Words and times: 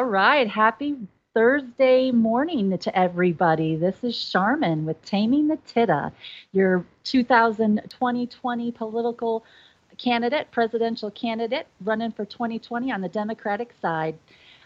All 0.00 0.06
right. 0.06 0.48
Happy 0.48 0.96
Thursday 1.34 2.10
morning 2.10 2.78
to 2.78 2.98
everybody. 2.98 3.76
This 3.76 4.02
is 4.02 4.14
Sharmin 4.14 4.84
with 4.84 5.04
Taming 5.04 5.46
the 5.46 5.58
Tida, 5.58 6.10
your 6.52 6.86
2020 7.04 8.72
political 8.72 9.44
candidate, 9.98 10.50
presidential 10.52 11.10
candidate, 11.10 11.66
running 11.82 12.12
for 12.12 12.24
2020 12.24 12.90
on 12.90 13.02
the 13.02 13.10
Democratic 13.10 13.74
side. 13.82 14.16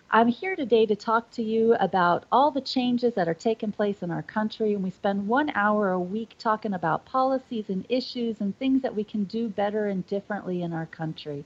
I'm 0.09 0.29
here 0.29 0.55
today 0.55 0.87
to 0.87 0.95
talk 0.95 1.33
to 1.33 1.43
you 1.43 1.75
about 1.81 2.27
all 2.31 2.53
the 2.53 2.61
changes 2.61 3.15
that 3.15 3.27
are 3.27 3.35
taking 3.35 3.73
place 3.73 4.05
in 4.05 4.13
our 4.13 4.23
country, 4.23 4.73
and 4.73 4.85
we 4.85 4.91
spend 4.91 5.27
one 5.27 5.51
hour 5.57 5.91
a 5.91 5.99
week 5.99 6.37
talking 6.39 6.75
about 6.75 7.07
policies 7.07 7.71
and 7.71 7.85
issues 7.89 8.41
and 8.41 8.57
things 8.57 8.83
that 8.83 8.95
we 8.95 9.03
can 9.03 9.25
do 9.25 9.49
better 9.49 9.89
and 9.89 10.07
differently 10.07 10.63
in 10.63 10.73
our 10.73 10.87
country. 10.87 11.45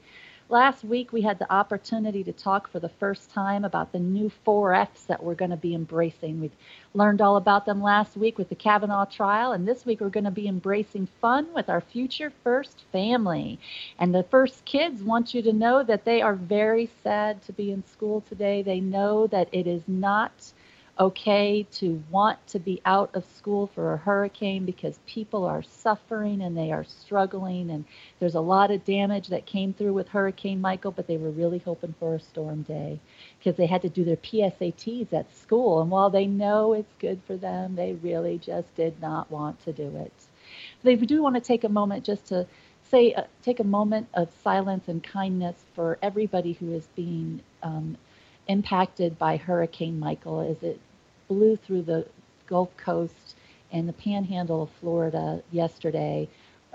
Last 0.50 0.82
week, 0.82 1.12
we 1.12 1.20
had 1.20 1.38
the 1.38 1.52
opportunity 1.52 2.24
to 2.24 2.32
talk 2.32 2.72
for 2.72 2.80
the 2.80 2.88
first 2.88 3.30
time 3.30 3.66
about 3.66 3.92
the 3.92 3.98
new 3.98 4.30
four 4.30 4.72
F's 4.72 5.04
that 5.04 5.22
we're 5.22 5.34
going 5.34 5.50
to 5.50 5.58
be 5.58 5.74
embracing. 5.74 6.40
We've 6.40 6.56
learned 6.94 7.20
all 7.20 7.36
about 7.36 7.66
them 7.66 7.82
last 7.82 8.16
week 8.16 8.38
with 8.38 8.48
the 8.48 8.54
Kavanaugh 8.54 9.04
trial, 9.04 9.52
and 9.52 9.68
this 9.68 9.84
week 9.84 10.00
we're 10.00 10.08
going 10.08 10.24
to 10.24 10.30
be 10.30 10.48
embracing 10.48 11.06
fun 11.20 11.48
with 11.54 11.68
our 11.68 11.82
future 11.82 12.32
first 12.42 12.84
family. 12.90 13.60
And 13.98 14.14
the 14.14 14.22
first 14.22 14.64
kids 14.64 15.02
want 15.02 15.34
you 15.34 15.42
to 15.42 15.52
know 15.52 15.82
that 15.82 16.06
they 16.06 16.22
are 16.22 16.34
very 16.34 16.88
sad 17.02 17.42
to 17.42 17.52
be 17.52 17.70
in 17.70 17.84
school 17.86 18.22
today. 18.22 18.62
They 18.62 18.80
know 18.80 19.26
that 19.26 19.50
it 19.52 19.66
is 19.66 19.82
not 19.86 20.32
okay 21.00 21.64
to 21.70 22.02
want 22.10 22.44
to 22.48 22.58
be 22.58 22.80
out 22.84 23.10
of 23.14 23.24
school 23.36 23.68
for 23.74 23.94
a 23.94 23.96
hurricane 23.98 24.64
because 24.64 24.98
people 25.06 25.44
are 25.44 25.62
suffering 25.62 26.42
and 26.42 26.56
they 26.56 26.72
are 26.72 26.84
struggling 26.84 27.70
and 27.70 27.84
there's 28.18 28.34
a 28.34 28.40
lot 28.40 28.70
of 28.70 28.84
damage 28.84 29.28
that 29.28 29.46
came 29.46 29.72
through 29.72 29.92
with 29.92 30.08
Hurricane 30.08 30.60
Michael, 30.60 30.90
but 30.90 31.06
they 31.06 31.16
were 31.16 31.30
really 31.30 31.58
hoping 31.58 31.94
for 32.00 32.16
a 32.16 32.20
storm 32.20 32.62
day 32.62 32.98
because 33.38 33.56
they 33.56 33.66
had 33.66 33.82
to 33.82 33.88
do 33.88 34.04
their 34.04 34.16
PSATs 34.16 35.12
at 35.12 35.36
school 35.36 35.80
and 35.80 35.90
while 35.90 36.10
they 36.10 36.26
know 36.26 36.72
it's 36.72 36.94
good 36.98 37.20
for 37.26 37.36
them, 37.36 37.76
they 37.76 37.92
really 37.94 38.38
just 38.38 38.74
did 38.74 39.00
not 39.00 39.30
want 39.30 39.62
to 39.64 39.72
do 39.72 39.96
it. 39.98 40.12
They 40.82 40.96
do 40.96 41.22
want 41.22 41.36
to 41.36 41.40
take 41.40 41.64
a 41.64 41.68
moment 41.68 42.04
just 42.04 42.26
to 42.26 42.46
say 42.90 43.12
uh, 43.14 43.24
take 43.42 43.60
a 43.60 43.64
moment 43.64 44.08
of 44.14 44.30
silence 44.42 44.88
and 44.88 45.02
kindness 45.02 45.56
for 45.74 45.98
everybody 46.02 46.52
who 46.54 46.72
is 46.72 46.88
being 46.96 47.42
um, 47.62 47.96
impacted 48.48 49.18
by 49.18 49.36
Hurricane 49.36 50.00
Michael 50.00 50.40
as 50.40 50.62
it 50.62 50.80
blew 51.28 51.56
through 51.56 51.82
the 51.82 52.06
Gulf 52.46 52.76
Coast 52.76 53.36
and 53.70 53.88
the 53.88 53.92
panhandle 53.92 54.62
of 54.62 54.70
Florida 54.80 55.42
yesterday. 55.52 56.28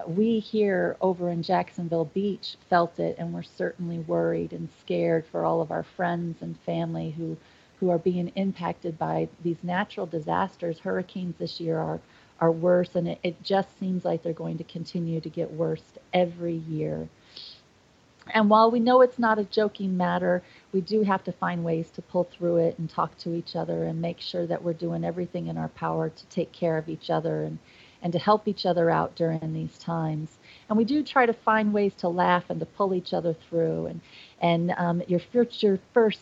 We 0.08 0.40
here 0.40 0.98
over 1.02 1.30
in 1.30 1.44
Jacksonville 1.44 2.06
Beach 2.06 2.56
felt 2.70 3.00
it, 3.00 3.16
and 3.18 3.34
we're 3.34 3.44
certainly 3.44 4.00
worried 4.00 4.54
and 4.54 4.70
scared 4.80 5.25
for 5.25 5.46
all 5.46 5.62
of 5.62 5.72
our 5.72 5.84
friends 5.84 6.41
and 6.41 6.58
family 6.62 7.12
who, 7.12 7.38
who 7.80 7.90
are 7.90 8.00
being 8.00 8.31
impacted 8.36 8.97
by 8.97 9.30
these 9.44 9.64
natural 9.64 10.06
disasters. 10.06 10.80
Hurricanes 10.80 11.35
this 11.38 11.59
year 11.59 11.78
are, 11.78 12.00
are 12.40 12.52
worse, 12.52 12.96
and 12.96 13.08
it, 13.08 13.20
it 13.24 13.44
just 13.44 13.78
seems 13.80 14.06
like 14.06 14.24
they're 14.24 14.34
going 14.34 14.58
to 14.58 14.64
continue 14.64 15.22
to 15.22 15.30
get 15.30 15.52
worse 15.52 15.84
every 16.14 16.56
year. 16.56 17.08
And 18.31 18.50
while 18.50 18.72
we 18.72 18.79
know 18.79 19.01
it's 19.01 19.19
not 19.19 19.39
a 19.39 19.44
joking 19.44 19.97
matter, 19.97 20.44
we 20.72 20.81
do 20.81 21.03
have 21.03 21.23
to 21.25 21.31
find 21.31 21.63
ways 21.63 21.89
to 21.91 22.01
pull 22.01 22.23
through 22.23 22.57
it 22.57 22.78
and 22.78 22.89
talk 22.89 23.17
to 23.19 23.34
each 23.34 23.56
other 23.56 23.84
and 23.84 24.01
make 24.01 24.19
sure 24.19 24.47
that 24.47 24.63
we're 24.63 24.73
doing 24.73 25.03
everything 25.03 25.47
in 25.47 25.57
our 25.57 25.69
power 25.69 26.09
to 26.09 26.25
take 26.28 26.51
care 26.51 26.78
of 26.78 26.89
each 26.89 27.09
other 27.09 27.44
and, 27.44 27.59
and 28.01 28.13
to 28.13 28.19
help 28.19 28.47
each 28.47 28.66
other 28.66 28.89
out 28.89 29.16
during 29.16 29.53
these 29.53 29.78
times. 29.78 30.38
And 30.69 30.78
we 30.78 30.85
do 30.85 31.03
try 31.03 31.25
to 31.25 31.34
find 31.34 31.73
ways 31.73 31.94
to 31.95 32.07
laugh 32.07 32.45
and 32.50 32.59
to 32.59 32.66
pull 32.66 32.94
each 32.94 33.13
other 33.13 33.34
through. 33.34 33.88
And, 33.88 34.01
and 34.41 34.72
um, 34.78 35.03
your 35.07 35.19
future 35.19 35.79
first 35.94 36.22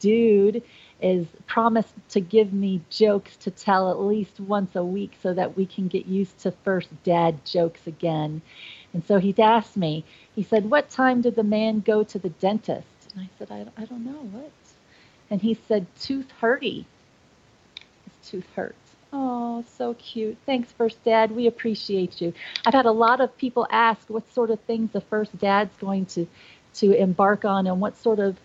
dude 0.00 0.62
is 1.00 1.26
promised 1.46 1.94
to 2.08 2.20
give 2.20 2.52
me 2.52 2.80
jokes 2.90 3.36
to 3.36 3.50
tell 3.50 3.90
at 3.90 4.00
least 4.00 4.40
once 4.40 4.74
a 4.74 4.84
week 4.84 5.12
so 5.22 5.34
that 5.34 5.56
we 5.56 5.66
can 5.66 5.88
get 5.88 6.06
used 6.06 6.38
to 6.38 6.50
first 6.64 6.88
dad 7.04 7.44
jokes 7.44 7.86
again. 7.86 8.40
And 8.96 9.04
so 9.04 9.18
he'd 9.18 9.38
asked 9.38 9.76
me, 9.76 10.06
he 10.34 10.42
said, 10.42 10.70
What 10.70 10.88
time 10.88 11.20
did 11.20 11.36
the 11.36 11.42
man 11.42 11.80
go 11.80 12.02
to 12.02 12.18
the 12.18 12.30
dentist? 12.30 12.86
And 13.14 13.24
I 13.26 13.28
said, 13.38 13.50
I, 13.50 13.66
I 13.82 13.84
don't 13.84 14.06
know, 14.06 14.22
what? 14.32 14.50
And 15.28 15.42
he 15.42 15.52
said, 15.52 15.86
Tooth 16.00 16.32
hurty. 16.40 16.86
His 18.04 18.30
tooth 18.30 18.46
hurts. 18.56 18.96
Oh, 19.12 19.62
so 19.76 19.92
cute. 19.98 20.38
Thanks, 20.46 20.72
First 20.72 21.04
Dad. 21.04 21.30
We 21.30 21.46
appreciate 21.46 22.22
you. 22.22 22.32
I've 22.64 22.72
had 22.72 22.86
a 22.86 22.90
lot 22.90 23.20
of 23.20 23.36
people 23.36 23.66
ask 23.70 24.08
what 24.08 24.32
sort 24.32 24.48
of 24.50 24.60
things 24.60 24.92
the 24.92 25.02
First 25.02 25.36
Dad's 25.36 25.76
going 25.76 26.06
to, 26.06 26.26
to 26.76 26.92
embark 26.94 27.44
on 27.44 27.66
and 27.66 27.82
what 27.82 27.98
sort 27.98 28.18
of 28.18 28.38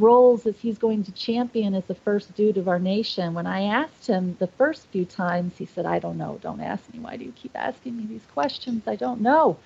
roles 0.00 0.46
is 0.46 0.58
he's 0.58 0.78
going 0.78 1.04
to 1.04 1.12
champion 1.12 1.76
as 1.76 1.84
the 1.84 1.94
first 1.94 2.34
dude 2.34 2.56
of 2.56 2.66
our 2.66 2.80
nation. 2.80 3.34
When 3.34 3.46
I 3.46 3.66
asked 3.66 4.08
him 4.08 4.34
the 4.40 4.48
first 4.48 4.88
few 4.88 5.04
times, 5.04 5.58
he 5.58 5.66
said, 5.66 5.86
I 5.86 6.00
don't 6.00 6.18
know. 6.18 6.40
Don't 6.42 6.60
ask 6.60 6.92
me. 6.92 6.98
Why 6.98 7.16
do 7.16 7.24
you 7.24 7.32
keep 7.32 7.52
asking 7.54 7.96
me 7.96 8.06
these 8.06 8.26
questions? 8.34 8.82
I 8.88 8.96
don't 8.96 9.20
know. 9.20 9.58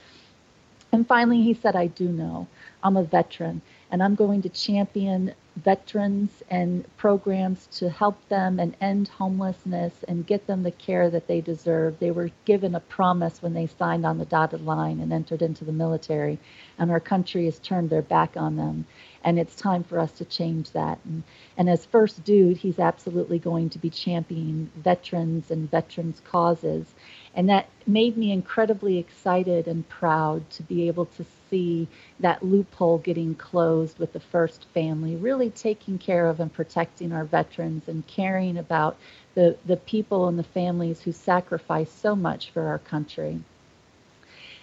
And 0.92 1.06
finally, 1.06 1.42
he 1.42 1.54
said, 1.54 1.76
I 1.76 1.88
do 1.88 2.08
know. 2.08 2.47
I'm 2.82 2.97
a 2.97 3.02
veteran, 3.02 3.62
and 3.91 4.02
I'm 4.02 4.14
going 4.14 4.42
to 4.42 4.48
champion 4.48 5.34
veterans 5.56 6.42
and 6.50 6.84
programs 6.98 7.66
to 7.78 7.88
help 7.88 8.28
them 8.28 8.60
and 8.60 8.76
end 8.80 9.08
homelessness 9.08 10.04
and 10.06 10.26
get 10.26 10.47
them 10.47 10.62
the 10.62 10.70
care 10.70 11.08
that 11.10 11.26
they 11.26 11.41
deserve. 11.41 11.98
They 11.98 12.10
were 12.10 12.30
given 12.44 12.74
a 12.74 12.80
promise 12.80 13.42
when 13.42 13.54
they 13.54 13.66
signed 13.66 14.04
on 14.04 14.19
the 14.19 14.26
dotted 14.26 14.64
line 14.64 15.00
and 15.00 15.12
entered 15.12 15.42
into 15.42 15.64
the 15.64 15.72
military, 15.72 16.38
and 16.78 16.91
our 16.91 17.00
country 17.00 17.47
has 17.47 17.58
turned 17.58 17.91
their 17.91 18.03
back 18.03 18.36
on 18.36 18.56
them. 18.56 18.86
And 19.24 19.38
it's 19.38 19.56
time 19.56 19.82
for 19.82 19.98
us 19.98 20.12
to 20.12 20.24
change 20.24 20.70
that. 20.72 20.98
And, 21.04 21.24
and 21.56 21.68
as 21.68 21.84
first 21.84 22.22
dude, 22.22 22.58
he's 22.58 22.78
absolutely 22.78 23.41
going 23.41 23.70
to 23.70 23.78
be 23.78 23.91
championing 23.91 24.70
veterans 24.76 25.50
and 25.50 25.68
veterans' 25.68 26.22
causes. 26.24 26.94
And 27.36 27.50
that 27.50 27.69
made 27.86 28.16
me 28.16 28.32
incredibly 28.32 28.97
excited 28.97 29.69
and 29.69 29.86
proud 29.88 30.48
to 30.50 30.62
be 30.62 30.88
able 30.88 31.04
to 31.04 31.24
see 31.50 31.86
that 32.19 32.42
loophole 32.42 32.97
getting 32.97 33.34
closed 33.34 33.98
with 33.98 34.14
the 34.14 34.20
first 34.20 34.64
family, 34.72 35.16
really 35.16 35.50
taking 35.50 35.98
care 35.98 36.28
of 36.28 36.41
and 36.41 36.50
protecting 36.50 37.12
our 37.12 37.24
veterans 37.24 37.88
and 37.88 38.06
caring 38.06 38.56
about 38.56 38.97
the, 39.34 39.56
the 39.66 39.76
people 39.76 40.28
and 40.28 40.38
the 40.38 40.44
families 40.44 41.02
who 41.02 41.12
sacrifice 41.12 41.92
so 41.92 42.16
much 42.16 42.50
for 42.50 42.66
our 42.69 42.78
country. 42.78 43.38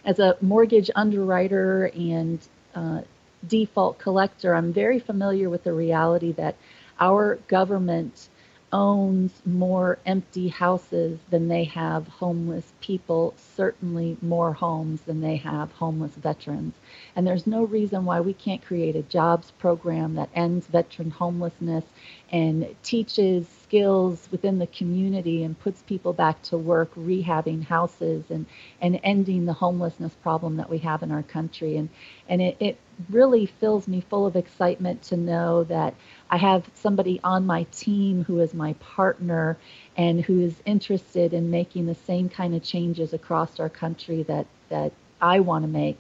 As 0.04 0.18
a 0.18 0.36
mortgage 0.42 0.90
underwriter 0.96 1.92
and 1.94 2.40
uh, 2.74 3.02
default 3.48 4.00
collector, 4.00 4.56
I'm 4.56 4.74
very 4.74 5.00
familiar 5.00 5.48
with 5.48 5.64
the 5.64 5.74
reality 5.74 6.32
that 6.34 6.56
our 7.00 7.36
government 7.48 8.30
owns 8.74 9.32
more 9.46 10.00
empty 10.06 10.50
houses 10.50 11.20
than 11.30 11.48
they 11.48 11.64
have 11.64 12.08
homeless 12.10 12.74
people, 12.82 13.34
certainly 13.38 14.18
more 14.22 14.54
homes 14.54 15.02
than 15.04 15.22
they 15.22 15.38
have 15.38 15.72
homeless 15.74 16.16
veterans. 16.16 16.76
And 17.16 17.28
there's 17.28 17.48
no 17.48 17.64
reason 17.66 18.06
why 18.06 18.20
we 18.22 18.34
can't 18.34 18.66
create 18.66 18.98
a 18.98 19.04
jobs 19.04 19.52
program 19.52 20.16
that 20.16 20.30
ends 20.36 20.68
veteran 20.68 21.12
homelessness 21.12 21.86
and 22.32 22.76
teaches 22.84 23.48
skills 23.48 24.28
within 24.32 24.60
the 24.60 24.68
community 24.68 25.44
and 25.44 25.60
puts 25.60 25.84
people 25.84 26.14
back 26.14 26.42
to 26.44 26.58
work 26.58 26.94
rehabbing 26.96 27.64
houses 27.64 28.26
and, 28.32 28.48
and 28.82 29.00
ending 29.04 29.46
the 29.46 29.54
homelessness 29.54 30.14
problem 30.24 30.58
that 30.58 30.70
we 30.70 30.80
have 30.80 31.04
in 31.04 31.12
our 31.12 31.24
country. 31.24 31.78
And, 31.78 31.90
and 32.28 32.42
it, 32.42 32.58
it 32.60 32.78
really 33.10 33.46
fills 33.46 33.88
me 33.88 34.02
full 34.10 34.26
of 34.26 34.36
excitement 34.36 35.04
to 35.04 35.18
know 35.18 35.64
that 35.66 35.96
I 36.34 36.38
have 36.38 36.68
somebody 36.74 37.20
on 37.24 37.46
my 37.46 37.68
team 37.72 38.24
who 38.24 38.40
is 38.40 38.56
my 38.56 38.74
partner 38.80 39.56
and 39.96 40.20
who 40.20 40.40
is 40.40 40.64
interested 40.66 41.32
in 41.32 41.52
making 41.52 41.86
the 41.86 41.94
same 41.94 42.28
kind 42.28 42.56
of 42.56 42.64
changes 42.64 43.14
across 43.14 43.60
our 43.60 43.70
country 43.70 44.24
that, 44.24 44.48
that 44.70 44.94
I 45.22 45.42
want 45.42 45.64
to 45.64 45.68
make, 45.68 46.00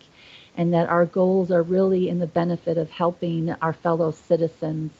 and 0.57 0.73
that 0.73 0.89
our 0.89 1.05
goals 1.05 1.51
are 1.51 1.61
really 1.61 2.09
in 2.09 2.17
the 2.17 2.25
benefit 2.25 2.79
of 2.79 2.89
helping 2.89 3.51
our 3.61 3.73
fellow 3.73 4.09
citizens. 4.09 4.91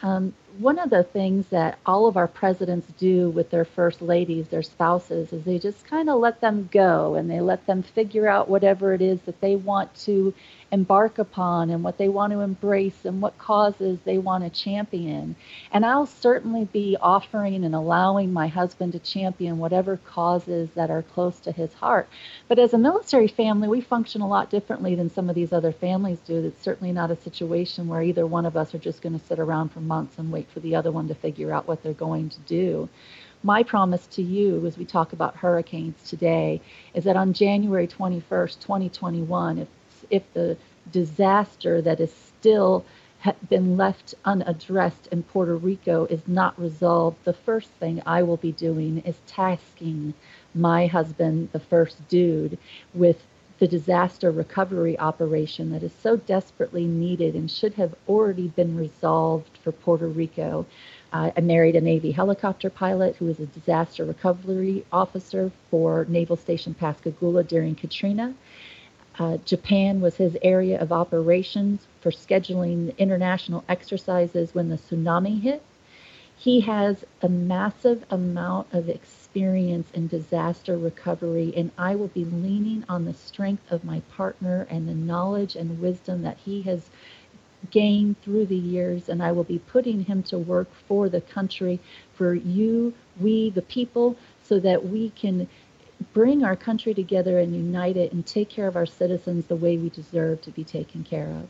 Um, 0.00 0.32
one 0.58 0.78
of 0.78 0.90
the 0.90 1.02
things 1.02 1.46
that 1.48 1.78
all 1.84 2.06
of 2.06 2.16
our 2.16 2.28
presidents 2.28 2.86
do 2.98 3.30
with 3.30 3.50
their 3.50 3.64
first 3.64 4.00
ladies, 4.00 4.48
their 4.48 4.62
spouses, 4.62 5.32
is 5.32 5.44
they 5.44 5.58
just 5.58 5.84
kind 5.84 6.08
of 6.08 6.20
let 6.20 6.40
them 6.40 6.68
go 6.72 7.14
and 7.14 7.30
they 7.30 7.40
let 7.40 7.66
them 7.66 7.82
figure 7.82 8.28
out 8.28 8.48
whatever 8.48 8.94
it 8.94 9.02
is 9.02 9.20
that 9.22 9.40
they 9.40 9.56
want 9.56 9.94
to 9.94 10.34
embark 10.72 11.18
upon 11.18 11.70
and 11.70 11.82
what 11.84 11.96
they 11.96 12.08
want 12.08 12.32
to 12.32 12.40
embrace 12.40 13.04
and 13.04 13.22
what 13.22 13.38
causes 13.38 13.98
they 14.04 14.18
want 14.18 14.42
to 14.42 14.50
champion. 14.50 15.36
And 15.72 15.86
I'll 15.86 16.06
certainly 16.06 16.64
be 16.64 16.96
offering 17.00 17.64
and 17.64 17.74
allowing 17.74 18.32
my 18.32 18.48
husband 18.48 18.92
to 18.92 18.98
champion 18.98 19.58
whatever 19.58 19.96
causes 19.96 20.70
that 20.74 20.90
are 20.90 21.02
close 21.02 21.38
to 21.40 21.52
his 21.52 21.72
heart. 21.74 22.08
But 22.48 22.58
as 22.58 22.74
a 22.74 22.78
military 22.78 23.28
family, 23.28 23.68
we 23.68 23.80
function 23.80 24.20
a 24.20 24.28
lot 24.28 24.50
differently 24.50 24.94
than 24.94 25.10
some 25.10 25.28
of 25.28 25.34
these 25.34 25.52
other 25.52 25.72
families 25.72 26.18
do. 26.26 26.44
It's 26.44 26.62
certainly 26.62 26.92
not 26.92 27.10
a 27.10 27.16
situation 27.16 27.86
where 27.86 28.02
either 28.02 28.26
one 28.26 28.46
of 28.46 28.56
us 28.56 28.74
are 28.74 28.78
just 28.78 29.02
going 29.02 29.18
to 29.18 29.24
sit 29.26 29.38
around 29.38 29.70
for 29.70 29.80
months 29.80 30.18
and 30.18 30.32
wait 30.32 30.45
for 30.52 30.60
the 30.60 30.74
other 30.74 30.90
one 30.90 31.08
to 31.08 31.14
figure 31.14 31.52
out 31.52 31.66
what 31.68 31.82
they're 31.82 31.92
going 31.92 32.28
to 32.30 32.40
do. 32.40 32.88
My 33.42 33.62
promise 33.62 34.06
to 34.08 34.22
you 34.22 34.66
as 34.66 34.78
we 34.78 34.84
talk 34.84 35.12
about 35.12 35.36
hurricanes 35.36 36.08
today 36.08 36.60
is 36.94 37.04
that 37.04 37.16
on 37.16 37.32
January 37.32 37.86
21st, 37.86 38.60
2021, 38.60 39.58
if 39.58 39.68
if 40.10 40.22
the 40.34 40.56
disaster 40.92 41.82
that 41.82 42.00
is 42.00 42.12
still 42.12 42.84
been 43.48 43.76
left 43.76 44.14
unaddressed 44.24 45.08
in 45.08 45.22
Puerto 45.22 45.56
Rico 45.56 46.04
is 46.06 46.20
not 46.26 46.58
resolved, 46.60 47.16
the 47.24 47.32
first 47.32 47.70
thing 47.70 48.02
I 48.06 48.22
will 48.22 48.36
be 48.36 48.52
doing 48.52 48.98
is 48.98 49.16
tasking 49.26 50.14
my 50.54 50.86
husband, 50.86 51.48
the 51.52 51.60
first 51.60 52.08
dude, 52.08 52.58
with 52.94 53.26
the 53.58 53.66
disaster 53.66 54.30
recovery 54.30 54.98
operation 54.98 55.70
that 55.72 55.82
is 55.82 55.92
so 56.02 56.16
desperately 56.16 56.86
needed 56.86 57.34
and 57.34 57.50
should 57.50 57.74
have 57.74 57.94
already 58.08 58.48
been 58.48 58.76
resolved 58.76 59.58
for 59.62 59.72
Puerto 59.72 60.06
Rico. 60.06 60.66
Uh, 61.12 61.30
I 61.36 61.40
married 61.40 61.76
a 61.76 61.80
Navy 61.80 62.10
helicopter 62.10 62.68
pilot 62.68 63.16
who 63.16 63.26
was 63.26 63.40
a 63.40 63.46
disaster 63.46 64.04
recovery 64.04 64.84
officer 64.92 65.50
for 65.70 66.04
Naval 66.08 66.36
Station 66.36 66.74
Pascagoula 66.74 67.44
during 67.44 67.74
Katrina. 67.74 68.34
Uh, 69.18 69.38
Japan 69.38 70.02
was 70.02 70.16
his 70.16 70.36
area 70.42 70.78
of 70.78 70.92
operations 70.92 71.86
for 72.02 72.10
scheduling 72.10 72.96
international 72.98 73.64
exercises 73.68 74.54
when 74.54 74.68
the 74.68 74.76
tsunami 74.76 75.40
hit. 75.40 75.62
He 76.36 76.60
has 76.60 77.04
a 77.22 77.28
massive 77.28 78.04
amount 78.10 78.66
of 78.74 78.90
experience 78.90 79.25
in 79.36 80.08
disaster 80.08 80.78
recovery, 80.78 81.52
and 81.54 81.70
I 81.76 81.94
will 81.94 82.08
be 82.08 82.24
leaning 82.24 82.84
on 82.88 83.04
the 83.04 83.12
strength 83.12 83.70
of 83.70 83.84
my 83.84 84.00
partner 84.10 84.66
and 84.70 84.88
the 84.88 84.94
knowledge 84.94 85.56
and 85.56 85.78
wisdom 85.78 86.22
that 86.22 86.38
he 86.38 86.62
has 86.62 86.88
gained 87.70 88.20
through 88.22 88.46
the 88.46 88.56
years, 88.56 89.10
and 89.10 89.22
I 89.22 89.32
will 89.32 89.44
be 89.44 89.58
putting 89.58 90.04
him 90.04 90.22
to 90.24 90.38
work 90.38 90.72
for 90.88 91.10
the 91.10 91.20
country, 91.20 91.80
for 92.14 92.34
you, 92.34 92.94
we, 93.20 93.50
the 93.50 93.60
people, 93.60 94.16
so 94.42 94.58
that 94.60 94.88
we 94.88 95.10
can 95.10 95.46
bring 96.14 96.42
our 96.42 96.56
country 96.56 96.94
together 96.94 97.38
and 97.38 97.54
unite 97.54 97.98
it 97.98 98.12
and 98.12 98.24
take 98.24 98.48
care 98.48 98.66
of 98.66 98.76
our 98.76 98.86
citizens 98.86 99.46
the 99.46 99.56
way 99.56 99.76
we 99.76 99.90
deserve 99.90 100.40
to 100.42 100.50
be 100.50 100.64
taken 100.64 101.04
care 101.04 101.28
of. 101.28 101.48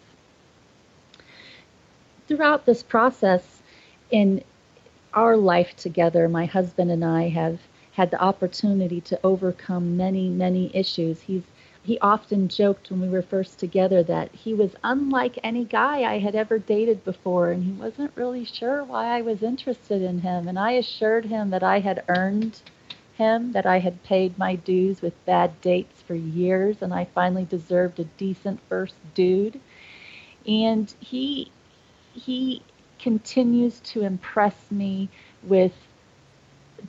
Throughout 2.26 2.66
this 2.66 2.82
process, 2.82 3.62
in 4.10 4.42
our 5.14 5.36
life 5.36 5.76
together, 5.76 6.28
my 6.28 6.46
husband 6.46 6.90
and 6.90 7.04
I 7.04 7.28
have 7.28 7.60
had 7.96 8.10
the 8.10 8.20
opportunity 8.20 9.00
to 9.00 9.18
overcome 9.24 9.96
many, 9.96 10.28
many 10.28 10.70
issues. 10.74 11.22
He's 11.22 11.42
he 11.82 11.98
often 12.00 12.48
joked 12.48 12.90
when 12.90 13.00
we 13.00 13.08
were 13.08 13.22
first 13.22 13.58
together 13.60 14.02
that 14.02 14.34
he 14.34 14.52
was 14.52 14.74
unlike 14.84 15.38
any 15.44 15.64
guy 15.64 16.02
I 16.02 16.18
had 16.18 16.34
ever 16.34 16.58
dated 16.58 17.04
before, 17.04 17.52
and 17.52 17.64
he 17.64 17.72
wasn't 17.72 18.10
really 18.16 18.44
sure 18.44 18.84
why 18.84 19.06
I 19.16 19.22
was 19.22 19.42
interested 19.42 20.02
in 20.02 20.20
him. 20.20 20.48
And 20.48 20.58
I 20.58 20.72
assured 20.72 21.26
him 21.26 21.50
that 21.50 21.62
I 21.62 21.78
had 21.80 22.04
earned 22.08 22.60
him 23.16 23.52
that 23.52 23.64
I 23.66 23.78
had 23.78 24.02
paid 24.02 24.36
my 24.36 24.56
dues 24.56 25.00
with 25.00 25.24
bad 25.24 25.58
dates 25.62 26.02
for 26.02 26.14
years 26.14 26.82
and 26.82 26.92
I 26.92 27.06
finally 27.06 27.44
deserved 27.44 27.98
a 27.98 28.04
decent 28.04 28.60
first 28.68 28.94
dude. 29.14 29.58
And 30.46 30.92
he 31.00 31.50
he 32.12 32.62
continues 32.98 33.80
to 33.80 34.02
impress 34.02 34.70
me 34.70 35.08
with 35.42 35.72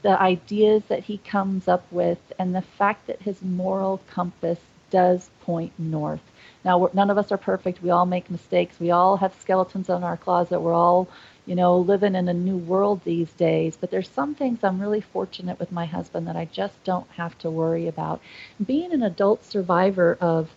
the 0.01 0.19
ideas 0.21 0.83
that 0.89 1.03
he 1.03 1.17
comes 1.19 1.67
up 1.67 1.85
with 1.91 2.19
and 2.39 2.55
the 2.55 2.61
fact 2.61 3.07
that 3.07 3.21
his 3.21 3.41
moral 3.41 4.01
compass 4.09 4.59
does 4.89 5.29
point 5.41 5.71
north. 5.77 6.21
Now, 6.63 6.89
none 6.93 7.09
of 7.09 7.17
us 7.17 7.31
are 7.31 7.37
perfect. 7.37 7.81
We 7.81 7.89
all 7.89 8.05
make 8.05 8.29
mistakes. 8.29 8.79
We 8.79 8.91
all 8.91 9.17
have 9.17 9.33
skeletons 9.35 9.89
in 9.89 10.03
our 10.03 10.17
closet. 10.17 10.59
We're 10.59 10.73
all 10.73 11.07
you 11.47 11.55
know, 11.55 11.77
living 11.77 12.13
in 12.13 12.27
a 12.27 12.33
new 12.33 12.57
world 12.57 13.01
these 13.03 13.31
days. 13.31 13.77
But 13.79 13.89
there's 13.89 14.09
some 14.09 14.35
things 14.35 14.59
I'm 14.63 14.81
really 14.81 15.01
fortunate 15.01 15.57
with 15.59 15.71
my 15.71 15.85
husband 15.85 16.27
that 16.27 16.35
I 16.35 16.45
just 16.45 16.83
don't 16.83 17.09
have 17.11 17.37
to 17.39 17.49
worry 17.49 17.87
about. 17.87 18.21
Being 18.63 18.91
an 18.91 19.01
adult 19.01 19.45
survivor 19.45 20.17
of 20.19 20.53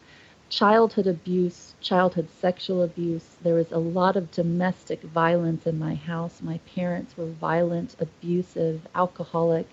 childhood 0.51 1.07
abuse, 1.07 1.75
childhood 1.81 2.29
sexual 2.41 2.83
abuse, 2.83 3.37
there 3.43 3.55
was 3.55 3.71
a 3.73 3.79
lot 3.79 4.17
of 4.17 4.31
domestic 4.33 5.01
violence 5.03 5.67
in 5.67 5.79
my 5.79 5.95
house. 5.95 6.43
My 6.43 6.59
parents 6.75 7.17
were 7.17 7.27
violent, 7.27 7.97
abusive, 8.01 8.87
alcoholic, 8.95 9.67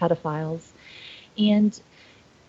pedophiles. 0.00 0.72
And 1.38 1.80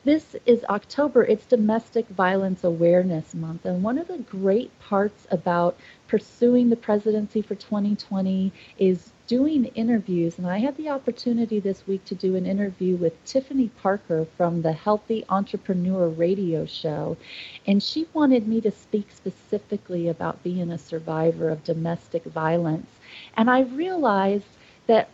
this 0.06 0.35
is 0.45 0.65
October, 0.65 1.24
it's 1.24 1.45
Domestic 1.45 2.07
Violence 2.09 2.65
Awareness 2.65 3.33
Month. 3.33 3.63
And 3.65 3.83
one 3.83 3.97
of 3.97 4.09
the 4.09 4.18
great 4.18 4.77
parts 4.79 5.25
about 5.31 5.77
pursuing 6.09 6.69
the 6.69 6.75
presidency 6.75 7.41
for 7.41 7.56
2020 7.56 8.51
is 8.77 9.12
doing 9.27 9.65
interviews. 9.75 10.37
And 10.37 10.47
I 10.47 10.59
had 10.59 10.77
the 10.77 10.89
opportunity 10.89 11.59
this 11.59 11.87
week 11.87 12.05
to 12.05 12.15
do 12.15 12.35
an 12.35 12.45
interview 12.45 12.95
with 12.95 13.23
Tiffany 13.25 13.69
Parker 13.81 14.25
from 14.37 14.61
the 14.61 14.73
Healthy 14.73 15.25
Entrepreneur 15.29 16.07
radio 16.07 16.65
show. 16.65 17.17
And 17.65 17.81
she 17.81 18.07
wanted 18.13 18.47
me 18.47 18.61
to 18.61 18.71
speak 18.71 19.11
specifically 19.11 20.09
about 20.09 20.43
being 20.43 20.71
a 20.71 20.77
survivor 20.77 21.49
of 21.49 21.63
domestic 21.63 22.23
violence. 22.25 22.89
And 23.37 23.49
I 23.49 23.61
realized 23.61 24.45
that 24.87 25.09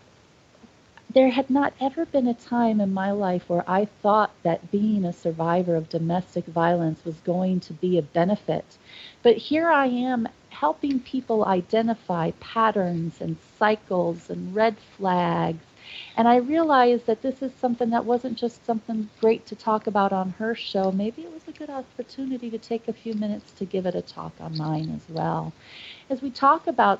there 1.11 1.29
had 1.29 1.49
not 1.49 1.73
ever 1.81 2.05
been 2.05 2.27
a 2.27 2.33
time 2.35 2.79
in 2.79 2.93
my 2.93 3.11
life 3.11 3.49
where 3.49 3.63
I 3.67 3.85
thought 3.85 4.31
that 4.43 4.71
being 4.71 5.05
a 5.05 5.13
survivor 5.13 5.75
of 5.75 5.89
domestic 5.89 6.45
violence 6.45 7.03
was 7.03 7.15
going 7.21 7.61
to 7.61 7.73
be 7.73 7.97
a 7.97 8.03
benefit. 8.03 8.77
But 9.23 9.37
here 9.37 9.69
I 9.69 9.87
am 9.87 10.27
helping 10.59 10.99
people 10.99 11.45
identify 11.45 12.31
patterns 12.39 13.21
and 13.21 13.37
cycles 13.57 14.29
and 14.29 14.53
red 14.55 14.77
flags. 14.77 15.63
And 16.17 16.27
I 16.27 16.35
realized 16.37 17.05
that 17.07 17.21
this 17.21 17.41
is 17.41 17.53
something 17.53 17.89
that 17.91 18.05
wasn't 18.05 18.37
just 18.37 18.65
something 18.65 19.09
great 19.21 19.45
to 19.47 19.55
talk 19.55 19.87
about 19.87 20.11
on 20.13 20.31
her 20.31 20.53
show. 20.55 20.91
Maybe 20.91 21.23
it 21.23 21.31
was 21.33 21.47
a 21.47 21.57
good 21.57 21.69
opportunity 21.69 22.49
to 22.49 22.57
take 22.57 22.87
a 22.87 22.93
few 22.93 23.13
minutes 23.13 23.53
to 23.53 23.65
give 23.65 23.85
it 23.85 23.95
a 23.95 24.01
talk 24.01 24.33
on 24.39 24.57
mine 24.57 24.91
as 24.95 25.09
well. 25.13 25.53
As 26.09 26.21
we 26.21 26.29
talk 26.29 26.67
about 26.67 26.99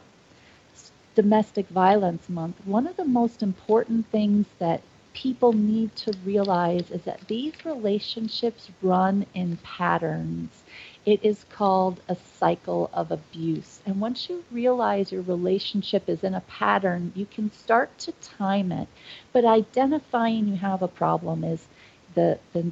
Domestic 1.16 1.68
Violence 1.68 2.30
Month, 2.30 2.66
one 2.66 2.88
of 2.88 2.96
the 2.96 3.06
most 3.06 3.44
important 3.44 4.08
things 4.08 4.48
that 4.60 4.82
people 5.14 5.52
need 5.52 5.96
to 5.98 6.14
realize 6.24 6.92
is 6.92 7.04
that 7.04 7.28
these 7.28 7.66
relationships 7.66 8.70
run 8.82 9.26
in 9.34 9.58
patterns. 9.64 10.64
It 11.06 11.24
is 11.24 11.46
called 11.50 12.02
a 12.08 12.16
cycle 12.16 12.90
of 12.94 13.12
abuse. 13.12 13.82
And 13.86 14.00
once 14.02 14.30
you 14.30 14.44
realize 14.52 15.12
your 15.12 15.22
relationship 15.24 16.08
is 16.10 16.24
in 16.24 16.34
a 16.36 16.42
pattern, 16.42 17.12
you 17.16 17.26
can 17.26 17.52
start 17.52 17.98
to 18.00 18.12
time 18.14 18.72
it. 18.72 18.88
But 19.34 19.46
identifying 19.46 20.48
you 20.48 20.56
have 20.58 20.82
a 20.82 20.88
problem 20.88 21.44
is 21.44 21.68
the, 22.16 22.40
the 22.54 22.72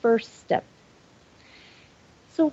first 0.00 0.38
step. 0.40 0.64
So, 2.30 2.52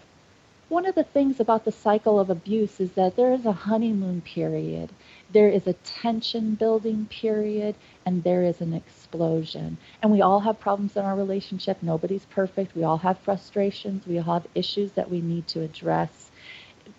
one 0.69 0.85
of 0.85 0.95
the 0.95 1.03
things 1.03 1.39
about 1.39 1.65
the 1.65 1.71
cycle 1.71 2.19
of 2.19 2.29
abuse 2.29 2.79
is 2.79 2.91
that 2.93 3.15
there 3.15 3.33
is 3.33 3.45
a 3.45 3.51
honeymoon 3.51 4.21
period 4.21 4.89
there 5.31 5.49
is 5.49 5.65
a 5.67 5.73
tension 5.73 6.55
building 6.55 7.07
period 7.07 7.75
and 8.05 8.23
there 8.23 8.43
is 8.43 8.61
an 8.61 8.73
explosion. 8.73 9.77
And 10.01 10.11
we 10.11 10.21
all 10.21 10.39
have 10.41 10.59
problems 10.59 10.95
in 10.95 11.03
our 11.03 11.15
relationship. 11.15 11.81
Nobody's 11.81 12.25
perfect. 12.25 12.75
We 12.75 12.83
all 12.83 12.99
have 12.99 13.19
frustrations. 13.19 14.05
We 14.05 14.19
all 14.19 14.35
have 14.35 14.47
issues 14.53 14.91
that 14.93 15.09
we 15.09 15.21
need 15.21 15.47
to 15.47 15.61
address. 15.61 16.29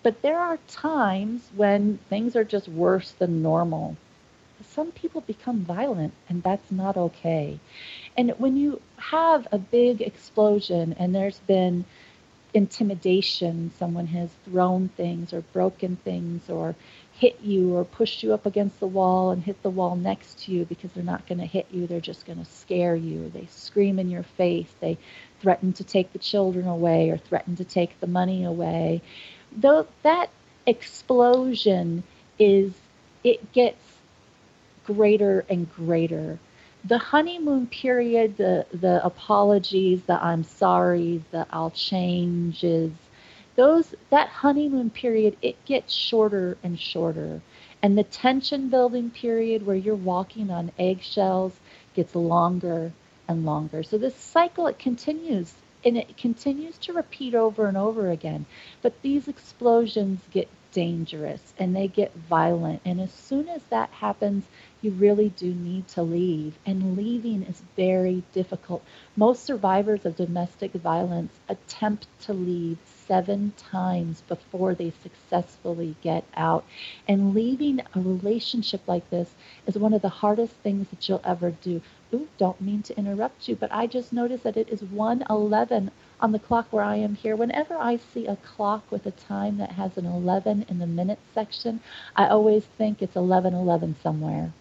But 0.02 0.22
there 0.22 0.38
are 0.38 0.58
times 0.68 1.48
when 1.54 1.98
things 2.10 2.34
are 2.34 2.44
just 2.44 2.68
worse 2.68 3.12
than 3.12 3.42
normal. 3.42 3.96
Some 4.68 4.90
people 4.90 5.20
become 5.20 5.60
violent, 5.64 6.12
and 6.28 6.42
that's 6.42 6.70
not 6.70 6.96
okay. 6.96 7.60
And 8.16 8.32
when 8.38 8.56
you 8.56 8.80
have 8.96 9.46
a 9.52 9.58
big 9.58 10.02
explosion 10.02 10.94
and 10.98 11.14
there's 11.14 11.38
been 11.40 11.84
intimidation, 12.56 13.70
someone 13.78 14.06
has 14.06 14.30
thrown 14.46 14.88
things 14.96 15.34
or 15.34 15.42
broken 15.52 15.94
things 15.96 16.48
or 16.48 16.74
hit 17.12 17.38
you 17.42 17.76
or 17.76 17.84
pushed 17.84 18.22
you 18.22 18.32
up 18.32 18.46
against 18.46 18.80
the 18.80 18.86
wall 18.86 19.30
and 19.30 19.42
hit 19.44 19.62
the 19.62 19.68
wall 19.68 19.94
next 19.94 20.38
to 20.38 20.52
you 20.52 20.64
because 20.64 20.90
they're 20.92 21.04
not 21.04 21.26
going 21.26 21.38
to 21.38 21.44
hit 21.44 21.66
you. 21.70 21.86
They're 21.86 22.00
just 22.00 22.24
going 22.24 22.38
to 22.42 22.50
scare 22.50 22.96
you. 22.96 23.28
They 23.28 23.46
scream 23.50 23.98
in 23.98 24.08
your 24.08 24.22
face. 24.22 24.72
They 24.80 24.96
threaten 25.42 25.74
to 25.74 25.84
take 25.84 26.14
the 26.14 26.18
children 26.18 26.66
away 26.66 27.10
or 27.10 27.18
threaten 27.18 27.56
to 27.56 27.64
take 27.64 28.00
the 28.00 28.06
money 28.06 28.42
away. 28.42 29.02
Though 29.54 29.86
that 30.02 30.30
explosion 30.66 32.04
is, 32.38 32.72
it 33.22 33.52
gets 33.52 33.84
greater 34.86 35.44
and 35.50 35.70
greater. 35.74 36.38
The 36.86 36.98
honeymoon 36.98 37.66
period, 37.66 38.36
the, 38.36 38.64
the 38.72 39.04
apologies, 39.04 40.02
the 40.04 40.22
I'm 40.22 40.44
sorry, 40.44 41.22
the 41.32 41.46
I'll 41.50 41.70
change 41.70 42.62
is 42.62 42.92
those 43.56 43.94
that 44.10 44.28
honeymoon 44.28 44.90
period 44.90 45.36
it 45.42 45.64
gets 45.64 45.92
shorter 45.92 46.56
and 46.62 46.78
shorter. 46.78 47.40
And 47.82 47.98
the 47.98 48.04
tension 48.04 48.68
building 48.68 49.10
period 49.10 49.66
where 49.66 49.76
you're 49.76 49.96
walking 49.96 50.50
on 50.50 50.70
eggshells 50.78 51.58
gets 51.94 52.14
longer 52.14 52.92
and 53.26 53.44
longer. 53.44 53.82
So 53.82 53.98
this 53.98 54.14
cycle 54.14 54.68
it 54.68 54.78
continues 54.78 55.54
and 55.84 55.96
it 55.96 56.16
continues 56.16 56.78
to 56.78 56.92
repeat 56.92 57.34
over 57.34 57.66
and 57.66 57.76
over 57.76 58.10
again. 58.10 58.46
But 58.82 59.02
these 59.02 59.26
explosions 59.26 60.20
get 60.30 60.48
dangerous 60.72 61.54
and 61.58 61.74
they 61.74 61.88
get 61.88 62.14
violent. 62.14 62.82
And 62.84 63.00
as 63.00 63.12
soon 63.12 63.48
as 63.48 63.62
that 63.70 63.90
happens, 63.90 64.44
you 64.82 64.90
really 64.92 65.30
do 65.30 65.54
need 65.54 65.88
to 65.88 66.02
leave. 66.02 66.58
And 66.66 66.96
leaving 66.96 67.42
is 67.42 67.62
very 67.76 68.22
difficult. 68.32 68.82
Most 69.16 69.44
survivors 69.44 70.04
of 70.04 70.16
domestic 70.16 70.72
violence 70.72 71.32
attempt 71.48 72.06
to 72.22 72.32
leave 72.32 72.78
seven 72.84 73.52
times 73.56 74.22
before 74.28 74.74
they 74.74 74.92
successfully 75.02 75.96
get 76.02 76.24
out. 76.36 76.64
And 77.08 77.34
leaving 77.34 77.80
a 77.94 78.00
relationship 78.00 78.82
like 78.86 79.08
this 79.10 79.34
is 79.66 79.78
one 79.78 79.94
of 79.94 80.02
the 80.02 80.08
hardest 80.08 80.54
things 80.56 80.88
that 80.90 81.08
you'll 81.08 81.20
ever 81.24 81.50
do. 81.50 81.80
Ooh, 82.12 82.28
don't 82.36 82.60
mean 82.60 82.82
to 82.82 82.96
interrupt 82.98 83.48
you, 83.48 83.56
but 83.56 83.72
I 83.72 83.86
just 83.86 84.12
noticed 84.12 84.44
that 84.44 84.56
it 84.56 84.68
is 84.68 84.82
111 84.82 85.90
on 86.20 86.32
the 86.32 86.38
clock 86.38 86.66
where 86.72 86.84
I 86.84 86.96
am 86.96 87.14
here. 87.14 87.34
Whenever 87.36 87.76
I 87.76 87.96
see 87.96 88.26
a 88.26 88.36
clock 88.36 88.90
with 88.90 89.06
a 89.06 89.10
time 89.10 89.58
that 89.58 89.72
has 89.72 89.96
an 89.96 90.06
11 90.06 90.66
in 90.68 90.78
the 90.78 90.86
minute 90.86 91.18
section, 91.34 91.80
I 92.14 92.28
always 92.28 92.64
think 92.64 93.02
it's 93.02 93.14
1111 93.16 93.96
somewhere. 94.02 94.52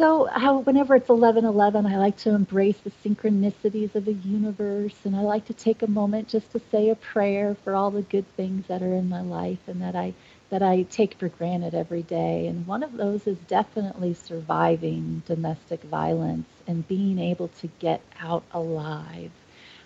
So, 0.00 0.26
how, 0.26 0.60
whenever 0.60 0.96
it's 0.96 1.10
11:11, 1.10 1.86
I 1.86 1.98
like 1.98 2.18
to 2.20 2.32
embrace 2.32 2.78
the 2.80 2.90
synchronicities 2.90 3.94
of 3.94 4.06
the 4.06 4.14
universe, 4.14 4.96
and 5.06 5.16
I 5.16 5.22
like 5.22 5.46
to 5.46 5.54
take 5.54 5.84
a 5.84 5.88
moment 5.90 6.28
just 6.28 6.52
to 6.52 6.60
say 6.72 6.90
a 6.90 6.96
prayer 6.96 7.56
for 7.64 7.76
all 7.76 7.92
the 7.92 8.02
good 8.02 8.26
things 8.36 8.66
that 8.68 8.82
are 8.82 8.94
in 8.96 9.08
my 9.10 9.22
life 9.22 9.60
and 9.68 9.82
that 9.82 9.96
I 9.96 10.14
that 10.50 10.64
I 10.64 10.84
take 10.84 11.14
for 11.16 11.30
granted 11.30 11.76
every 11.76 12.02
day. 12.04 12.48
And 12.48 12.66
one 12.66 12.82
of 12.82 12.94
those 12.94 13.28
is 13.28 13.38
definitely 13.48 14.14
surviving 14.16 15.22
domestic 15.28 15.84
violence 15.84 16.48
and 16.66 16.88
being 16.88 17.20
able 17.20 17.50
to 17.62 17.68
get 17.80 18.02
out 18.20 18.44
alive. 18.52 19.32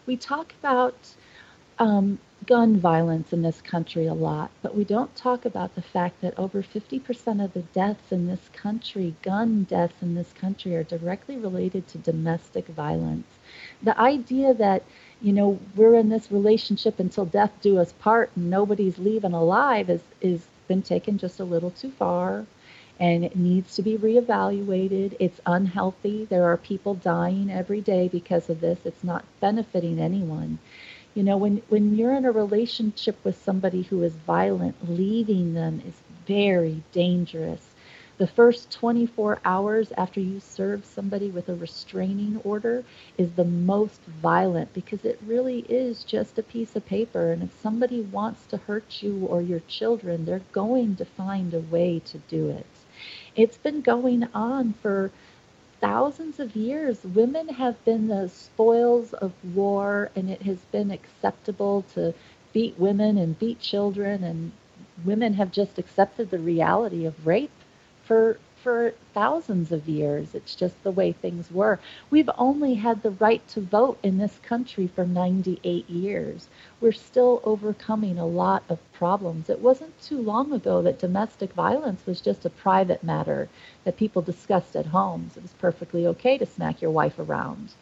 We 0.06 0.16
talk 0.16 0.54
about 0.60 0.96
um, 1.80 2.18
gun 2.46 2.76
violence 2.76 3.32
in 3.32 3.42
this 3.42 3.60
country 3.62 4.06
a 4.06 4.14
lot, 4.14 4.50
but 4.62 4.74
we 4.74 4.84
don't 4.84 5.14
talk 5.16 5.44
about 5.44 5.74
the 5.74 5.82
fact 5.82 6.20
that 6.20 6.38
over 6.38 6.62
50% 6.62 7.44
of 7.44 7.52
the 7.52 7.62
deaths 7.62 8.12
in 8.12 8.26
this 8.26 8.48
country, 8.52 9.14
gun 9.22 9.64
deaths 9.64 10.02
in 10.02 10.14
this 10.14 10.32
country, 10.32 10.74
are 10.74 10.84
directly 10.84 11.36
related 11.36 11.86
to 11.88 11.98
domestic 11.98 12.66
violence. 12.68 13.26
The 13.82 13.98
idea 13.98 14.54
that, 14.54 14.82
you 15.20 15.32
know, 15.32 15.58
we're 15.76 15.94
in 15.94 16.08
this 16.08 16.30
relationship 16.32 17.00
until 17.00 17.24
death 17.24 17.52
do 17.60 17.78
us 17.78 17.92
part 17.92 18.30
and 18.36 18.50
nobody's 18.50 18.98
leaving 18.98 19.32
alive 19.32 19.90
is, 19.90 20.02
is 20.20 20.46
been 20.68 20.82
taken 20.82 21.18
just 21.18 21.40
a 21.40 21.44
little 21.44 21.70
too 21.70 21.90
far 21.90 22.46
and 23.00 23.24
it 23.24 23.36
needs 23.36 23.74
to 23.76 23.82
be 23.82 23.96
reevaluated. 23.98 25.16
It's 25.18 25.40
unhealthy. 25.46 26.26
There 26.26 26.44
are 26.44 26.56
people 26.56 26.94
dying 26.94 27.50
every 27.50 27.80
day 27.80 28.08
because 28.08 28.48
of 28.48 28.60
this. 28.60 28.78
It's 28.84 29.02
not 29.02 29.24
benefiting 29.40 29.98
anyone. 29.98 30.58
You 31.14 31.22
know, 31.22 31.36
when, 31.36 31.62
when 31.68 31.96
you're 31.96 32.14
in 32.14 32.24
a 32.24 32.32
relationship 32.32 33.16
with 33.24 33.42
somebody 33.42 33.82
who 33.82 34.02
is 34.02 34.14
violent, 34.14 34.76
leaving 34.88 35.54
them 35.54 35.80
is 35.86 36.02
very 36.26 36.82
dangerous. 36.92 37.70
The 38.18 38.26
first 38.28 38.70
24 38.72 39.40
hours 39.44 39.92
after 39.96 40.20
you 40.20 40.40
serve 40.40 40.84
somebody 40.84 41.30
with 41.30 41.48
a 41.48 41.54
restraining 41.56 42.40
order 42.44 42.84
is 43.18 43.32
the 43.32 43.44
most 43.44 44.00
violent 44.04 44.72
because 44.72 45.04
it 45.04 45.20
really 45.26 45.60
is 45.68 46.04
just 46.04 46.38
a 46.38 46.42
piece 46.42 46.76
of 46.76 46.86
paper. 46.86 47.32
And 47.32 47.42
if 47.42 47.52
somebody 47.60 48.00
wants 48.02 48.46
to 48.46 48.56
hurt 48.56 49.02
you 49.02 49.26
or 49.26 49.42
your 49.42 49.60
children, 49.60 50.24
they're 50.24 50.42
going 50.52 50.96
to 50.96 51.04
find 51.04 51.54
a 51.54 51.60
way 51.60 52.00
to 52.06 52.18
do 52.28 52.50
it. 52.50 52.66
It's 53.34 53.58
been 53.58 53.80
going 53.80 54.28
on 54.32 54.74
for 54.80 55.10
thousands 55.84 56.40
of 56.40 56.56
years, 56.56 57.04
women 57.04 57.46
have 57.46 57.84
been 57.84 58.08
the 58.08 58.26
spoils 58.30 59.12
of 59.12 59.32
war, 59.54 60.10
and 60.16 60.30
it 60.30 60.40
has 60.42 60.58
been 60.72 60.90
acceptable 60.90 61.84
to 61.94 62.14
beat 62.54 62.78
women 62.78 63.18
and 63.18 63.38
beat 63.38 63.60
children, 63.60 64.24
and 64.24 64.52
women 65.04 65.34
have 65.34 65.52
just 65.52 65.78
accepted 65.78 66.30
the 66.30 66.38
reality 66.38 67.04
of 67.04 67.26
rape 67.26 67.50
for 68.02 68.38
for 68.64 68.94
thousands 69.12 69.72
of 69.72 69.86
years. 69.86 70.34
It's 70.34 70.54
just 70.54 70.82
the 70.82 70.90
way 70.90 71.12
things 71.12 71.50
were. 71.52 71.78
We've 72.10 72.30
only 72.38 72.74
had 72.76 73.02
the 73.02 73.10
right 73.10 73.46
to 73.48 73.60
vote 73.60 73.98
in 74.02 74.16
this 74.16 74.38
country 74.38 74.86
for 74.86 75.04
98 75.04 75.90
years. 75.90 76.48
We're 76.80 76.92
still 76.92 77.42
overcoming 77.44 78.18
a 78.18 78.26
lot 78.26 78.64
of 78.70 78.78
problems. 78.94 79.50
It 79.50 79.60
wasn't 79.60 80.00
too 80.00 80.18
long 80.18 80.50
ago 80.50 80.80
that 80.80 80.98
domestic 80.98 81.52
violence 81.52 82.06
was 82.06 82.22
just 82.22 82.46
a 82.46 82.50
private 82.50 83.04
matter 83.04 83.50
that 83.84 83.98
people 83.98 84.22
discussed 84.22 84.74
at 84.76 84.86
homes. 84.86 85.36
It 85.36 85.42
was 85.42 85.52
perfectly 85.52 86.06
okay 86.06 86.38
to 86.38 86.46
smack 86.46 86.80
your 86.80 86.90
wife 86.90 87.18
around. 87.18 87.74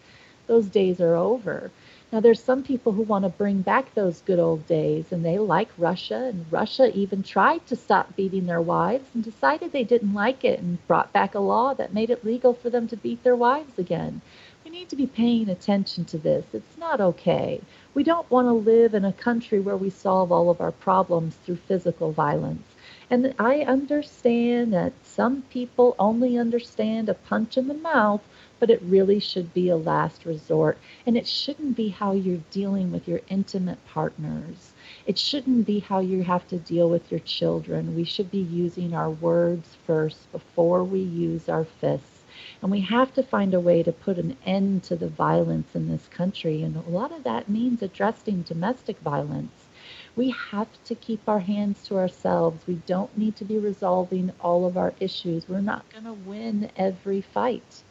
Those 0.48 0.66
days 0.66 1.00
are 1.00 1.14
over. 1.14 1.70
Now, 2.12 2.20
there's 2.20 2.44
some 2.44 2.62
people 2.62 2.92
who 2.92 3.04
want 3.04 3.24
to 3.24 3.30
bring 3.30 3.62
back 3.62 3.94
those 3.94 4.20
good 4.20 4.38
old 4.38 4.66
days, 4.66 5.12
and 5.12 5.24
they 5.24 5.38
like 5.38 5.70
Russia, 5.78 6.26
and 6.26 6.44
Russia 6.52 6.94
even 6.94 7.22
tried 7.22 7.66
to 7.68 7.74
stop 7.74 8.14
beating 8.14 8.44
their 8.44 8.60
wives 8.60 9.08
and 9.14 9.24
decided 9.24 9.72
they 9.72 9.82
didn't 9.82 10.12
like 10.12 10.44
it 10.44 10.60
and 10.60 10.86
brought 10.86 11.10
back 11.14 11.34
a 11.34 11.38
law 11.38 11.72
that 11.72 11.94
made 11.94 12.10
it 12.10 12.22
legal 12.22 12.52
for 12.52 12.68
them 12.68 12.86
to 12.88 12.98
beat 12.98 13.22
their 13.22 13.34
wives 13.34 13.78
again. 13.78 14.20
We 14.62 14.70
need 14.70 14.90
to 14.90 14.96
be 14.96 15.06
paying 15.06 15.48
attention 15.48 16.04
to 16.04 16.18
this. 16.18 16.44
It's 16.52 16.76
not 16.76 17.00
okay. 17.00 17.62
We 17.94 18.02
don't 18.04 18.30
want 18.30 18.46
to 18.46 18.52
live 18.52 18.92
in 18.92 19.06
a 19.06 19.12
country 19.14 19.60
where 19.60 19.78
we 19.78 19.88
solve 19.88 20.30
all 20.30 20.50
of 20.50 20.60
our 20.60 20.70
problems 20.70 21.34
through 21.36 21.56
physical 21.56 22.12
violence. 22.12 22.68
And 23.08 23.34
I 23.38 23.62
understand 23.62 24.74
that 24.74 24.92
some 25.02 25.44
people 25.48 25.96
only 25.98 26.36
understand 26.36 27.08
a 27.08 27.14
punch 27.14 27.56
in 27.56 27.68
the 27.68 27.74
mouth 27.74 28.20
but 28.62 28.70
it 28.70 28.80
really 28.82 29.18
should 29.18 29.52
be 29.52 29.68
a 29.68 29.76
last 29.76 30.24
resort. 30.24 30.78
And 31.04 31.16
it 31.16 31.26
shouldn't 31.26 31.76
be 31.76 31.88
how 31.88 32.12
you're 32.12 32.44
dealing 32.52 32.92
with 32.92 33.08
your 33.08 33.20
intimate 33.28 33.84
partners. 33.88 34.72
It 35.04 35.18
shouldn't 35.18 35.66
be 35.66 35.80
how 35.80 35.98
you 35.98 36.22
have 36.22 36.46
to 36.46 36.58
deal 36.58 36.88
with 36.88 37.10
your 37.10 37.18
children. 37.18 37.96
We 37.96 38.04
should 38.04 38.30
be 38.30 38.38
using 38.38 38.94
our 38.94 39.10
words 39.10 39.76
first 39.84 40.30
before 40.30 40.84
we 40.84 41.00
use 41.00 41.48
our 41.48 41.64
fists. 41.64 42.22
And 42.62 42.70
we 42.70 42.82
have 42.82 43.12
to 43.14 43.24
find 43.24 43.52
a 43.52 43.58
way 43.58 43.82
to 43.82 43.90
put 43.90 44.16
an 44.16 44.36
end 44.46 44.84
to 44.84 44.94
the 44.94 45.08
violence 45.08 45.74
in 45.74 45.88
this 45.88 46.06
country. 46.06 46.62
And 46.62 46.76
a 46.76 46.88
lot 46.88 47.10
of 47.10 47.24
that 47.24 47.48
means 47.48 47.82
addressing 47.82 48.42
domestic 48.42 49.00
violence. 49.00 49.66
We 50.14 50.30
have 50.52 50.68
to 50.84 50.94
keep 50.94 51.28
our 51.28 51.40
hands 51.40 51.82
to 51.88 51.96
ourselves. 51.96 52.64
We 52.68 52.76
don't 52.86 53.18
need 53.18 53.34
to 53.36 53.44
be 53.44 53.58
resolving 53.58 54.30
all 54.40 54.66
of 54.66 54.76
our 54.76 54.94
issues. 55.00 55.48
We're 55.48 55.60
not 55.60 55.90
going 55.90 56.04
to 56.04 56.12
win 56.12 56.70
every 56.76 57.22
fight 57.22 57.82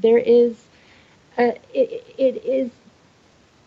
there 0.00 0.18
is 0.18 0.64
a, 1.38 1.58
it, 1.72 2.04
it 2.18 2.44
is 2.44 2.70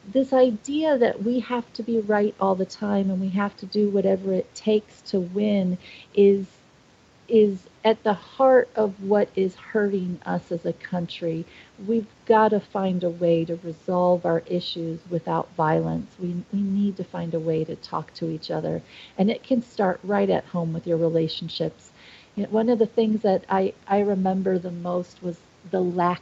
this 0.08 0.32
idea 0.34 0.98
that 0.98 1.24
we 1.24 1.40
have 1.42 1.72
to 1.74 1.84
be 1.84 2.00
right 2.00 2.34
all 2.40 2.56
the 2.56 2.66
time 2.66 3.10
and 3.10 3.20
we 3.20 3.30
have 3.30 3.56
to 3.58 3.66
do 3.66 3.90
whatever 3.90 4.34
it 4.34 4.54
takes 4.56 5.02
to 5.02 5.20
win 5.20 5.78
is 6.16 6.46
is 7.28 7.68
at 7.84 8.04
the 8.04 8.14
heart 8.14 8.70
of 8.76 9.04
what 9.04 9.30
is 9.36 9.56
hurting 9.56 10.20
us 10.26 10.52
as 10.52 10.66
a 10.66 10.74
country. 10.74 11.46
We've 11.86 12.08
got 12.26 12.50
to 12.50 12.60
find 12.60 13.04
a 13.04 13.10
way 13.10 13.46
to 13.46 13.56
resolve 13.64 14.26
our 14.26 14.44
issues 14.48 15.00
without 15.10 15.50
violence. 15.56 16.12
We, 16.20 16.44
we 16.54 16.62
need 16.62 16.98
to 16.98 17.04
find 17.04 17.34
a 17.34 17.40
way 17.40 17.64
to 17.66 17.76
talk 17.76 18.14
to 18.16 18.30
each 18.30 18.52
other. 18.52 18.82
And 19.18 19.30
it 19.30 19.44
can 19.44 19.62
start 19.62 20.00
right 20.04 20.30
at 20.30 20.46
home 20.46 20.74
with 20.74 20.88
your 20.88 20.98
relationships. 20.98 21.92
You 22.36 22.44
know, 22.44 22.50
one 22.50 22.70
of 22.70 22.80
the 22.80 22.86
things 22.86 23.24
that 23.24 23.44
I, 23.50 23.74
I 23.88 24.00
remember 24.00 24.58
the 24.60 24.72
most 24.72 25.22
was 25.24 25.38
the 25.72 25.82
lack 25.82 26.22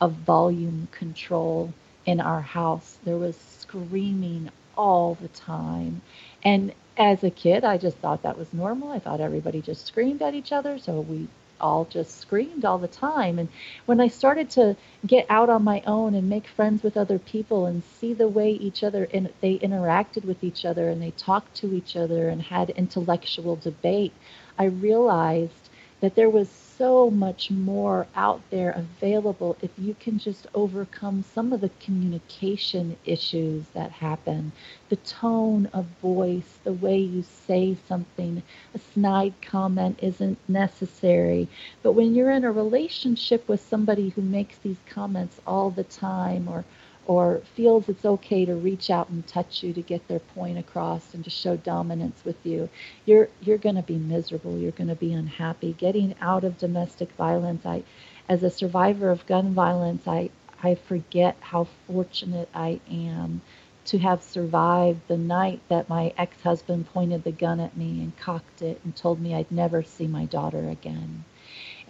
of 0.00 0.12
volume 0.12 0.88
control 0.92 1.72
in 2.06 2.20
our 2.20 2.40
house. 2.40 2.98
There 3.04 3.16
was 3.16 3.36
screaming 3.36 4.50
all 4.76 5.14
the 5.20 5.28
time. 5.28 6.00
And 6.42 6.72
as 6.96 7.22
a 7.24 7.30
kid, 7.30 7.64
I 7.64 7.78
just 7.78 7.96
thought 7.98 8.22
that 8.22 8.38
was 8.38 8.52
normal. 8.52 8.90
I 8.90 8.98
thought 8.98 9.20
everybody 9.20 9.60
just 9.60 9.86
screamed 9.86 10.22
at 10.22 10.34
each 10.34 10.52
other, 10.52 10.78
so 10.78 11.00
we 11.00 11.28
all 11.60 11.84
just 11.84 12.18
screamed 12.18 12.64
all 12.64 12.78
the 12.78 12.88
time. 12.88 13.38
And 13.38 13.48
when 13.86 14.00
I 14.00 14.08
started 14.08 14.50
to 14.50 14.76
get 15.06 15.26
out 15.28 15.50
on 15.50 15.62
my 15.62 15.82
own 15.86 16.14
and 16.14 16.28
make 16.28 16.46
friends 16.46 16.82
with 16.82 16.96
other 16.96 17.18
people 17.18 17.66
and 17.66 17.82
see 17.98 18.14
the 18.14 18.28
way 18.28 18.52
each 18.52 18.82
other 18.82 19.04
in, 19.04 19.28
they 19.40 19.58
interacted 19.58 20.24
with 20.24 20.42
each 20.42 20.64
other 20.64 20.88
and 20.88 21.02
they 21.02 21.10
talked 21.12 21.54
to 21.56 21.74
each 21.74 21.96
other 21.96 22.28
and 22.28 22.42
had 22.42 22.70
intellectual 22.70 23.56
debate, 23.56 24.12
I 24.58 24.64
realized 24.64 25.68
that 26.00 26.14
there 26.14 26.30
was 26.30 26.48
so 26.80 27.10
much 27.10 27.50
more 27.50 28.06
out 28.14 28.40
there 28.48 28.70
available 28.70 29.54
if 29.60 29.70
you 29.76 29.94
can 30.00 30.18
just 30.18 30.46
overcome 30.54 31.22
some 31.34 31.52
of 31.52 31.60
the 31.60 31.68
communication 31.78 32.96
issues 33.04 33.66
that 33.74 33.90
happen. 33.90 34.50
The 34.88 34.96
tone 34.96 35.66
of 35.74 35.84
voice, 36.00 36.58
the 36.64 36.72
way 36.72 36.96
you 36.96 37.22
say 37.22 37.76
something, 37.86 38.42
a 38.74 38.78
snide 38.78 39.34
comment 39.42 39.98
isn't 40.00 40.38
necessary. 40.48 41.48
But 41.82 41.92
when 41.92 42.14
you're 42.14 42.30
in 42.30 42.44
a 42.44 42.50
relationship 42.50 43.46
with 43.46 43.60
somebody 43.60 44.08
who 44.08 44.22
makes 44.22 44.56
these 44.56 44.80
comments 44.88 45.38
all 45.46 45.68
the 45.68 45.84
time 45.84 46.48
or 46.48 46.64
or 47.10 47.42
feels 47.56 47.88
it's 47.88 48.04
okay 48.04 48.44
to 48.44 48.54
reach 48.54 48.88
out 48.88 49.08
and 49.08 49.26
touch 49.26 49.64
you 49.64 49.72
to 49.72 49.82
get 49.82 50.06
their 50.06 50.20
point 50.20 50.56
across 50.56 51.12
and 51.12 51.24
to 51.24 51.30
show 51.30 51.56
dominance 51.56 52.24
with 52.24 52.36
you, 52.46 52.68
you're 53.04 53.28
you're 53.42 53.58
going 53.58 53.74
to 53.74 53.82
be 53.82 53.96
miserable. 53.96 54.56
You're 54.56 54.70
going 54.70 54.86
to 54.90 54.94
be 54.94 55.12
unhappy. 55.12 55.72
Getting 55.72 56.14
out 56.20 56.44
of 56.44 56.56
domestic 56.56 57.10
violence, 57.14 57.66
I, 57.66 57.82
as 58.28 58.44
a 58.44 58.48
survivor 58.48 59.10
of 59.10 59.26
gun 59.26 59.52
violence, 59.52 60.06
I 60.06 60.30
I 60.62 60.76
forget 60.76 61.36
how 61.40 61.66
fortunate 61.88 62.48
I 62.54 62.78
am 62.88 63.40
to 63.86 63.98
have 63.98 64.22
survived 64.22 65.00
the 65.08 65.18
night 65.18 65.60
that 65.68 65.88
my 65.88 66.12
ex-husband 66.16 66.86
pointed 66.92 67.24
the 67.24 67.32
gun 67.32 67.58
at 67.58 67.76
me 67.76 68.02
and 68.02 68.16
cocked 68.18 68.62
it 68.62 68.80
and 68.84 68.94
told 68.94 69.20
me 69.20 69.34
I'd 69.34 69.50
never 69.50 69.82
see 69.82 70.06
my 70.06 70.26
daughter 70.26 70.68
again. 70.68 71.24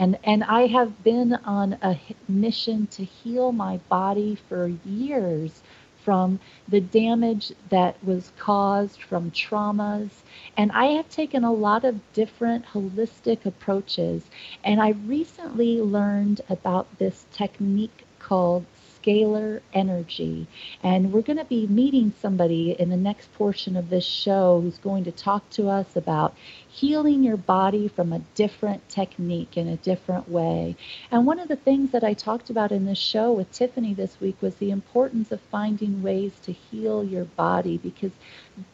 And, 0.00 0.18
and 0.24 0.42
I 0.44 0.66
have 0.66 1.04
been 1.04 1.34
on 1.34 1.74
a 1.82 2.00
mission 2.26 2.86
to 2.88 3.04
heal 3.04 3.52
my 3.52 3.76
body 3.90 4.38
for 4.48 4.66
years 4.66 5.62
from 6.02 6.40
the 6.66 6.80
damage 6.80 7.52
that 7.68 8.02
was 8.02 8.32
caused 8.38 9.02
from 9.02 9.30
traumas. 9.30 10.08
And 10.56 10.72
I 10.72 10.86
have 10.86 11.10
taken 11.10 11.44
a 11.44 11.52
lot 11.52 11.84
of 11.84 12.00
different 12.14 12.64
holistic 12.64 13.44
approaches. 13.44 14.24
And 14.64 14.80
I 14.80 14.92
recently 15.06 15.82
learned 15.82 16.40
about 16.48 16.98
this 16.98 17.26
technique 17.30 18.06
called 18.18 18.64
scalar 19.02 19.60
energy. 19.72 20.46
And 20.82 21.12
we're 21.12 21.22
going 21.22 21.38
to 21.38 21.44
be 21.44 21.66
meeting 21.66 22.12
somebody 22.20 22.72
in 22.72 22.88
the 22.90 22.96
next 22.96 23.32
portion 23.34 23.76
of 23.76 23.90
this 23.90 24.04
show 24.04 24.60
who's 24.60 24.78
going 24.78 25.04
to 25.04 25.12
talk 25.12 25.48
to 25.50 25.68
us 25.68 25.96
about 25.96 26.34
healing 26.72 27.24
your 27.24 27.36
body 27.36 27.88
from 27.88 28.12
a 28.12 28.20
different 28.36 28.88
technique 28.88 29.56
in 29.56 29.66
a 29.66 29.76
different 29.76 30.28
way. 30.28 30.76
And 31.10 31.26
one 31.26 31.40
of 31.40 31.48
the 31.48 31.56
things 31.56 31.90
that 31.90 32.04
I 32.04 32.14
talked 32.14 32.48
about 32.48 32.70
in 32.70 32.86
this 32.86 32.98
show 32.98 33.32
with 33.32 33.50
Tiffany 33.52 33.92
this 33.92 34.20
week 34.20 34.36
was 34.40 34.54
the 34.56 34.70
importance 34.70 35.32
of 35.32 35.40
finding 35.40 36.00
ways 36.00 36.32
to 36.44 36.52
heal 36.52 37.02
your 37.02 37.24
body 37.24 37.76
because 37.78 38.12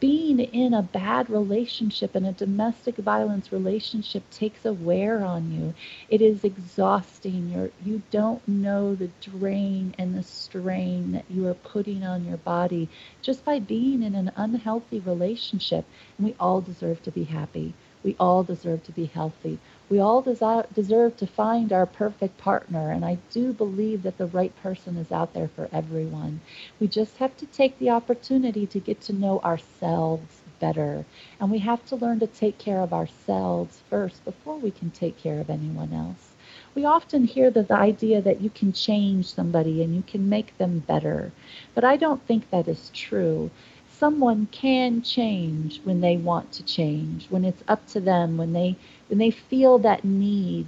being 0.00 0.40
in 0.40 0.74
a 0.74 0.82
bad 0.82 1.30
relationship 1.30 2.14
and 2.14 2.26
a 2.26 2.32
domestic 2.32 2.96
violence 2.96 3.50
relationship 3.50 4.28
takes 4.30 4.64
a 4.66 4.72
wear 4.74 5.24
on 5.24 5.50
you. 5.52 5.74
It 6.10 6.20
is 6.20 6.44
exhausting. 6.44 7.50
You're, 7.50 7.70
you 7.84 8.02
don't 8.10 8.46
know 8.46 8.94
the 8.94 9.10
drain 9.22 9.94
and 9.98 10.14
the 10.14 10.22
strain 10.22 11.12
that 11.12 11.24
you 11.30 11.46
are 11.48 11.54
putting 11.54 12.04
on 12.04 12.26
your 12.26 12.38
body 12.38 12.88
just 13.22 13.44
by 13.44 13.58
being 13.58 14.02
in 14.02 14.14
an 14.14 14.32
unhealthy 14.36 15.00
relationship. 15.00 15.86
And 16.18 16.26
we 16.26 16.34
all 16.40 16.60
deserve 16.60 17.02
to 17.02 17.10
be 17.10 17.24
happy. 17.24 17.74
We 18.02 18.16
all 18.20 18.44
deserve 18.44 18.84
to 18.84 18.92
be 18.92 19.06
healthy. 19.06 19.58
We 19.88 19.98
all 19.98 20.22
deserve 20.22 21.16
to 21.16 21.26
find 21.26 21.72
our 21.72 21.86
perfect 21.86 22.38
partner, 22.38 22.90
and 22.90 23.04
I 23.04 23.18
do 23.30 23.52
believe 23.52 24.02
that 24.04 24.16
the 24.18 24.26
right 24.26 24.54
person 24.62 24.96
is 24.96 25.10
out 25.12 25.34
there 25.34 25.48
for 25.48 25.68
everyone. 25.72 26.40
We 26.78 26.86
just 26.86 27.16
have 27.16 27.36
to 27.38 27.46
take 27.46 27.78
the 27.78 27.90
opportunity 27.90 28.66
to 28.66 28.80
get 28.80 29.00
to 29.02 29.12
know 29.12 29.40
ourselves 29.40 30.42
better, 30.60 31.04
and 31.40 31.50
we 31.50 31.58
have 31.58 31.84
to 31.86 31.96
learn 31.96 32.20
to 32.20 32.26
take 32.28 32.58
care 32.58 32.80
of 32.80 32.92
ourselves 32.92 33.82
first 33.90 34.24
before 34.24 34.56
we 34.56 34.70
can 34.70 34.90
take 34.90 35.18
care 35.18 35.40
of 35.40 35.50
anyone 35.50 35.92
else. 35.92 36.30
We 36.74 36.84
often 36.84 37.24
hear 37.24 37.50
the, 37.50 37.64
the 37.64 37.74
idea 37.74 38.22
that 38.22 38.40
you 38.40 38.50
can 38.50 38.72
change 38.72 39.26
somebody 39.26 39.82
and 39.82 39.94
you 39.96 40.02
can 40.06 40.28
make 40.28 40.56
them 40.58 40.78
better, 40.80 41.32
but 41.74 41.84
I 41.84 41.96
don't 41.96 42.24
think 42.26 42.50
that 42.50 42.68
is 42.68 42.90
true 42.94 43.50
someone 43.98 44.46
can 44.52 45.02
change 45.02 45.80
when 45.84 46.00
they 46.00 46.16
want 46.16 46.52
to 46.52 46.62
change, 46.64 47.26
when 47.30 47.44
it's 47.44 47.62
up 47.68 47.86
to 47.88 48.00
them, 48.00 48.36
when 48.36 48.52
they 48.52 48.76
when 49.08 49.18
they 49.18 49.30
feel 49.30 49.78
that 49.78 50.04
need. 50.04 50.66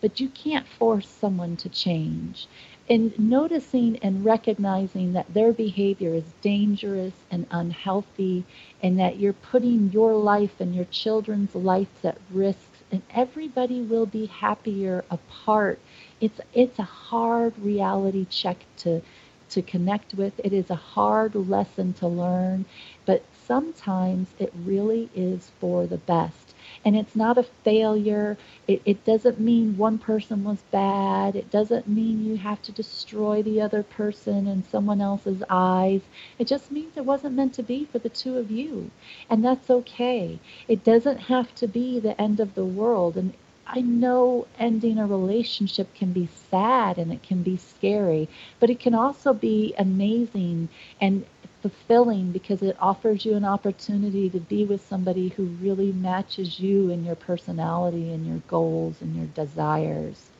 But 0.00 0.20
you 0.20 0.28
can't 0.28 0.66
force 0.66 1.08
someone 1.08 1.56
to 1.58 1.68
change. 1.68 2.48
And 2.88 3.18
noticing 3.18 3.98
and 4.02 4.24
recognizing 4.24 5.12
that 5.12 5.32
their 5.34 5.52
behavior 5.52 6.14
is 6.14 6.34
dangerous 6.42 7.14
and 7.30 7.46
unhealthy, 7.50 8.44
and 8.82 8.98
that 8.98 9.18
you're 9.18 9.32
putting 9.32 9.90
your 9.92 10.14
life 10.14 10.60
and 10.60 10.74
your 10.74 10.86
children's 10.86 11.54
lives 11.54 12.04
at 12.04 12.18
risk, 12.30 12.70
and 12.90 13.02
everybody 13.10 13.80
will 13.82 14.06
be 14.06 14.26
happier 14.26 15.04
apart. 15.10 15.78
It's 16.20 16.40
it's 16.52 16.78
a 16.78 16.84
hard 16.84 17.58
reality 17.58 18.26
check 18.30 18.64
to 18.78 19.02
to 19.50 19.62
connect 19.62 20.14
with. 20.14 20.40
It 20.42 20.52
is 20.52 20.70
a 20.70 20.74
hard 20.74 21.34
lesson 21.34 21.92
to 21.94 22.08
learn, 22.08 22.64
but 23.06 23.24
sometimes 23.46 24.28
it 24.38 24.52
really 24.64 25.10
is 25.14 25.50
for 25.60 25.86
the 25.86 25.98
best. 25.98 26.54
And 26.84 26.96
it's 26.96 27.16
not 27.16 27.38
a 27.38 27.42
failure. 27.42 28.36
It, 28.68 28.82
it 28.84 29.04
doesn't 29.04 29.40
mean 29.40 29.76
one 29.76 29.98
person 29.98 30.44
was 30.44 30.62
bad. 30.70 31.36
It 31.36 31.50
doesn't 31.50 31.88
mean 31.88 32.24
you 32.24 32.36
have 32.36 32.62
to 32.62 32.72
destroy 32.72 33.42
the 33.42 33.60
other 33.60 33.82
person 33.82 34.46
in 34.46 34.62
someone 34.64 35.00
else's 35.00 35.42
eyes. 35.50 36.02
It 36.38 36.46
just 36.46 36.70
means 36.70 36.96
it 36.96 37.04
wasn't 37.04 37.34
meant 37.34 37.54
to 37.54 37.62
be 37.62 37.86
for 37.86 37.98
the 37.98 38.08
two 38.08 38.38
of 38.38 38.50
you. 38.50 38.90
And 39.28 39.44
that's 39.44 39.70
okay. 39.70 40.38
It 40.68 40.84
doesn't 40.84 41.18
have 41.18 41.54
to 41.56 41.66
be 41.66 41.98
the 41.98 42.20
end 42.20 42.40
of 42.40 42.54
the 42.54 42.64
world. 42.64 43.16
And 43.16 43.34
I 43.72 43.82
know 43.82 44.48
ending 44.58 44.98
a 44.98 45.06
relationship 45.06 45.94
can 45.94 46.12
be 46.12 46.28
sad 46.50 46.98
and 46.98 47.12
it 47.12 47.22
can 47.22 47.44
be 47.44 47.56
scary, 47.56 48.28
but 48.58 48.68
it 48.68 48.80
can 48.80 48.96
also 48.96 49.32
be 49.32 49.74
amazing 49.78 50.68
and 51.00 51.24
fulfilling 51.62 52.32
because 52.32 52.62
it 52.62 52.76
offers 52.80 53.24
you 53.24 53.36
an 53.36 53.44
opportunity 53.44 54.28
to 54.28 54.40
be 54.40 54.64
with 54.64 54.84
somebody 54.84 55.28
who 55.28 55.44
really 55.44 55.92
matches 55.92 56.58
you 56.58 56.90
and 56.90 57.06
your 57.06 57.14
personality 57.14 58.12
and 58.12 58.26
your 58.26 58.42
goals 58.48 59.00
and 59.00 59.14
your 59.14 59.26
desires. 59.26 60.30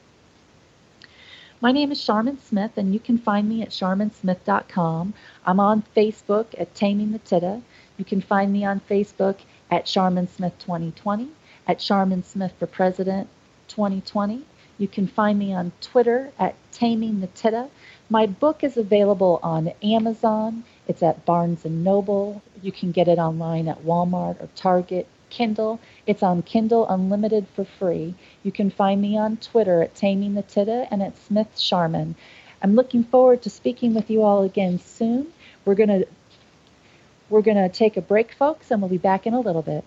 My 1.61 1.71
name 1.71 1.93
is 1.93 2.01
Sharmin 2.01 2.41
Smith, 2.41 2.73
and 2.77 2.93
you 2.93 2.99
can 2.99 3.17
find 3.17 3.49
me 3.49 3.63
at 3.63 3.69
sharminsmith.com. 3.69 5.15
I'm 5.47 5.61
on 5.61 5.85
Facebook 5.97 6.47
at 6.59 6.75
Taming 6.75 7.13
the 7.13 7.21
Tida. 7.21 7.63
You 7.97 8.05
can 8.05 8.23
find 8.23 8.53
me 8.53 8.65
on 8.65 8.81
Facebook 8.91 9.37
at 9.71 9.85
Sharmin 9.85 10.29
Smith 10.29 10.59
2020 10.59 11.29
at 11.67 11.79
Sharmin 11.79 12.25
Smith 12.25 12.53
for 12.59 12.67
President 12.67 13.29
2020. 13.69 14.45
You 14.79 14.89
can 14.89 15.07
find 15.07 15.39
me 15.39 15.53
on 15.53 15.73
Twitter 15.81 16.33
at 16.39 16.55
Taming 16.73 17.21
the 17.21 17.29
Tida. 17.29 17.69
My 18.09 18.27
book 18.27 18.65
is 18.65 18.77
available 18.77 19.41
on 19.43 19.73
Amazon. 19.83 20.65
It's 20.89 21.03
at 21.03 21.25
Barnes 21.25 21.65
and 21.65 21.85
Noble. 21.85 22.43
You 22.63 22.73
can 22.73 22.93
get 22.93 23.09
it 23.09 23.19
online 23.19 23.69
at 23.69 23.85
Walmart 23.85 24.43
or 24.43 24.49
Target. 24.57 25.07
Kindle. 25.31 25.81
It's 26.07 26.23
on 26.23 26.43
Kindle 26.43 26.87
Unlimited 26.89 27.47
for 27.55 27.65
free. 27.65 28.15
You 28.43 28.53
can 28.53 28.69
find 28.69 29.01
me 29.01 29.17
on 29.17 29.37
Twitter 29.37 29.83
at 29.83 29.95
Taming 29.95 30.35
the 30.35 30.43
Tida 30.43 30.89
and 30.91 31.03
at 31.03 31.17
Smith 31.17 31.49
Sharmin. 31.57 32.15
I'm 32.63 32.75
looking 32.75 33.05
forward 33.05 33.43
to 33.43 33.51
speaking 33.51 33.95
with 33.95 34.11
you 34.11 34.23
all 34.23 34.43
again 34.43 34.79
soon. 34.79 35.33
We're 35.65 35.77
gonna 35.77 36.03
we're 37.31 37.43
gonna 37.43 37.69
take 37.69 37.97
a 37.97 38.03
break, 38.03 38.33
folks, 38.33 38.71
and 38.71 38.83
we'll 38.83 38.91
be 38.91 38.99
back 38.99 39.27
in 39.27 39.35
a 39.35 39.41
little 39.41 39.63
bit. 39.63 39.85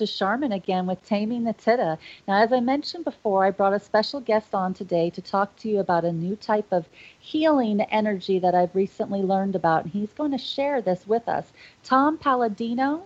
Thank 0.00 0.08
you. 0.08 0.14
This 0.14 0.14
is 0.14 0.18
Sharmin 0.18 0.54
again 0.54 0.86
with 0.86 1.04
Taming 1.04 1.44
the 1.44 1.52
Tida. 1.52 1.98
Now, 2.26 2.42
as 2.42 2.52
I 2.52 2.60
mentioned 2.60 3.04
before, 3.04 3.44
I 3.44 3.50
brought 3.50 3.74
a 3.74 3.80
special 3.80 4.20
guest 4.20 4.54
on 4.54 4.72
today 4.72 5.10
to 5.10 5.20
talk 5.20 5.54
to 5.56 5.68
you 5.68 5.78
about 5.78 6.06
a 6.06 6.12
new 6.12 6.36
type 6.36 6.72
of 6.72 6.88
healing 7.18 7.82
energy 7.82 8.38
that 8.38 8.54
I've 8.54 8.74
recently 8.74 9.20
learned 9.20 9.54
about, 9.54 9.84
and 9.84 9.92
he's 9.92 10.12
going 10.12 10.30
to 10.30 10.38
share 10.38 10.80
this 10.80 11.06
with 11.06 11.28
us. 11.28 11.44
Tom 11.84 12.16
Paladino, 12.16 13.02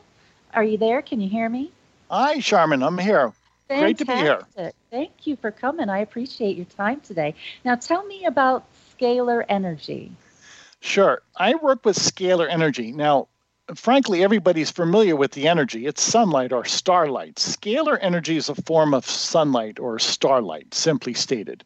are 0.53 0.63
you 0.63 0.79
there? 0.79 1.03
Can 1.03 1.21
you 1.21 1.29
hear 1.29 1.49
me? 1.49 1.73
Hi, 2.11 2.39
Sharmin. 2.39 2.87
I'm 2.87 2.99
here. 2.99 3.33
Fantastic. 3.69 3.83
Great 3.83 3.99
to 3.99 4.05
be 4.05 4.13
here. 4.13 4.73
Thank 4.93 5.27
you 5.27 5.35
for 5.35 5.51
coming. 5.51 5.89
I 5.89 5.99
appreciate 5.99 6.57
your 6.57 6.67
time 6.67 7.01
today. 7.01 7.35
Now, 7.65 7.75
tell 7.75 8.05
me 8.07 8.25
about 8.27 8.65
scalar 8.97 9.45
energy. 9.49 10.13
Sure. 10.81 11.23
I 11.37 11.57
work 11.57 11.85
with 11.85 11.97
scalar 11.97 12.49
energy. 12.49 12.93
Now, 12.93 13.27
frankly, 13.75 14.23
everybody's 14.23 14.71
familiar 14.71 15.17
with 15.17 15.33
the 15.33 15.49
energy. 15.49 15.87
It's 15.87 16.03
sunlight 16.03 16.53
or 16.53 16.65
starlight. 16.65 17.37
Scalar 17.37 17.99
energy 18.01 18.37
is 18.37 18.49
a 18.49 18.55
form 18.55 18.93
of 18.93 19.07
sunlight 19.07 19.79
or 19.79 19.99
starlight, 19.99 20.75
simply 20.75 21.15
stated. 21.15 21.65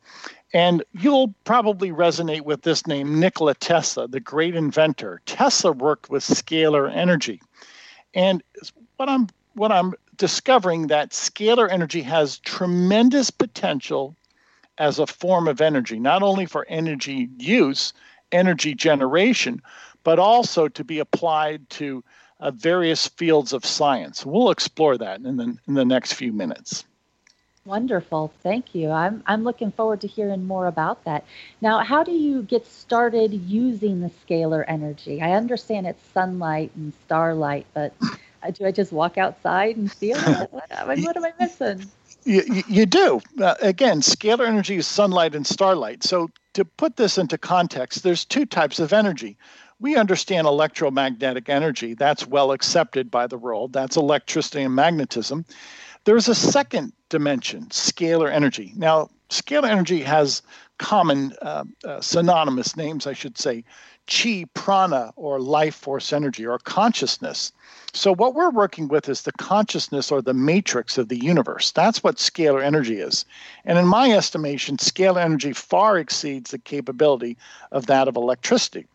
And 0.54 0.82
you'll 0.92 1.34
probably 1.44 1.90
resonate 1.90 2.42
with 2.42 2.62
this 2.62 2.86
name, 2.86 3.20
Nikola 3.20 3.54
Tesla, 3.54 4.08
the 4.08 4.20
great 4.20 4.54
inventor. 4.54 5.20
Tesla 5.26 5.72
worked 5.72 6.08
with 6.08 6.22
scalar 6.22 6.90
energy. 6.94 7.42
And 8.14 8.42
what 8.96 9.08
I'm 9.08 9.28
what 9.54 9.72
I'm 9.72 9.94
discovering 10.16 10.86
that 10.86 11.10
scalar 11.10 11.70
energy 11.70 12.02
has 12.02 12.38
tremendous 12.38 13.30
potential 13.30 14.16
as 14.78 14.98
a 14.98 15.06
form 15.06 15.48
of 15.48 15.60
energy, 15.60 15.98
not 15.98 16.22
only 16.22 16.46
for 16.46 16.64
energy 16.68 17.28
use, 17.38 17.92
energy 18.32 18.74
generation, 18.74 19.60
but 20.08 20.18
also 20.18 20.68
to 20.68 20.84
be 20.84 21.00
applied 21.00 21.68
to 21.68 22.02
uh, 22.40 22.50
various 22.50 23.06
fields 23.06 23.52
of 23.52 23.62
science. 23.62 24.24
We'll 24.24 24.50
explore 24.50 24.96
that 24.96 25.20
in 25.20 25.36
the, 25.36 25.58
in 25.68 25.74
the 25.74 25.84
next 25.84 26.14
few 26.14 26.32
minutes. 26.32 26.86
Wonderful. 27.66 28.32
Thank 28.42 28.74
you. 28.74 28.90
I'm, 28.90 29.22
I'm 29.26 29.44
looking 29.44 29.70
forward 29.70 30.00
to 30.00 30.06
hearing 30.06 30.46
more 30.46 30.66
about 30.66 31.04
that. 31.04 31.26
Now, 31.60 31.80
how 31.80 32.04
do 32.04 32.12
you 32.12 32.42
get 32.42 32.66
started 32.66 33.34
using 33.34 34.00
the 34.00 34.10
scalar 34.26 34.64
energy? 34.66 35.20
I 35.20 35.32
understand 35.32 35.86
it's 35.86 36.02
sunlight 36.14 36.70
and 36.74 36.94
starlight, 37.04 37.66
but 37.74 37.92
do 38.54 38.64
I 38.64 38.70
just 38.70 38.92
walk 38.92 39.18
outside 39.18 39.76
and 39.76 39.92
feel 39.92 40.16
it? 40.16 40.50
What, 40.50 40.70
what 41.00 41.16
am 41.18 41.24
I 41.26 41.34
missing? 41.38 41.84
You, 42.24 42.62
you 42.66 42.86
do. 42.86 43.20
Uh, 43.38 43.56
again, 43.60 44.00
scalar 44.00 44.46
energy 44.46 44.76
is 44.76 44.86
sunlight 44.86 45.34
and 45.34 45.46
starlight. 45.46 46.02
So, 46.02 46.30
to 46.54 46.64
put 46.64 46.96
this 46.96 47.18
into 47.18 47.36
context, 47.36 48.02
there's 48.02 48.24
two 48.24 48.46
types 48.46 48.80
of 48.80 48.92
energy 48.92 49.36
we 49.80 49.96
understand 49.96 50.46
electromagnetic 50.46 51.48
energy. 51.48 51.94
That's 51.94 52.26
well 52.26 52.52
accepted 52.52 53.10
by 53.10 53.26
the 53.26 53.38
world. 53.38 53.72
That's 53.72 53.96
electricity 53.96 54.62
and 54.62 54.74
magnetism. 54.74 55.44
There's 56.04 56.28
a 56.28 56.34
second 56.34 56.92
dimension, 57.08 57.66
scalar 57.66 58.32
energy. 58.32 58.72
Now, 58.76 59.10
scalar 59.30 59.68
energy 59.68 60.02
has 60.02 60.42
common 60.78 61.32
uh, 61.42 61.64
uh, 61.84 62.00
synonymous 62.00 62.76
names, 62.76 63.06
I 63.06 63.12
should 63.12 63.36
say 63.36 63.64
chi, 64.08 64.44
prana, 64.54 65.12
or 65.16 65.38
life 65.38 65.74
force 65.74 66.12
energy, 66.12 66.46
or 66.46 66.58
consciousness. 66.58 67.52
So, 67.92 68.14
what 68.14 68.34
we're 68.34 68.50
working 68.50 68.88
with 68.88 69.08
is 69.08 69.22
the 69.22 69.32
consciousness 69.32 70.10
or 70.10 70.22
the 70.22 70.34
matrix 70.34 70.98
of 70.98 71.08
the 71.08 71.22
universe. 71.22 71.70
That's 71.72 72.02
what 72.02 72.16
scalar 72.16 72.62
energy 72.62 73.00
is. 73.00 73.24
And 73.64 73.78
in 73.78 73.86
my 73.86 74.10
estimation, 74.10 74.76
scalar 74.78 75.22
energy 75.22 75.52
far 75.52 75.98
exceeds 75.98 76.50
the 76.50 76.58
capability 76.58 77.36
of 77.70 77.86
that 77.86 78.08
of 78.08 78.16
electricity. 78.16 78.86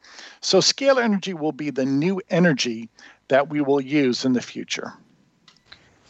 So, 0.42 0.60
scalar 0.60 1.04
energy 1.04 1.34
will 1.34 1.52
be 1.52 1.70
the 1.70 1.86
new 1.86 2.22
energy 2.30 2.90
that 3.28 3.50
we 3.50 3.62
will 3.62 3.82
use 3.82 4.26
in 4.26 4.34
the 4.34 4.42
future. 4.42 4.94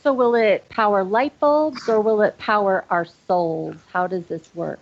So, 0.01 0.13
will 0.13 0.35
it 0.35 0.67
power 0.69 1.03
light 1.03 1.37
bulbs 1.39 1.87
or 1.87 2.01
will 2.01 2.21
it 2.21 2.37
power 2.37 2.85
our 2.89 3.05
souls? 3.27 3.75
How 3.91 4.07
does 4.07 4.25
this 4.27 4.49
work? 4.55 4.79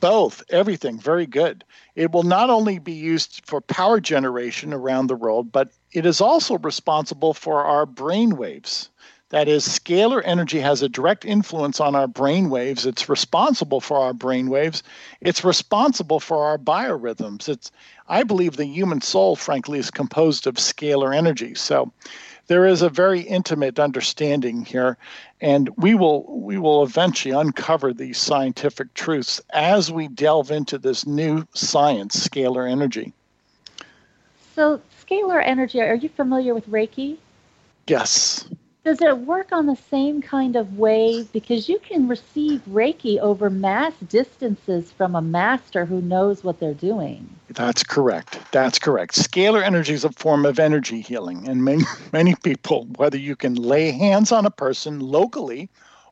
Both, 0.00 0.42
everything, 0.50 0.98
very 0.98 1.26
good. 1.26 1.64
It 1.94 2.12
will 2.12 2.22
not 2.22 2.50
only 2.50 2.78
be 2.78 2.92
used 2.92 3.42
for 3.44 3.60
power 3.60 4.00
generation 4.00 4.72
around 4.72 5.06
the 5.06 5.16
world, 5.16 5.52
but 5.52 5.70
it 5.92 6.06
is 6.06 6.20
also 6.20 6.58
responsible 6.58 7.34
for 7.34 7.64
our 7.64 7.86
brain 7.86 8.36
waves. 8.36 8.88
That 9.30 9.46
is, 9.46 9.64
scalar 9.64 10.22
energy 10.24 10.58
has 10.58 10.82
a 10.82 10.88
direct 10.88 11.24
influence 11.24 11.78
on 11.78 11.94
our 11.94 12.08
brain 12.08 12.50
waves. 12.50 12.84
It's 12.84 13.08
responsible 13.08 13.80
for 13.80 13.98
our 13.98 14.12
brain 14.12 14.50
waves. 14.50 14.82
It's 15.20 15.44
responsible 15.44 16.18
for 16.18 16.44
our 16.44 16.58
biorhythms. 16.58 17.48
It's, 17.48 17.70
I 18.08 18.24
believe 18.24 18.56
the 18.56 18.64
human 18.64 19.00
soul, 19.00 19.36
frankly, 19.36 19.78
is 19.78 19.90
composed 19.90 20.48
of 20.48 20.54
scalar 20.56 21.14
energy. 21.16 21.54
So 21.54 21.92
there 22.50 22.66
is 22.66 22.82
a 22.82 22.88
very 22.88 23.20
intimate 23.20 23.78
understanding 23.78 24.64
here 24.64 24.96
and 25.40 25.70
we 25.76 25.94
will 25.94 26.24
we 26.36 26.58
will 26.58 26.82
eventually 26.82 27.32
uncover 27.32 27.92
these 27.92 28.18
scientific 28.18 28.92
truths 28.94 29.40
as 29.50 29.92
we 29.92 30.08
delve 30.08 30.50
into 30.50 30.76
this 30.76 31.06
new 31.06 31.46
science 31.54 32.28
scalar 32.28 32.68
energy. 32.68 33.12
So 34.56 34.80
scalar 35.00 35.40
energy 35.46 35.80
are 35.80 35.94
you 35.94 36.08
familiar 36.08 36.52
with 36.52 36.68
reiki? 36.68 37.18
Yes 37.86 38.50
does 38.84 39.02
it 39.02 39.18
work 39.18 39.52
on 39.52 39.66
the 39.66 39.76
same 39.76 40.22
kind 40.22 40.56
of 40.56 40.78
way? 40.78 41.24
Because 41.32 41.68
you 41.68 41.78
can 41.78 42.08
receive 42.08 42.62
Reiki 42.68 43.18
over 43.18 43.50
mass 43.50 43.92
distances 44.08 44.90
from 44.90 45.14
a 45.14 45.20
master 45.20 45.84
who 45.84 46.00
knows 46.00 46.42
what 46.42 46.60
they're 46.60 46.72
doing. 46.72 47.28
That's 47.50 47.84
correct. 47.84 48.38
That's 48.52 48.78
correct. 48.78 49.14
Scalar 49.14 49.62
energy 49.62 49.92
is 49.92 50.04
a 50.04 50.12
form 50.12 50.46
of 50.46 50.58
energy 50.58 51.00
healing, 51.00 51.46
and 51.48 51.64
many 51.64 51.84
many 52.12 52.34
people, 52.36 52.86
whether 52.96 53.18
you 53.18 53.36
can 53.36 53.54
lay 53.54 53.90
hands 53.90 54.32
on 54.32 54.46
a 54.46 54.50
person 54.50 55.00
locally, 55.00 55.68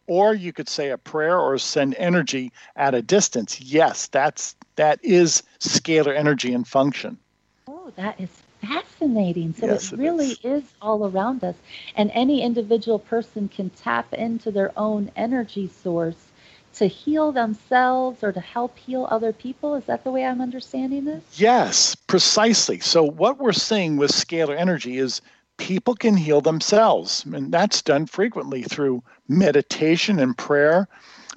or 0.07 0.35
you 0.35 0.53
could 0.53 0.69
say 0.69 0.91
a 0.91 0.99
prayer 0.99 1.39
or 1.39 1.57
send 1.59 1.95
energy 1.97 2.53
at 2.77 2.95
a 2.95 3.03
distance. 3.03 3.61
Yes, 3.61 4.09
that's 4.09 4.57
that 4.77 4.99
is 5.03 5.43
scalar 5.61 6.15
energy 6.15 6.53
in 6.53 6.65
function. 6.65 7.19
Oh, 7.67 7.93
that 7.97 8.21
is 8.21 8.31
fascinating. 8.61 9.55
So 9.55 9.67
yes, 9.67 9.93
it, 9.93 9.95
it 9.95 10.03
really 10.03 10.31
is. 10.31 10.39
is 10.45 10.63
all 10.81 11.07
around 11.07 11.45
us. 11.45 11.57
And 11.95 12.11
any 12.13 12.43
individual 12.43 12.99
person 12.99 13.49
can 13.49 13.71
tap 13.71 14.13
into 14.13 14.51
their 14.51 14.73
own 14.77 15.11
energy 15.17 15.69
source 15.69 16.29
to 16.75 16.87
heal 16.87 17.33
themselves 17.33 18.23
or 18.23 18.33
to 18.33 18.41
help 18.41 18.79
heal 18.79 19.09
other 19.11 19.33
people. 19.33 19.75
Is 19.75 19.85
that 19.87 20.05
the 20.05 20.11
way 20.11 20.25
I'm 20.25 20.41
understanding 20.41 21.05
this? 21.05 21.23
Yes, 21.35 21.95
precisely. 21.95 22.79
So, 22.81 23.03
what 23.03 23.39
we're 23.39 23.53
seeing 23.53 23.97
with 23.97 24.13
scalar 24.13 24.57
energy 24.57 24.99
is 24.99 25.21
people 25.57 25.95
can 25.95 26.17
heal 26.17 26.41
themselves. 26.41 27.25
And 27.25 27.53
that's 27.53 27.83
done 27.83 28.07
frequently 28.07 28.63
through 28.63 29.03
meditation 29.29 30.19
and 30.19 30.37
prayer. 30.39 30.89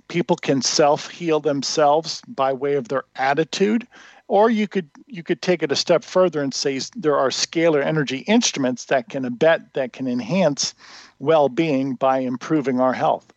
People 0.07 0.35
can 0.35 0.61
self 0.61 1.09
heal 1.09 1.39
themselves 1.39 2.21
by 2.27 2.53
way 2.53 2.75
of 2.75 2.87
their 2.87 3.03
attitude 3.15 3.87
or 4.31 4.49
you 4.49 4.65
could 4.65 4.89
you 5.07 5.23
could 5.23 5.41
take 5.41 5.61
it 5.61 5.73
a 5.73 5.75
step 5.75 6.05
further 6.05 6.41
and 6.41 6.53
say 6.53 6.79
there 6.95 7.17
are 7.17 7.27
scalar 7.27 7.83
energy 7.83 8.19
instruments 8.19 8.85
that 8.85 9.09
can 9.09 9.25
abet 9.25 9.73
that 9.73 9.91
can 9.91 10.07
enhance 10.07 10.73
well-being 11.19 11.95
by 11.95 12.19
improving 12.19 12.79
our 12.79 12.93
health. 12.93 13.33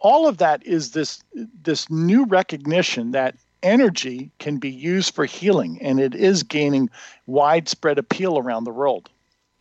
All 0.00 0.26
of 0.26 0.38
that 0.38 0.66
is 0.66 0.90
this 0.90 1.22
this 1.62 1.88
new 1.88 2.24
recognition 2.24 3.12
that 3.12 3.36
energy 3.62 4.32
can 4.40 4.56
be 4.56 4.68
used 4.68 5.14
for 5.14 5.26
healing 5.26 5.78
and 5.80 6.00
it 6.00 6.12
is 6.12 6.42
gaining 6.42 6.90
widespread 7.28 7.96
appeal 7.96 8.36
around 8.36 8.64
the 8.64 8.72
world 8.72 9.08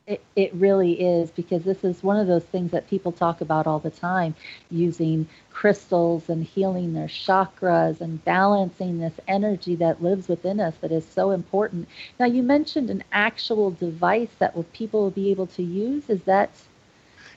it, 0.07 0.21
it 0.35 0.53
really 0.53 0.93
is 1.01 1.31
because 1.31 1.63
this 1.63 1.83
is 1.83 2.03
one 2.03 2.17
of 2.17 2.27
those 2.27 2.43
things 2.45 2.71
that 2.71 2.89
people 2.89 3.11
talk 3.11 3.41
about 3.41 3.67
all 3.67 3.79
the 3.79 3.89
time 3.91 4.35
using 4.69 5.27
crystals 5.51 6.29
and 6.29 6.43
healing 6.43 6.93
their 6.93 7.07
chakras 7.07 8.01
and 8.01 8.23
balancing 8.25 8.99
this 8.99 9.19
energy 9.27 9.75
that 9.75 10.01
lives 10.01 10.27
within 10.27 10.59
us 10.59 10.75
that 10.81 10.91
is 10.91 11.05
so 11.05 11.31
important. 11.31 11.87
Now, 12.19 12.25
you 12.25 12.41
mentioned 12.43 12.89
an 12.89 13.03
actual 13.11 13.71
device 13.71 14.31
that 14.39 14.55
will, 14.55 14.63
people 14.73 15.01
will 15.03 15.11
be 15.11 15.31
able 15.31 15.47
to 15.47 15.63
use. 15.63 16.09
Is 16.09 16.23
that 16.23 16.49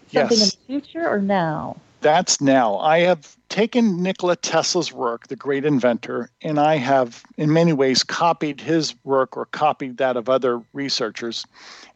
something 0.07 0.41
yes. 0.41 0.41
in 0.41 0.51
the 0.51 0.57
future 0.67 1.09
or 1.09 1.21
now? 1.21 1.77
That's 2.05 2.39
now. 2.39 2.77
I 2.81 2.99
have 2.99 3.35
taken 3.49 4.03
Nikola 4.03 4.37
Tesla's 4.37 4.93
work, 4.93 5.29
the 5.29 5.37
great 5.37 5.65
inventor, 5.65 6.29
and 6.43 6.61
I 6.61 6.77
have, 6.77 7.23
in 7.39 7.51
many 7.51 7.73
ways, 7.73 8.03
copied 8.05 8.61
his 8.61 8.95
work 9.05 9.39
or 9.39 9.47
copied 9.47 9.97
that 9.97 10.19
of 10.19 10.29
other 10.29 10.61
researchers. 10.75 11.47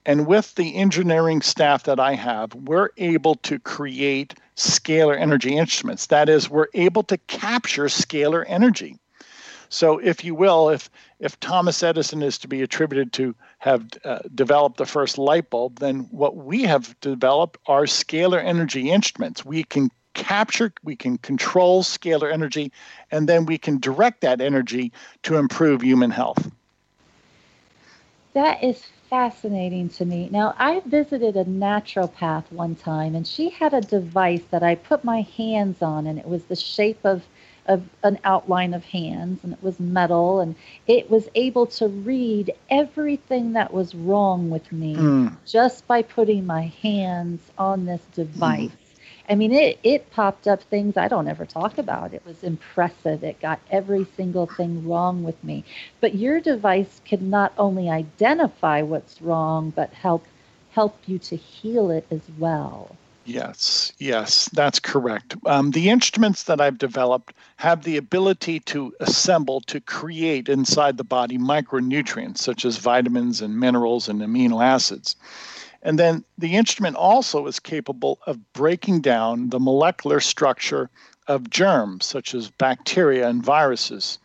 And 0.06 0.26
with 0.26 0.54
the 0.54 0.76
engineering 0.76 1.42
staff 1.42 1.82
that 1.82 2.00
I 2.00 2.14
have, 2.14 2.54
we're 2.54 2.88
able 2.96 3.34
to 3.34 3.58
create 3.58 4.32
scalar 4.56 5.14
energy 5.14 5.58
instruments. 5.58 6.06
That 6.06 6.30
is, 6.30 6.48
we're 6.48 6.68
able 6.72 7.02
to 7.02 7.18
capture 7.26 7.84
scalar 7.84 8.46
energy. 8.48 8.96
So, 9.68 9.98
if 9.98 10.24
you 10.24 10.34
will, 10.34 10.70
if 10.70 10.88
if 11.20 11.38
Thomas 11.40 11.82
Edison 11.82 12.22
is 12.22 12.38
to 12.38 12.48
be 12.48 12.62
attributed 12.62 13.12
to 13.12 13.34
have 13.58 13.86
uh, 14.06 14.20
developed 14.34 14.78
the 14.78 14.86
first 14.86 15.18
light 15.18 15.50
bulb, 15.50 15.80
then 15.80 16.08
what 16.10 16.36
we 16.36 16.62
have 16.62 16.98
developed 17.00 17.58
are 17.66 17.82
scalar 17.82 18.42
energy 18.42 18.90
instruments. 18.90 19.44
We 19.44 19.64
can 19.64 19.90
capture, 20.14 20.72
we 20.82 20.96
can 20.96 21.18
control 21.18 21.82
scalar 21.82 22.32
energy, 22.32 22.72
and 23.10 23.28
then 23.28 23.46
we 23.46 23.58
can 23.58 23.78
direct 23.78 24.20
that 24.22 24.40
energy 24.40 24.92
to 25.22 25.36
improve 25.36 25.82
human 25.82 26.10
health. 26.10 26.50
That 28.34 28.62
is 28.62 28.84
fascinating 29.08 29.88
to 29.90 30.04
me. 30.04 30.28
Now, 30.30 30.54
I 30.58 30.80
visited 30.84 31.36
a 31.36 31.44
naturopath 31.44 32.44
one 32.52 32.74
time, 32.74 33.14
and 33.14 33.26
she 33.26 33.50
had 33.50 33.74
a 33.74 33.80
device 33.80 34.42
that 34.50 34.62
I 34.62 34.74
put 34.74 35.02
my 35.02 35.22
hands 35.22 35.82
on, 35.82 36.06
and 36.06 36.18
it 36.18 36.26
was 36.26 36.44
the 36.44 36.56
shape 36.56 37.00
of 37.04 37.24
of 37.68 37.82
an 38.02 38.18
outline 38.24 38.72
of 38.72 38.82
hands 38.82 39.40
and 39.44 39.52
it 39.52 39.62
was 39.62 39.78
metal 39.78 40.40
and 40.40 40.56
it 40.86 41.10
was 41.10 41.28
able 41.34 41.66
to 41.66 41.86
read 41.86 42.50
everything 42.70 43.52
that 43.52 43.72
was 43.72 43.94
wrong 43.94 44.48
with 44.48 44.72
me 44.72 44.96
mm. 44.96 45.36
just 45.46 45.86
by 45.86 46.02
putting 46.02 46.46
my 46.46 46.72
hands 46.82 47.40
on 47.58 47.84
this 47.84 48.00
device. 48.14 48.70
Mm. 48.70 48.87
I 49.28 49.34
mean, 49.34 49.52
it, 49.52 49.78
it 49.82 50.10
popped 50.10 50.48
up 50.48 50.62
things 50.62 50.96
I 50.96 51.08
don't 51.08 51.28
ever 51.28 51.44
talk 51.44 51.76
about. 51.76 52.14
It 52.14 52.24
was 52.24 52.42
impressive. 52.42 53.22
It 53.22 53.40
got 53.40 53.60
every 53.70 54.06
single 54.16 54.46
thing 54.46 54.88
wrong 54.88 55.22
with 55.22 55.42
me. 55.44 55.64
But 56.00 56.14
your 56.14 56.40
device 56.40 57.00
can 57.04 57.28
not 57.28 57.52
only 57.58 57.90
identify 57.90 58.82
what's 58.82 59.20
wrong, 59.20 59.70
but 59.70 59.92
help 59.92 60.24
help 60.70 60.96
you 61.06 61.18
to 61.18 61.36
heal 61.36 61.90
it 61.90 62.06
as 62.10 62.20
well. 62.38 62.96
Yes, 63.24 63.92
yes, 63.98 64.48
that's 64.54 64.78
correct. 64.80 65.34
Um, 65.44 65.72
the 65.72 65.90
instruments 65.90 66.44
that 66.44 66.62
I've 66.62 66.78
developed 66.78 67.34
have 67.56 67.82
the 67.84 67.98
ability 67.98 68.60
to 68.60 68.94
assemble, 69.00 69.60
to 69.62 69.80
create 69.80 70.48
inside 70.48 70.96
the 70.96 71.04
body 71.04 71.36
micronutrients 71.36 72.38
such 72.38 72.64
as 72.64 72.78
vitamins 72.78 73.42
and 73.42 73.60
minerals 73.60 74.08
and 74.08 74.22
amino 74.22 74.64
acids. 74.64 75.14
And 75.82 75.98
then 75.98 76.24
the 76.36 76.56
instrument 76.56 76.96
also 76.96 77.46
is 77.46 77.60
capable 77.60 78.18
of 78.26 78.52
breaking 78.52 79.00
down 79.00 79.50
the 79.50 79.60
molecular 79.60 80.20
structure 80.20 80.90
of 81.28 81.50
germs 81.50 82.04
such 82.06 82.34
as 82.34 82.50
bacteria 82.50 83.28
and 83.28 83.44
viruses. 83.44 84.18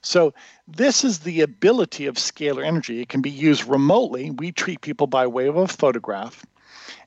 So, 0.00 0.32
this 0.66 1.04
is 1.04 1.20
the 1.20 1.40
ability 1.40 2.06
of 2.06 2.16
scalar 2.16 2.64
energy. 2.64 3.00
It 3.00 3.08
can 3.08 3.22
be 3.22 3.30
used 3.30 3.64
remotely. 3.64 4.30
We 4.30 4.52
treat 4.52 4.80
people 4.80 5.06
by 5.06 5.26
way 5.26 5.46
of 5.46 5.56
a 5.56 5.66
photograph. 5.66 6.44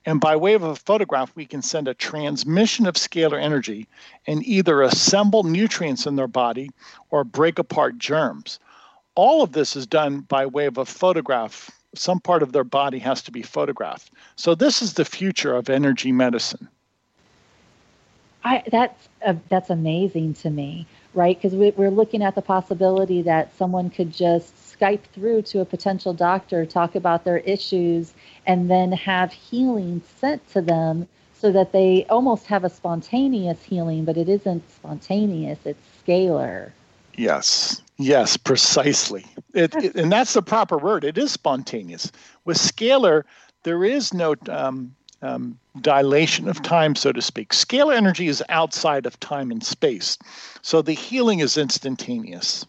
And 0.06 0.20
by 0.20 0.36
way 0.36 0.54
of 0.54 0.64
a 0.64 0.76
photograph, 0.76 1.32
we 1.36 1.46
can 1.46 1.62
send 1.62 1.88
a 1.88 1.94
transmission 1.94 2.88
of 2.88 2.96
scalar 2.96 3.40
energy 3.40 3.88
and 4.26 4.46
either 4.46 4.82
assemble 4.82 5.44
nutrients 5.44 6.06
in 6.06 6.16
their 6.16 6.28
body 6.28 6.72
or 7.12 7.24
break 7.24 7.60
apart 7.60 7.98
germs. 7.98 8.60
All 9.16 9.44
of 9.44 9.52
this 9.52 9.76
is 9.76 9.86
done 9.86 10.22
by 10.22 10.46
way 10.46 10.66
of 10.66 10.78
a 10.78 10.86
photograph. 10.86 11.70
Some 11.94 12.20
part 12.20 12.44
of 12.44 12.52
their 12.52 12.64
body 12.64 13.00
has 13.00 13.22
to 13.24 13.32
be 13.32 13.42
photographed. 13.42 14.12
So, 14.36 14.56
this 14.56 14.82
is 14.82 14.94
the 14.94 15.06
future 15.06 15.54
of 15.56 15.70
energy 15.70 16.12
medicine. 16.12 16.70
I, 18.44 18.64
that's 18.72 19.10
uh, 19.26 19.36
that's 19.50 19.70
amazing 19.70 20.34
to 20.36 20.50
me, 20.50 20.88
right? 21.14 21.38
Because 21.38 21.56
we, 21.56 21.72
we're 21.72 21.92
looking 21.92 22.24
at 22.24 22.36
the 22.36 22.42
possibility 22.42 23.22
that 23.22 23.56
someone 23.56 23.90
could 23.90 24.12
just 24.12 24.54
Skype 24.82 25.04
through 25.14 25.44
to 25.44 25.60
a 25.60 25.66
potential 25.66 26.14
doctor, 26.14 26.66
talk 26.66 26.96
about 26.96 27.24
their 27.24 27.38
issues, 27.38 28.14
and 28.48 28.70
then 28.70 28.92
have 28.92 29.32
healing 29.32 30.02
sent 30.20 30.48
to 30.54 30.62
them 30.62 31.08
so 31.34 31.52
that 31.52 31.72
they 31.72 32.06
almost 32.10 32.48
have 32.48 32.64
a 32.64 32.70
spontaneous 32.70 33.64
healing, 33.64 34.06
but 34.06 34.18
it 34.18 34.28
isn't 34.28 34.64
spontaneous, 34.72 35.60
it's 35.66 35.84
scalar. 36.04 36.72
Yes, 37.16 37.82
yes, 37.98 38.38
precisely. 38.38 39.26
It, 39.54 39.76
it, 39.76 39.96
and 39.96 40.12
that's 40.12 40.34
the 40.34 40.42
proper 40.42 40.78
word. 40.78 41.04
It 41.04 41.18
is 41.18 41.32
spontaneous. 41.32 42.12
With 42.46 42.58
scalar, 42.58 43.24
there 43.64 43.84
is 43.84 44.14
no 44.14 44.36
um, 44.50 44.96
um, 45.22 45.60
dilation 45.82 46.48
of 46.48 46.62
time, 46.62 46.96
so 46.96 47.12
to 47.12 47.22
speak. 47.22 47.50
Scalar 47.50 47.96
energy 47.96 48.28
is 48.28 48.44
outside 48.50 49.06
of 49.06 49.20
time 49.20 49.52
and 49.52 49.64
space. 49.64 50.18
So 50.62 50.82
the 50.82 50.94
healing 50.94 51.40
is 51.40 51.58
instantaneous. 51.58 52.66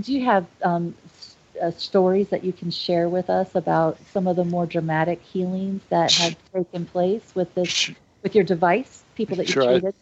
Do 0.00 0.12
you 0.12 0.24
have 0.24 0.46
um, 0.62 0.94
uh, 1.60 1.70
stories 1.72 2.28
that 2.28 2.44
you 2.44 2.52
can 2.52 2.70
share 2.70 3.08
with 3.08 3.28
us 3.28 3.54
about 3.54 3.98
some 4.12 4.26
of 4.26 4.36
the 4.36 4.44
more 4.44 4.66
dramatic 4.66 5.20
healings 5.22 5.82
that 5.90 6.12
have 6.12 6.36
taken 6.52 6.86
place 6.86 7.34
with 7.34 7.54
this 7.54 7.90
with 8.22 8.34
your 8.34 8.44
device? 8.44 9.02
People 9.16 9.36
that 9.36 9.46
you 9.48 9.52
sure, 9.52 9.64
treated. 9.64 9.94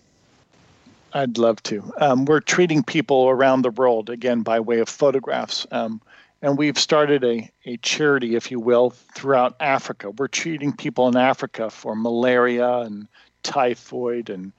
I'd 1.13 1.39
love 1.39 1.63
to. 1.65 1.93
Um, 2.01 2.25
we're 2.27 2.41
treating 2.41 2.83
people 2.83 3.29
around 3.29 3.63
the 3.63 3.71
world 3.71 4.11
again 4.11 4.43
by 4.43 4.61
way 4.61 4.81
of 4.81 4.89
photographs. 4.89 5.67
Um, 5.71 6.03
and 6.43 6.57
we've 6.57 6.79
started 6.79 7.25
a, 7.25 7.51
a 7.65 7.79
charity, 7.79 8.37
if 8.37 8.51
you 8.51 8.61
will, 8.61 8.91
throughout 8.91 9.57
Africa. 9.59 10.11
We're 10.11 10.29
treating 10.29 10.73
people 10.73 11.09
in 11.09 11.17
Africa 11.17 11.71
for 11.71 11.97
malaria 11.97 12.79
and 12.79 13.09
typhoid 13.43 14.31
and 14.31 14.53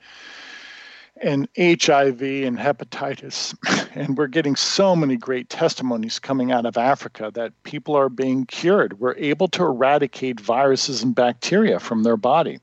and 1.21 1.49
HIV 1.57 2.21
and 2.21 2.57
hepatitis. 2.57 3.55
And 3.95 4.17
we're 4.17 4.27
getting 4.27 4.55
so 4.55 4.95
many 4.95 5.17
great 5.17 5.49
testimonies 5.49 6.19
coming 6.19 6.51
out 6.51 6.67
of 6.67 6.77
Africa 6.77 7.31
that 7.33 7.51
people 7.63 7.95
are 7.95 8.07
being 8.07 8.45
cured. 8.45 8.99
We're 8.99 9.17
able 9.17 9.47
to 9.49 9.63
eradicate 9.63 10.39
viruses 10.39 11.01
and 11.01 11.15
bacteria 11.15 11.79
from 11.79 12.03
their 12.03 12.15
body. 12.15 12.59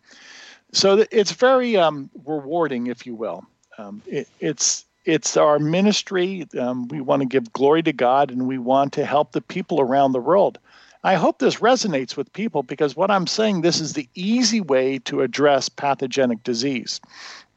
So 0.72 1.05
it's 1.11 1.33
very 1.33 1.77
um, 1.77 2.11
rewarding, 2.25 2.87
if 2.87 3.05
you 3.05 3.16
will. 3.16 3.44
Um, 3.79 4.03
it, 4.07 4.29
it's 4.41 4.85
it's 5.05 5.37
our 5.37 5.59
ministry. 5.59 6.47
Um, 6.59 6.89
we 6.89 7.01
want 7.01 7.23
to 7.23 7.27
give 7.29 7.53
glory 7.53 7.83
to 7.85 7.93
God 7.93 8.31
and 8.31 8.49
we 8.49 8.59
want 8.59 8.93
to 8.95 9.07
help 9.07 9.33
the 9.33 9.41
people 9.41 9.81
around 9.81 10.12
the 10.12 10.21
world. 10.21 10.59
I 11.05 11.15
hope 11.15 11.39
this 11.39 11.57
resonates 11.57 12.17
with 12.17 12.33
people 12.33 12.65
because 12.65 12.97
what 12.97 13.12
I'm 13.12 13.29
saying 13.29 13.61
this 13.61 13.81
is 13.81 13.93
the 13.93 14.09
easy 14.15 14.61
way 14.61 14.99
to 15.01 15.21
address 15.21 15.69
pathogenic 15.69 16.43
disease 16.43 17.01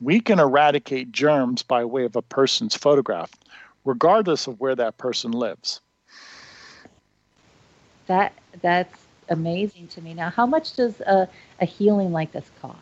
we 0.02 0.20
can 0.20 0.40
eradicate 0.40 1.12
germs 1.12 1.64
by 1.64 1.84
way 1.84 2.06
of 2.06 2.16
a 2.16 2.22
person's 2.22 2.76
photograph, 2.76 3.32
regardless 3.86 4.48
of 4.48 4.60
where 4.60 4.76
that 4.76 4.98
person 4.98 5.32
lives. 5.32 5.82
That 8.08 8.34
that's 8.62 9.06
amazing 9.30 9.88
to 9.90 10.02
me. 10.02 10.14
Now, 10.14 10.30
how 10.30 10.46
much 10.46 10.76
does 10.76 11.00
a, 11.02 11.28
a 11.60 11.66
healing 11.66 12.12
like 12.12 12.32
this 12.32 12.50
cost? 12.62 12.78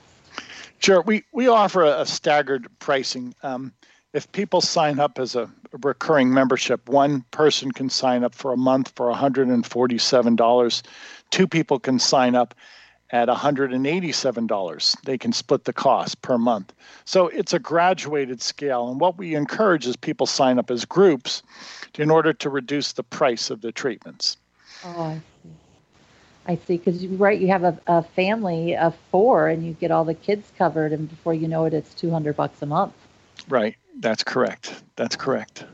Sure, 0.79 1.01
we 1.01 1.23
we 1.31 1.47
offer 1.47 1.83
a, 1.83 2.01
a 2.01 2.05
staggered 2.05 2.67
pricing. 2.79 3.33
Um, 3.43 3.73
if 4.13 4.31
people 4.31 4.61
sign 4.61 4.99
up 4.99 5.19
as 5.19 5.35
a 5.35 5.49
recurring 5.83 6.33
membership, 6.33 6.87
one 6.89 7.23
person 7.31 7.71
can 7.71 7.89
sign 7.89 8.23
up 8.23 8.33
for 8.33 8.51
a 8.51 8.57
month 8.57 8.93
for 8.95 9.13
$147. 9.13 10.81
Two 11.29 11.47
people 11.47 11.79
can 11.79 11.99
sign 11.99 12.35
up 12.35 12.55
at 13.11 13.27
$187. 13.27 15.01
They 15.03 15.17
can 15.17 15.33
split 15.33 15.63
the 15.65 15.73
cost 15.73 16.21
per 16.21 16.37
month. 16.37 16.73
So 17.05 17.27
it's 17.27 17.53
a 17.53 17.59
graduated 17.59 18.41
scale. 18.41 18.89
And 18.89 18.99
what 18.99 19.17
we 19.17 19.35
encourage 19.35 19.85
is 19.87 19.95
people 19.95 20.25
sign 20.25 20.59
up 20.59 20.71
as 20.71 20.85
groups 20.85 21.43
in 21.97 22.09
order 22.11 22.33
to 22.33 22.49
reduce 22.49 22.93
the 22.93 23.03
price 23.03 23.49
of 23.49 23.61
the 23.61 23.71
treatments. 23.71 24.37
Oh, 24.83 25.01
I 25.01 25.21
see. 25.43 25.49
I 26.47 26.55
see. 26.55 26.77
Because 26.77 27.03
you're 27.03 27.17
right, 27.17 27.39
you 27.39 27.47
have 27.47 27.63
a, 27.63 27.77
a 27.88 28.03
family 28.03 28.75
of 28.75 28.95
four 29.12 29.47
and 29.49 29.65
you 29.65 29.73
get 29.73 29.91
all 29.91 30.05
the 30.05 30.13
kids 30.13 30.51
covered, 30.57 30.93
and 30.93 31.10
before 31.10 31.33
you 31.33 31.47
know 31.47 31.65
it, 31.65 31.73
it's 31.73 31.93
200 31.93 32.36
bucks 32.36 32.62
a 32.62 32.65
month. 32.65 32.93
Right. 33.49 33.75
That's 33.99 34.23
correct. 34.23 34.83
That's 34.95 35.15
correct. 35.15 35.65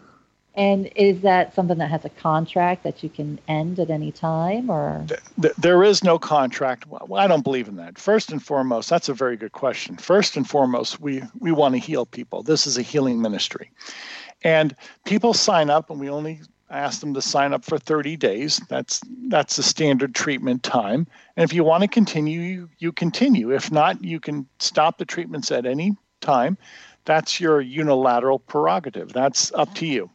And 0.56 0.92
is 0.96 1.22
that 1.22 1.56
something 1.56 1.80
that 1.80 1.90
has 1.90 2.06
a 2.06 2.10
contract 2.10 2.84
that 2.84 3.02
you 3.02 3.10
can 3.10 3.40
end 3.48 3.80
at 3.80 3.90
any 3.90 4.12
time, 4.12 4.70
or 4.70 5.04
there 5.58 5.84
is 5.84 6.04
no 6.04 6.20
contract? 6.20 6.86
Well, 6.86 7.16
I 7.16 7.26
don't 7.26 7.44
believe 7.44 7.68
in 7.68 7.76
that. 7.78 7.98
First 7.98 8.32
and 8.32 8.44
foremost, 8.44 8.88
that's 8.88 9.10
a 9.10 9.16
very 9.16 9.36
good 9.36 9.54
question. 9.54 9.98
First 9.98 10.38
and 10.38 10.48
foremost, 10.48 11.00
we 11.00 11.24
we 11.40 11.52
want 11.52 11.74
to 11.74 11.80
heal 11.80 12.06
people. 12.06 12.44
This 12.44 12.68
is 12.68 12.78
a 12.78 12.84
healing 12.84 13.20
ministry, 13.20 13.72
and 14.44 14.76
people 15.06 15.34
sign 15.34 15.72
up, 15.72 15.90
and 15.90 16.00
we 16.00 16.08
only 16.08 16.42
ask 16.74 17.00
them 17.00 17.14
to 17.14 17.22
sign 17.22 17.54
up 17.54 17.64
for 17.64 17.78
30 17.78 18.18
days. 18.18 18.62
That's 18.70 19.02
that's 19.28 19.56
the 19.56 19.64
standard 19.64 20.16
treatment 20.16 20.64
time. 20.64 21.08
And 21.38 21.44
if 21.44 21.54
you 21.54 21.64
want 21.64 21.84
to 21.84 21.88
continue, 21.88 22.40
you, 22.40 22.70
you 22.80 22.92
continue. 22.92 23.52
If 23.54 23.72
not, 23.72 24.04
you 24.04 24.20
can 24.20 24.48
stop 24.60 24.98
the 24.98 25.06
treatments 25.06 25.52
at 25.52 25.66
any 25.66 25.96
time. 26.22 26.58
That's 27.06 27.40
your 27.40 27.62
unilateral 27.62 28.40
prerogative. 28.40 29.14
That's 29.14 29.52
up 29.54 29.74
to 29.76 29.86
you. 29.86 30.10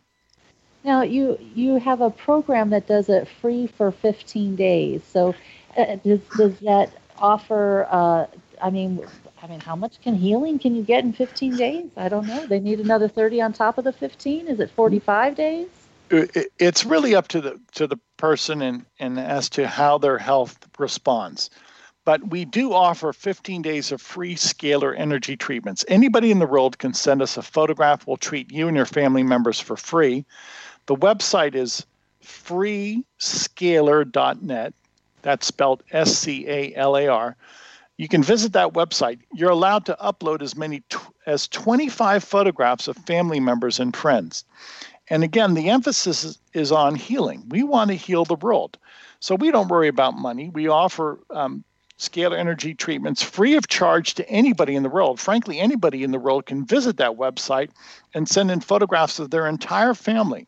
Now 0.85 1.03
you 1.03 1.39
you 1.55 1.77
have 1.77 2.01
a 2.01 2.11
program 2.11 2.71
that 2.71 2.87
does 2.87 3.09
it 3.09 3.29
free 3.29 3.67
for 3.67 3.91
15 3.91 4.57
days. 4.57 5.03
So 5.05 5.35
uh, 5.77 5.97
does 5.97 6.21
does 6.37 6.59
that 6.61 6.93
offer? 7.19 7.87
Uh, 7.91 8.27
I 8.61 8.71
mean, 8.71 9.05
I 9.43 9.47
mean, 9.47 9.61
how 9.61 9.77
much 9.77 10.01
can 10.01 10.15
healing 10.15 10.59
can 10.59 10.75
you 10.75 10.83
get 10.83 11.05
in 11.05 11.13
15 11.13 11.57
days? 11.57 11.91
I 11.97 12.09
don't 12.09 12.27
know. 12.27 12.47
They 12.47 12.59
need 12.59 12.81
another 12.81 13.09
30 13.09 13.41
on 13.43 13.53
top 13.53 13.79
of 13.79 13.85
the 13.85 13.93
15. 13.93 14.49
Is 14.49 14.61
it 14.61 14.71
45 14.71 15.37
days? 15.37 15.69
It's 16.11 16.85
really 16.85 17.15
up 17.15 17.29
to 17.29 17.41
the 17.41 17.61
to 17.73 17.87
the 17.87 17.99
person 18.17 18.61
and 18.63 18.85
and 18.99 19.19
as 19.19 19.49
to 19.51 19.69
how 19.69 19.99
their 19.99 20.19
health 20.19 20.59
responds. 20.79 21.51
But 22.05 22.31
we 22.31 22.45
do 22.47 22.73
offer 22.73 23.13
15 23.13 23.61
days 23.61 23.93
of 23.93 24.01
free 24.01 24.35
scalar 24.35 24.99
energy 24.99 25.37
treatments. 25.37 25.85
Anybody 25.89 26.31
in 26.31 26.39
the 26.39 26.47
world 26.47 26.79
can 26.79 26.95
send 26.95 27.21
us 27.21 27.37
a 27.37 27.43
photograph. 27.43 28.07
We'll 28.07 28.17
treat 28.17 28.51
you 28.51 28.67
and 28.67 28.75
your 28.75 28.87
family 28.87 29.23
members 29.23 29.61
for 29.61 29.77
free. 29.77 30.25
The 30.87 30.97
website 30.97 31.55
is 31.55 31.85
freescalar.net. 32.25 34.75
That's 35.21 35.47
spelled 35.47 35.83
S 35.91 36.17
C 36.17 36.49
A 36.49 36.75
L 36.77 36.97
A 36.97 37.09
R. 37.09 37.37
You 37.99 38.09
can 38.09 38.23
visit 38.23 38.55
that 38.55 38.73
website. 38.73 39.19
You're 39.35 39.51
allowed 39.51 39.85
to 39.87 39.97
upload 40.01 40.41
as 40.41 40.57
many 40.57 40.81
t- 40.89 40.97
as 41.27 41.47
25 41.49 42.25
photographs 42.25 42.89
of 42.89 42.97
family 42.97 43.41
members 43.41 43.81
and 43.81 43.95
friends. 43.95 44.47
And 45.11 45.25
again, 45.25 45.55
the 45.55 45.71
emphasis 45.71 46.39
is, 46.53 46.73
on 46.73 46.95
healing. 46.95 47.45
We 47.49 47.63
want 47.63 47.91
to 47.91 47.97
heal 47.97 48.25
the 48.25 48.35
world. 48.35 48.77
So 49.21 49.35
we 49.35 49.51
don't 49.51 49.69
worry 49.69 49.89
about 49.89 50.15
money. 50.15 50.51
We 50.51 50.69
offer 50.69 51.19
um, 51.31 51.65
scalar 51.99 52.39
energy 52.39 52.75
treatments 52.75 53.23
free 53.23 53.57
of 53.57 53.69
charge 53.69 54.15
to 54.15 54.29
anybody 54.29 54.77
in 54.77 54.83
the 54.83 54.89
world. 54.89 55.19
Frankly, 55.19 55.59
anybody 55.59 56.05
in 56.05 56.13
the 56.13 56.19
world 56.19 56.47
can 56.47 56.65
visit 56.65 56.97
that 56.99 57.17
website 57.17 57.71
and 58.15 58.29
send 58.29 58.51
in 58.51 58.61
photographs 58.61 59.19
of 59.19 59.31
their 59.31 59.47
entire 59.47 59.95
family, 59.95 60.47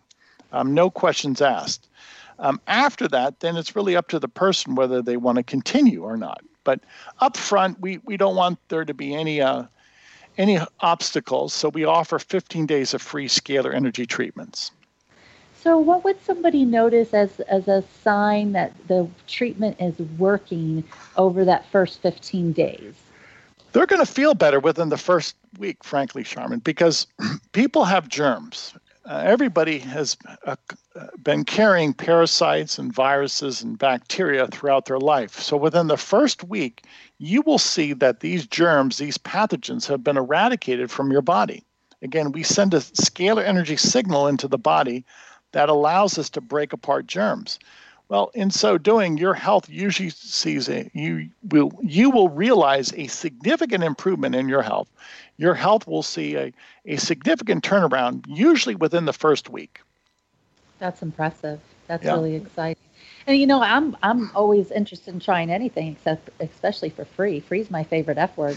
um, 0.53 0.75
no 0.75 0.90
questions 0.90 1.40
asked. 1.40 1.88
Um, 2.38 2.61
after 2.66 3.07
that, 3.09 3.40
then 3.40 3.57
it's 3.57 3.77
really 3.77 3.96
up 3.96 4.09
to 4.09 4.18
the 4.18 4.29
person 4.29 4.75
whether 4.75 5.03
they 5.03 5.16
want 5.16 5.37
to 5.37 5.42
continue 5.42 6.05
or 6.05 6.16
not. 6.16 6.40
But 6.64 6.81
up 7.20 7.37
front, 7.37 7.81
we, 7.81 7.99
we 8.05 8.16
don't 8.16 8.37
want 8.37 8.59
there 8.68 8.85
to 8.85 8.94
be 8.94 9.14
any 9.14 9.40
uh, 9.40 9.64
any 10.38 10.59
obstacles, 10.81 11.53
so 11.53 11.69
we 11.69 11.85
offer 11.85 12.19
15 12.19 12.66
days 12.66 12.95
of 12.95 13.03
free 13.03 13.29
scalar 13.29 13.75
energy 13.75 14.07
treatments. 14.07 14.73
So, 15.62 15.77
what 15.77 16.05
would 16.05 16.23
somebody 16.25 16.64
notice 16.64 17.12
as, 17.12 17.38
as 17.40 17.69
a 17.69 17.85
sign 18.03 18.53
that 18.53 18.73
the 18.88 19.07
treatment 19.27 19.77
is 19.79 19.99
working 20.19 20.85
over 21.16 21.45
that 21.45 21.66
first 21.66 22.01
15 22.01 22.53
days? 22.53 22.95
They're 23.73 23.87
going 23.87 24.05
to 24.05 24.11
feel 24.11 24.35
better 24.35 24.59
within 24.59 24.88
the 24.88 24.97
first 24.97 25.37
week, 25.59 25.85
frankly, 25.85 26.25
Sharmin, 26.25 26.64
because 26.64 27.07
people 27.53 27.85
have 27.85 28.09
germs. 28.09 28.73
Uh, 29.05 29.23
everybody 29.25 29.79
has 29.79 30.16
uh, 30.47 30.57
been 31.23 31.45
carrying 31.45 31.93
parasites 31.93 32.79
and 32.79 32.93
viruses 32.93 33.62
and 33.62 33.79
bacteria 33.79 34.47
throughout 34.47 34.87
their 34.87 34.99
life. 34.99 35.38
So, 35.40 35.57
within 35.57 35.88
the 35.88 35.97
first 35.99 36.43
week, 36.45 36.85
you 37.21 37.43
will 37.43 37.59
see 37.59 37.93
that 37.93 38.21
these 38.21 38.47
germs, 38.47 38.97
these 38.97 39.19
pathogens, 39.19 39.87
have 39.87 40.03
been 40.03 40.17
eradicated 40.17 40.91
from 40.91 41.13
your 41.13 41.21
body. 41.21 41.63
Again, 42.01 42.33
we 42.33 42.43
send 42.43 42.73
a 42.73 42.79
scalar 42.79 43.45
energy 43.45 43.77
signal 43.77 44.27
into 44.27 44.49
the 44.49 44.57
body 44.57 45.05
that 45.53 45.69
allows 45.69 46.19
us 46.19 46.31
to 46.31 46.41
break 46.41 46.73
apart 46.73 47.07
germs. 47.07 47.59
Well, 48.09 48.31
in 48.35 48.51
so 48.51 48.79
doing, 48.79 49.19
your 49.19 49.35
health 49.35 49.69
usually 49.69 50.09
sees 50.09 50.69
a 50.69 50.91
you 50.95 51.29
will 51.51 51.71
you 51.83 52.11
will 52.11 52.31
realize 52.31 52.93
a 52.95 53.07
significant 53.07 53.85
improvement 53.85 54.35
in 54.35 54.49
your 54.49 54.63
health. 54.63 54.91
Your 55.37 55.55
health 55.55 55.87
will 55.87 56.03
see 56.03 56.37
a, 56.37 56.53
a 56.87 56.97
significant 56.97 57.63
turnaround, 57.63 58.25
usually 58.27 58.75
within 58.75 59.05
the 59.05 59.13
first 59.13 59.51
week. 59.51 59.81
That's 60.79 61.03
impressive. 61.03 61.61
That's 61.87 62.03
yeah. 62.03 62.15
really 62.15 62.35
exciting. 62.35 62.83
And 63.27 63.39
you 63.39 63.47
know, 63.47 63.63
I'm 63.63 63.97
I'm 64.03 64.31
always 64.35 64.71
interested 64.71 65.15
in 65.15 65.21
trying 65.21 65.51
anything, 65.51 65.93
except 65.93 66.31
especially 66.41 66.91
for 66.91 67.05
free. 67.05 67.41
Free's 67.41 67.71
my 67.71 67.85
favorite 67.85 68.19
F 68.19 68.37
word, 68.37 68.57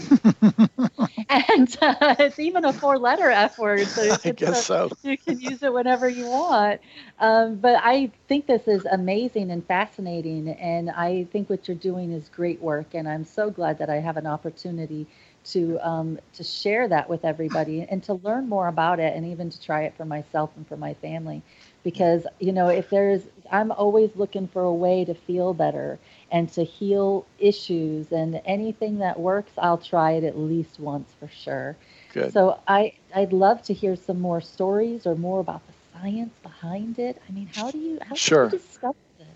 and 1.28 1.76
uh, 1.82 2.14
it's 2.18 2.38
even 2.38 2.64
a 2.64 2.72
four-letter 2.72 3.30
F 3.30 3.58
word. 3.58 3.90
So 3.90 4.16
I 4.24 4.30
guess 4.30 4.60
so. 4.60 4.90
You 5.02 5.16
can 5.18 5.40
use 5.40 5.62
it 5.62 5.72
whenever 5.72 6.08
you 6.08 6.26
want. 6.26 6.80
Um, 7.18 7.56
but 7.56 7.80
I 7.82 8.10
think 8.28 8.46
this 8.46 8.66
is 8.66 8.84
amazing 8.86 9.50
and 9.50 9.64
fascinating, 9.66 10.48
and 10.50 10.90
I 10.90 11.24
think 11.32 11.48
what 11.50 11.68
you're 11.68 11.76
doing 11.76 12.12
is 12.12 12.28
great 12.28 12.60
work. 12.60 12.94
And 12.94 13.08
I'm 13.08 13.24
so 13.24 13.50
glad 13.50 13.78
that 13.78 13.90
I 13.90 13.96
have 13.96 14.16
an 14.16 14.26
opportunity 14.26 15.06
to 15.44 15.78
um, 15.86 16.18
to 16.34 16.42
share 16.42 16.88
that 16.88 17.08
with 17.08 17.24
everybody 17.24 17.82
and 17.88 18.02
to 18.04 18.14
learn 18.14 18.48
more 18.48 18.68
about 18.68 18.98
it, 19.00 19.14
and 19.16 19.26
even 19.26 19.50
to 19.50 19.60
try 19.60 19.82
it 19.84 19.94
for 19.96 20.04
myself 20.04 20.50
and 20.56 20.66
for 20.66 20.76
my 20.76 20.94
family 20.94 21.42
because 21.84 22.26
you 22.40 22.50
know 22.50 22.68
if 22.68 22.90
there's 22.90 23.22
i'm 23.52 23.70
always 23.70 24.10
looking 24.16 24.48
for 24.48 24.62
a 24.62 24.74
way 24.74 25.04
to 25.04 25.14
feel 25.14 25.54
better 25.54 25.98
and 26.32 26.50
to 26.50 26.64
heal 26.64 27.24
issues 27.38 28.10
and 28.10 28.40
anything 28.44 28.98
that 28.98 29.20
works 29.20 29.52
i'll 29.58 29.78
try 29.78 30.12
it 30.12 30.24
at 30.24 30.36
least 30.36 30.80
once 30.80 31.12
for 31.20 31.28
sure 31.28 31.76
Good. 32.12 32.32
so 32.32 32.58
i 32.66 32.92
i'd 33.14 33.32
love 33.32 33.62
to 33.64 33.74
hear 33.74 33.94
some 33.94 34.20
more 34.20 34.40
stories 34.40 35.06
or 35.06 35.14
more 35.14 35.38
about 35.38 35.60
the 35.68 36.00
science 36.00 36.32
behind 36.42 36.98
it 36.98 37.22
i 37.28 37.32
mean 37.32 37.48
how 37.54 37.70
do 37.70 37.78
you 37.78 37.98
how 38.02 38.16
sure. 38.16 38.48
do 38.48 38.56
you 38.56 38.62
discover 38.62 38.96
this 39.18 39.28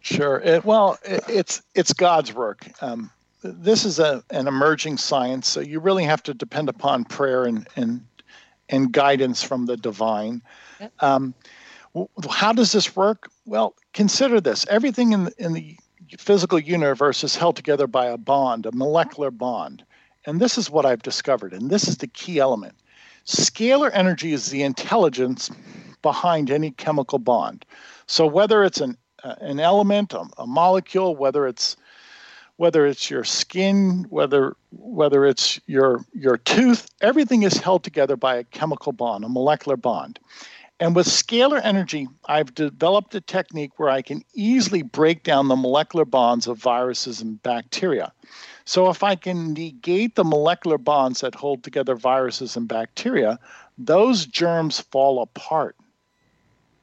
sure 0.00 0.40
it, 0.40 0.64
well 0.64 0.96
it, 1.04 1.24
it's 1.28 1.62
it's 1.74 1.92
god's 1.92 2.32
work 2.32 2.66
um, 2.80 3.10
this 3.42 3.84
is 3.84 3.98
a, 3.98 4.24
an 4.30 4.48
emerging 4.48 4.96
science 4.96 5.48
so 5.48 5.60
you 5.60 5.78
really 5.80 6.04
have 6.04 6.22
to 6.22 6.32
depend 6.32 6.68
upon 6.68 7.04
prayer 7.04 7.44
and 7.44 7.66
and 7.76 8.06
and 8.68 8.90
guidance 8.92 9.42
from 9.42 9.66
the 9.66 9.76
divine 9.76 10.42
yep. 10.80 10.92
um, 11.00 11.34
how 12.30 12.52
does 12.52 12.72
this 12.72 12.94
work? 12.96 13.28
Well, 13.44 13.74
consider 13.92 14.40
this 14.40 14.66
everything 14.68 15.12
in 15.12 15.24
the, 15.24 15.32
in 15.38 15.52
the 15.52 15.76
physical 16.18 16.58
universe 16.58 17.24
is 17.24 17.36
held 17.36 17.56
together 17.56 17.86
by 17.86 18.06
a 18.06 18.16
bond, 18.16 18.66
a 18.66 18.72
molecular 18.72 19.30
bond. 19.30 19.84
And 20.26 20.40
this 20.40 20.58
is 20.58 20.70
what 20.70 20.84
I've 20.84 21.02
discovered, 21.02 21.52
and 21.52 21.70
this 21.70 21.86
is 21.86 21.98
the 21.98 22.08
key 22.08 22.38
element. 22.38 22.74
Scalar 23.26 23.90
energy 23.92 24.32
is 24.32 24.50
the 24.50 24.62
intelligence 24.62 25.50
behind 26.02 26.50
any 26.50 26.72
chemical 26.72 27.18
bond. 27.18 27.64
So 28.06 28.26
whether 28.26 28.62
it's 28.62 28.80
an 28.80 28.96
uh, 29.24 29.34
an 29.40 29.58
element, 29.58 30.12
a, 30.12 30.24
a 30.38 30.46
molecule, 30.46 31.16
whether 31.16 31.46
it's 31.46 31.76
whether 32.56 32.86
it's 32.86 33.10
your 33.10 33.24
skin, 33.24 34.06
whether 34.08 34.56
whether 34.70 35.26
it's 35.26 35.60
your 35.66 36.04
your 36.12 36.36
tooth, 36.38 36.88
everything 37.00 37.42
is 37.42 37.58
held 37.58 37.82
together 37.82 38.16
by 38.16 38.36
a 38.36 38.44
chemical 38.44 38.92
bond, 38.92 39.24
a 39.24 39.28
molecular 39.28 39.76
bond. 39.76 40.18
And 40.78 40.94
with 40.94 41.06
scalar 41.06 41.60
energy, 41.64 42.06
I've 42.26 42.54
developed 42.54 43.14
a 43.14 43.20
technique 43.22 43.78
where 43.78 43.88
I 43.88 44.02
can 44.02 44.22
easily 44.34 44.82
break 44.82 45.22
down 45.22 45.48
the 45.48 45.56
molecular 45.56 46.04
bonds 46.04 46.46
of 46.46 46.58
viruses 46.58 47.22
and 47.22 47.42
bacteria. 47.42 48.12
So, 48.66 48.90
if 48.90 49.02
I 49.02 49.14
can 49.14 49.54
negate 49.54 50.16
the 50.16 50.24
molecular 50.24 50.76
bonds 50.76 51.20
that 51.20 51.34
hold 51.34 51.62
together 51.62 51.94
viruses 51.94 52.56
and 52.56 52.68
bacteria, 52.68 53.38
those 53.78 54.26
germs 54.26 54.80
fall 54.80 55.22
apart. 55.22 55.76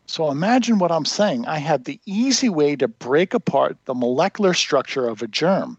So, 0.08 0.32
imagine 0.32 0.80
what 0.80 0.92
I'm 0.92 1.06
saying. 1.06 1.46
I 1.46 1.60
have 1.60 1.84
the 1.84 2.00
easy 2.06 2.50
way 2.50 2.76
to 2.78 2.88
break 2.88 3.36
apart 3.36 3.78
the 3.86 3.94
molecular 3.94 4.56
structure 4.56 5.08
of 5.08 5.22
a 5.22 5.28
germ. 5.28 5.78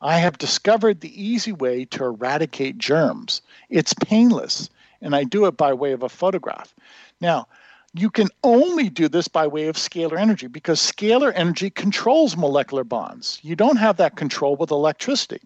I 0.00 0.18
have 0.18 0.38
discovered 0.38 1.00
the 1.00 1.22
easy 1.22 1.52
way 1.52 1.84
to 1.86 2.04
eradicate 2.04 2.78
germs. 2.78 3.42
It's 3.68 3.94
painless, 3.94 4.70
and 5.02 5.14
I 5.14 5.24
do 5.24 5.46
it 5.46 5.56
by 5.56 5.72
way 5.74 5.92
of 5.92 6.02
a 6.02 6.08
photograph. 6.08 6.74
Now, 7.20 7.46
you 7.94 8.10
can 8.10 8.28
only 8.44 8.90
do 8.90 9.08
this 9.08 9.26
by 9.26 9.46
way 9.46 9.68
of 9.68 9.76
scalar 9.76 10.18
energy 10.18 10.48
because 10.48 10.80
scalar 10.80 11.32
energy 11.34 11.70
controls 11.70 12.36
molecular 12.36 12.84
bonds. 12.84 13.38
You 13.42 13.56
don't 13.56 13.76
have 13.76 13.96
that 13.96 14.16
control 14.16 14.56
with 14.56 14.70
electricity. 14.70 15.40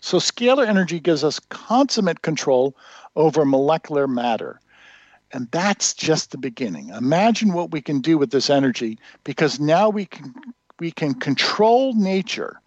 So, 0.00 0.18
scalar 0.18 0.66
energy 0.66 1.00
gives 1.00 1.24
us 1.24 1.40
consummate 1.48 2.20
control 2.22 2.76
over 3.16 3.44
molecular 3.44 4.06
matter. 4.06 4.60
And 5.32 5.50
that's 5.50 5.94
just 5.94 6.30
the 6.30 6.38
beginning. 6.38 6.90
Imagine 6.90 7.54
what 7.54 7.70
we 7.70 7.80
can 7.80 8.00
do 8.00 8.18
with 8.18 8.30
this 8.30 8.50
energy 8.50 8.98
because 9.24 9.58
now 9.58 9.88
we 9.88 10.04
can, 10.04 10.34
we 10.78 10.92
can 10.92 11.14
control 11.14 11.94
nature. 11.94 12.60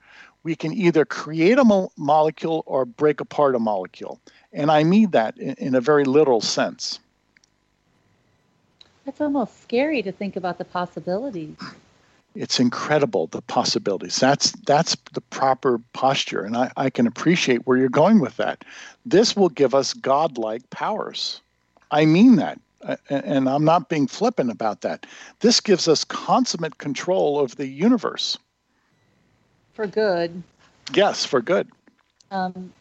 We 0.44 0.56
can 0.56 0.74
either 0.74 1.06
create 1.06 1.60
a 1.60 1.64
mo- 1.64 1.92
molecule 1.96 2.64
or 2.66 2.86
break 2.86 3.22
apart 3.22 3.56
a 3.56 3.60
molecule. 3.60 4.20
And 4.52 4.72
I 4.72 4.84
mean 4.84 5.12
that 5.12 5.38
in, 5.38 5.54
in 5.54 5.76
a 5.76 5.82
very 5.82 6.04
literal 6.04 6.42
sense. 6.42 7.00
It's 9.08 9.22
almost 9.22 9.64
scary 9.64 10.02
to 10.02 10.12
think 10.12 10.36
about 10.36 10.58
the 10.58 10.66
possibilities. 10.66 11.56
It's 12.36 12.60
incredible 12.60 13.28
the 13.28 13.42
possibilities. 13.42 14.18
That's 14.18 14.52
that's 14.66 14.98
the 15.14 15.22
proper 15.22 15.80
posture, 15.94 16.44
and 16.44 16.58
I, 16.58 16.72
I 16.76 16.90
can 16.90 17.08
appreciate 17.08 17.66
where 17.66 17.78
you're 17.78 17.90
going 17.90 18.20
with 18.20 18.36
that. 18.38 18.66
This 19.06 19.36
will 19.36 19.50
give 19.50 19.74
us 19.74 19.94
godlike 19.94 20.70
powers. 20.70 21.42
I 21.90 22.06
mean 22.06 22.36
that, 22.36 22.60
and 23.10 23.50
I'm 23.50 23.64
not 23.64 23.88
being 23.88 24.08
flippant 24.08 24.52
about 24.52 24.82
that. 24.82 25.06
This 25.40 25.62
gives 25.62 25.88
us 25.88 26.04
consummate 26.04 26.78
control 26.78 27.40
of 27.40 27.56
the 27.56 27.66
universe. 27.66 28.38
For 29.74 29.88
good. 29.88 30.44
Yes, 30.94 31.24
for 31.24 31.42
good. 31.42 31.70
Um, 32.30 32.74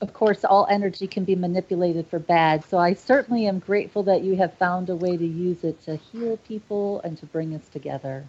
of 0.00 0.12
course, 0.12 0.44
all 0.44 0.66
energy 0.70 1.06
can 1.06 1.24
be 1.24 1.34
manipulated 1.34 2.06
for 2.06 2.18
bad. 2.18 2.64
So 2.64 2.78
I 2.78 2.94
certainly 2.94 3.46
am 3.46 3.58
grateful 3.58 4.04
that 4.04 4.22
you 4.22 4.36
have 4.36 4.54
found 4.54 4.90
a 4.90 4.96
way 4.96 5.16
to 5.16 5.26
use 5.26 5.64
it 5.64 5.82
to 5.84 5.96
heal 5.96 6.36
people 6.36 7.00
and 7.00 7.18
to 7.18 7.26
bring 7.26 7.54
us 7.54 7.66
together. 7.68 8.24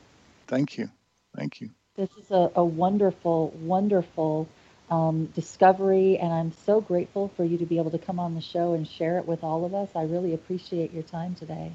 Thank 0.47 0.77
you. 0.77 0.89
Thank 1.35 1.61
you. 1.61 1.69
This 1.95 2.09
is 2.17 2.31
a, 2.31 2.51
a 2.55 2.63
wonderful, 2.63 3.49
wonderful 3.61 4.47
um, 4.89 5.27
discovery, 5.27 6.17
and 6.17 6.33
I'm 6.33 6.51
so 6.65 6.81
grateful 6.81 7.31
for 7.37 7.43
you 7.43 7.57
to 7.59 7.65
be 7.65 7.77
able 7.77 7.91
to 7.91 7.99
come 7.99 8.19
on 8.19 8.33
the 8.33 8.41
show 8.41 8.73
and 8.73 8.87
share 8.87 9.19
it 9.19 9.27
with 9.27 9.43
all 9.43 9.65
of 9.65 9.75
us. 9.75 9.89
I 9.95 10.03
really 10.03 10.33
appreciate 10.33 10.91
your 10.91 11.03
time 11.03 11.35
today. 11.35 11.71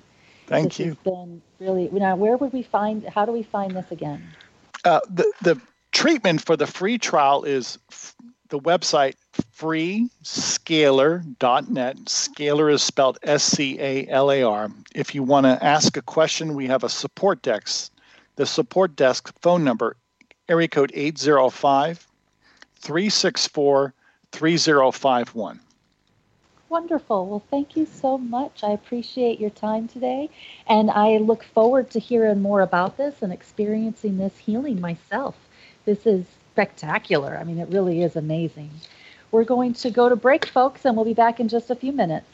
Thank 0.47 0.77
this 0.79 0.81
you. 0.81 0.87
Has 0.87 0.97
been 0.97 1.43
really 1.61 1.89
now. 1.91 2.17
Where 2.17 2.37
would 2.37 2.53
we 2.53 2.63
find? 2.63 3.05
How 3.05 3.25
do 3.25 3.33
we 3.33 3.45
find 3.45 3.77
this 3.77 3.91
again? 3.91 4.23
Uh, 4.85 5.01
the 5.09 5.33
the 5.43 5.61
treatment 5.93 6.45
for 6.45 6.57
the 6.57 6.67
free 6.67 6.99
trial 6.99 7.45
is 7.45 7.79
the 8.49 8.61
website 8.61 9.15
freescalar.net. 9.57 11.97
Scalar 12.05 12.73
is 12.73 12.83
spelled 12.83 13.19
S 13.23 13.43
C 13.43 13.79
A 13.81 14.07
L 14.09 14.31
A 14.31 14.43
R. 14.43 14.71
If 14.95 15.15
you 15.15 15.23
want 15.23 15.47
to 15.47 15.65
ask 15.65 15.97
a 15.97 16.03
question, 16.03 16.55
we 16.55 16.67
have 16.67 16.85
a 16.85 16.89
support 16.89 17.43
desk. 17.43 17.91
The 18.37 18.47
support 18.47 18.97
desk 18.97 19.33
phone 19.41 19.65
number, 19.65 19.97
area 20.49 20.69
code 20.69 20.91
805 20.95 22.07
364 22.77 23.95
3051. 24.33 25.61
Wonderful. 26.69 27.27
Well, 27.29 27.43
thank 27.51 27.77
you 27.77 27.87
so 27.87 28.19
much. 28.19 28.65
I 28.65 28.71
appreciate 28.71 29.39
your 29.39 29.51
time 29.51 29.87
today. 29.87 30.29
And 30.67 30.91
I 30.91 31.19
look 31.19 31.45
forward 31.45 31.91
to 31.91 32.01
hearing 32.01 32.43
more 32.43 32.63
about 32.63 32.97
this 32.97 33.23
and 33.23 33.33
experiencing 33.33 34.19
this 34.19 34.39
healing 34.39 34.81
myself. 34.81 35.37
This 35.85 36.05
is 36.05 36.25
spectacular. 36.55 37.37
I 37.37 37.43
mean, 37.43 37.59
it 37.59 37.69
really 37.71 38.03
is 38.03 38.15
amazing. 38.15 38.71
We're 39.33 39.43
going 39.43 39.75
to 39.75 39.91
go 39.91 40.09
to 40.09 40.15
break, 40.15 40.47
folks, 40.47 40.85
and 40.85 40.95
we'll 40.95 41.05
be 41.05 41.13
back 41.13 41.41
in 41.41 41.49
just 41.49 41.69
a 41.69 41.75
few 41.75 41.91
minutes. 41.91 42.29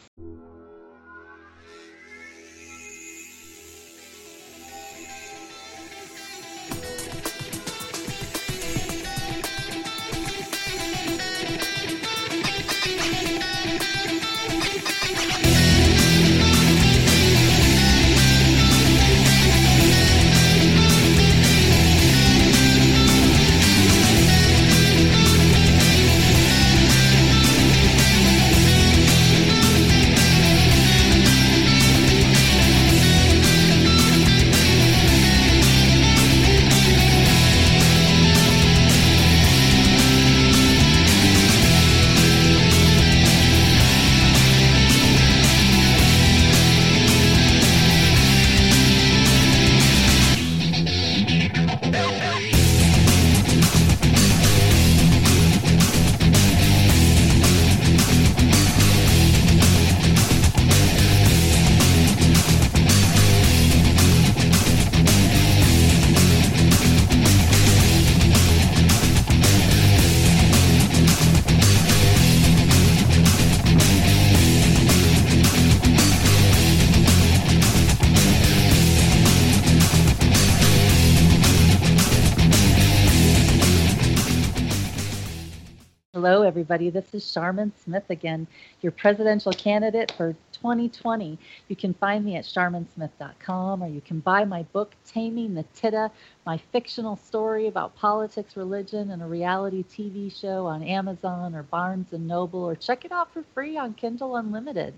Everybody. 86.60 86.90
This 86.90 87.14
is 87.14 87.24
Sharmin 87.24 87.72
Smith 87.82 88.04
again, 88.10 88.46
your 88.82 88.92
presidential 88.92 89.50
candidate 89.50 90.12
for 90.14 90.34
2020. 90.52 91.38
You 91.68 91.74
can 91.74 91.94
find 91.94 92.22
me 92.22 92.36
at 92.36 92.44
sharminsmith.com 92.44 93.82
or 93.82 93.88
you 93.88 94.02
can 94.02 94.20
buy 94.20 94.44
my 94.44 94.64
book, 94.64 94.94
Taming 95.06 95.54
the 95.54 95.64
Tida, 95.74 96.10
my 96.44 96.58
fictional 96.70 97.16
story 97.16 97.66
about 97.66 97.96
politics, 97.96 98.58
religion, 98.58 99.10
and 99.10 99.22
a 99.22 99.26
reality 99.26 99.82
TV 99.84 100.30
show 100.30 100.66
on 100.66 100.82
Amazon 100.82 101.54
or 101.54 101.62
Barnes 101.62 102.08
& 102.08 102.12
Noble, 102.12 102.60
or 102.60 102.76
check 102.76 103.06
it 103.06 103.10
out 103.10 103.32
for 103.32 103.42
free 103.54 103.78
on 103.78 103.94
Kindle 103.94 104.36
Unlimited. 104.36 104.92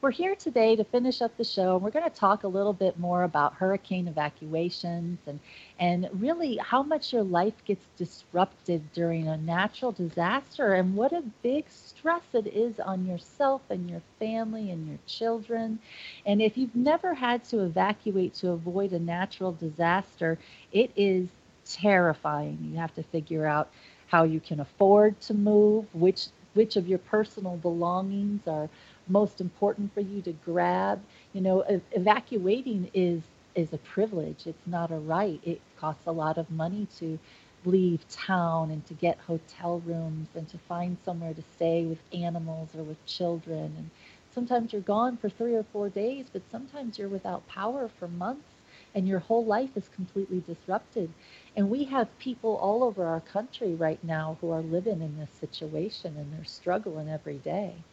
We're 0.00 0.12
here 0.12 0.36
today 0.36 0.76
to 0.76 0.84
finish 0.84 1.20
up 1.20 1.36
the 1.36 1.42
show, 1.42 1.74
and 1.74 1.82
we're 1.82 1.90
going 1.90 2.08
to 2.08 2.16
talk 2.16 2.44
a 2.44 2.48
little 2.48 2.72
bit 2.72 3.00
more 3.00 3.24
about 3.24 3.54
hurricane 3.54 4.06
evacuations 4.06 5.18
and, 5.26 5.40
and 5.80 6.08
really 6.12 6.56
how 6.58 6.84
much 6.84 7.12
your 7.12 7.24
life 7.24 7.64
gets 7.64 7.84
disrupted 7.96 8.92
during 8.92 9.26
a 9.26 9.36
natural 9.36 9.90
disaster 9.90 10.74
and 10.74 10.94
what 10.94 11.12
a 11.12 11.24
big 11.42 11.64
stress 11.68 12.22
it 12.32 12.46
is 12.46 12.78
on 12.78 13.06
yourself 13.06 13.62
and 13.70 13.90
your 13.90 14.00
family 14.20 14.70
and 14.70 14.86
your 14.86 14.98
children. 15.08 15.80
And 16.24 16.40
if 16.40 16.56
you've 16.56 16.76
never 16.76 17.14
had 17.14 17.42
to 17.46 17.64
evacuate 17.64 18.34
to 18.34 18.50
avoid 18.50 18.92
a 18.92 19.00
natural 19.00 19.50
disaster, 19.50 20.38
it 20.70 20.92
is 20.94 21.26
terrifying. 21.64 22.70
You 22.70 22.78
have 22.78 22.94
to 22.94 23.02
figure 23.02 23.46
out 23.46 23.68
how 24.06 24.22
you 24.22 24.38
can 24.38 24.60
afford 24.60 25.20
to 25.22 25.34
move, 25.34 25.86
which 25.92 26.28
which 26.54 26.76
of 26.76 26.88
your 26.88 26.98
personal 26.98 27.56
belongings 27.56 28.40
are 28.48 28.68
most 29.08 29.40
important 29.40 29.94
for 29.94 30.00
you 30.00 30.22
to 30.22 30.32
grab. 30.32 31.02
You 31.32 31.40
know, 31.42 31.64
evacuating 31.92 32.90
is 32.94 33.22
is 33.54 33.72
a 33.72 33.78
privilege. 33.78 34.46
It's 34.46 34.66
not 34.66 34.90
a 34.92 34.98
right. 34.98 35.40
It 35.42 35.62
costs 35.76 36.06
a 36.06 36.12
lot 36.12 36.38
of 36.38 36.50
money 36.50 36.86
to 36.98 37.18
leave 37.64 38.08
town 38.08 38.70
and 38.70 38.84
to 38.86 38.94
get 38.94 39.18
hotel 39.20 39.80
rooms 39.80 40.28
and 40.34 40.48
to 40.48 40.58
find 40.58 40.98
somewhere 41.04 41.34
to 41.34 41.42
stay 41.42 41.84
with 41.86 42.02
animals 42.12 42.74
or 42.74 42.84
with 42.84 43.04
children. 43.06 43.74
And 43.76 43.90
sometimes 44.30 44.72
you're 44.72 44.82
gone 44.82 45.16
for 45.18 45.28
three 45.28 45.54
or 45.54 45.64
four 45.64 45.88
days, 45.90 46.26
but 46.32 46.48
sometimes 46.50 46.98
you're 46.98 47.08
without 47.08 47.46
power 47.48 47.88
for 47.88 48.08
months 48.08 48.50
and 48.94 49.06
your 49.08 49.20
whole 49.20 49.44
life 49.44 49.76
is 49.76 49.88
completely 49.88 50.40
disrupted. 50.40 51.14
And 51.56 51.68
we 51.70 51.84
have 51.84 52.16
people 52.18 52.56
all 52.56 52.84
over 52.84 53.06
our 53.06 53.20
country 53.20 53.74
right 53.74 54.02
now 54.02 54.38
who 54.40 54.50
are 54.50 54.62
living 54.62 55.02
in 55.02 55.16
this 55.16 55.30
situation 55.32 56.16
and 56.16 56.32
they're 56.32 56.44
struggling 56.44 57.08
every 57.08 57.38
day 57.38 57.84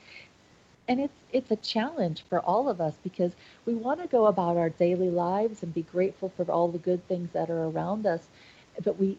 and 0.88 1.00
it's 1.00 1.20
it's 1.32 1.52
a 1.52 1.56
challenge 1.58 2.24
for 2.30 2.40
all 2.40 2.70
of 2.70 2.82
us 2.82 2.96
because 3.04 3.36
we 3.66 3.74
want 3.74 4.02
to 4.02 4.08
go 4.08 4.26
about 4.28 4.58
our 4.58 4.70
daily 4.70 5.10
lives 5.10 5.64
and 5.64 5.74
be 5.74 5.82
grateful 5.84 6.30
for 6.30 6.44
all 6.52 6.68
the 6.70 6.78
good 6.80 7.08
things 7.08 7.32
that 7.34 7.50
are 7.50 7.66
around 7.66 8.06
us 8.06 8.28
but 8.84 9.00
we 9.00 9.18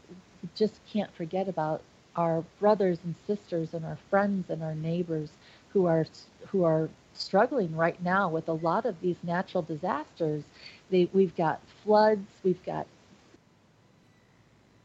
just 0.55 0.81
can't 0.87 1.13
forget 1.15 1.49
about 1.49 1.83
our 2.17 2.45
brothers 2.59 2.99
and 3.05 3.15
sisters 3.27 3.75
and 3.75 3.85
our 3.85 3.99
friends 4.11 4.51
and 4.51 4.63
our 4.63 4.75
neighbors 4.75 5.31
who 5.73 5.87
are 5.87 6.07
who 6.49 6.65
are 6.65 6.89
struggling 7.13 7.75
right 7.77 8.03
now 8.03 8.29
with 8.29 8.49
a 8.49 8.53
lot 8.53 8.85
of 8.85 9.01
these 9.01 9.17
natural 9.23 9.63
disasters. 9.63 10.45
They, 10.91 11.09
we've 11.13 11.37
got 11.37 11.61
floods 11.85 12.41
we've 12.43 12.65
got 12.65 12.87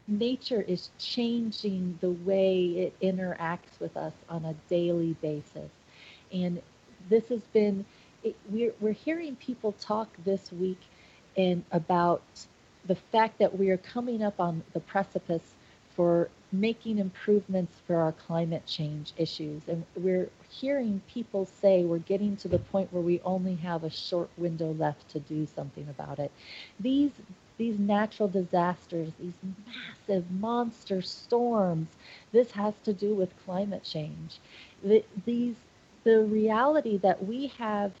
nature 0.08 0.62
is 0.62 0.90
changing 0.98 1.98
the 2.00 2.10
way 2.10 2.64
it 2.66 3.00
interacts 3.00 3.78
with 3.80 3.96
us 3.96 4.12
on 4.28 4.44
a 4.44 4.54
daily 4.68 5.14
basis. 5.22 5.70
And 6.32 6.60
this 7.08 7.28
has 7.28 7.42
been 7.52 7.84
it, 8.22 8.36
we're 8.50 8.74
we're 8.80 8.92
hearing 8.92 9.36
people 9.36 9.72
talk 9.80 10.08
this 10.24 10.52
week 10.52 10.80
and 11.36 11.64
about 11.72 12.22
the 12.86 12.94
fact 12.94 13.38
that 13.38 13.58
we 13.58 13.70
are 13.70 13.76
coming 13.78 14.22
up 14.22 14.40
on 14.40 14.62
the 14.72 14.80
precipice 14.80 15.54
for 15.94 16.28
making 16.52 16.98
improvements 16.98 17.78
for 17.86 17.96
our 17.96 18.12
climate 18.12 18.66
change 18.66 19.12
issues. 19.16 19.62
And 19.68 19.84
we're 19.96 20.28
hearing 20.50 21.00
people 21.08 21.46
say 21.46 21.84
we're 21.84 21.98
getting 21.98 22.36
to 22.38 22.48
the 22.48 22.58
point 22.58 22.92
where 22.92 23.02
we 23.02 23.20
only 23.24 23.56
have 23.56 23.84
a 23.84 23.90
short 23.90 24.30
window 24.36 24.72
left 24.72 25.08
to 25.10 25.20
do 25.20 25.46
something 25.46 25.86
about 25.88 26.18
it. 26.18 26.30
These 26.80 27.12
these 27.58 27.78
natural 27.78 28.28
disasters 28.28 29.12
these 29.20 29.34
massive 29.66 30.30
monster 30.32 31.02
storms 31.02 31.88
this 32.32 32.52
has 32.52 32.74
to 32.84 32.92
do 32.92 33.14
with 33.14 33.30
climate 33.44 33.84
change. 33.84 34.38
The, 34.82 35.04
these 35.26 35.54
the 36.04 36.20
reality 36.22 36.98
that 36.98 37.24
we 37.24 37.48
have 37.58 37.92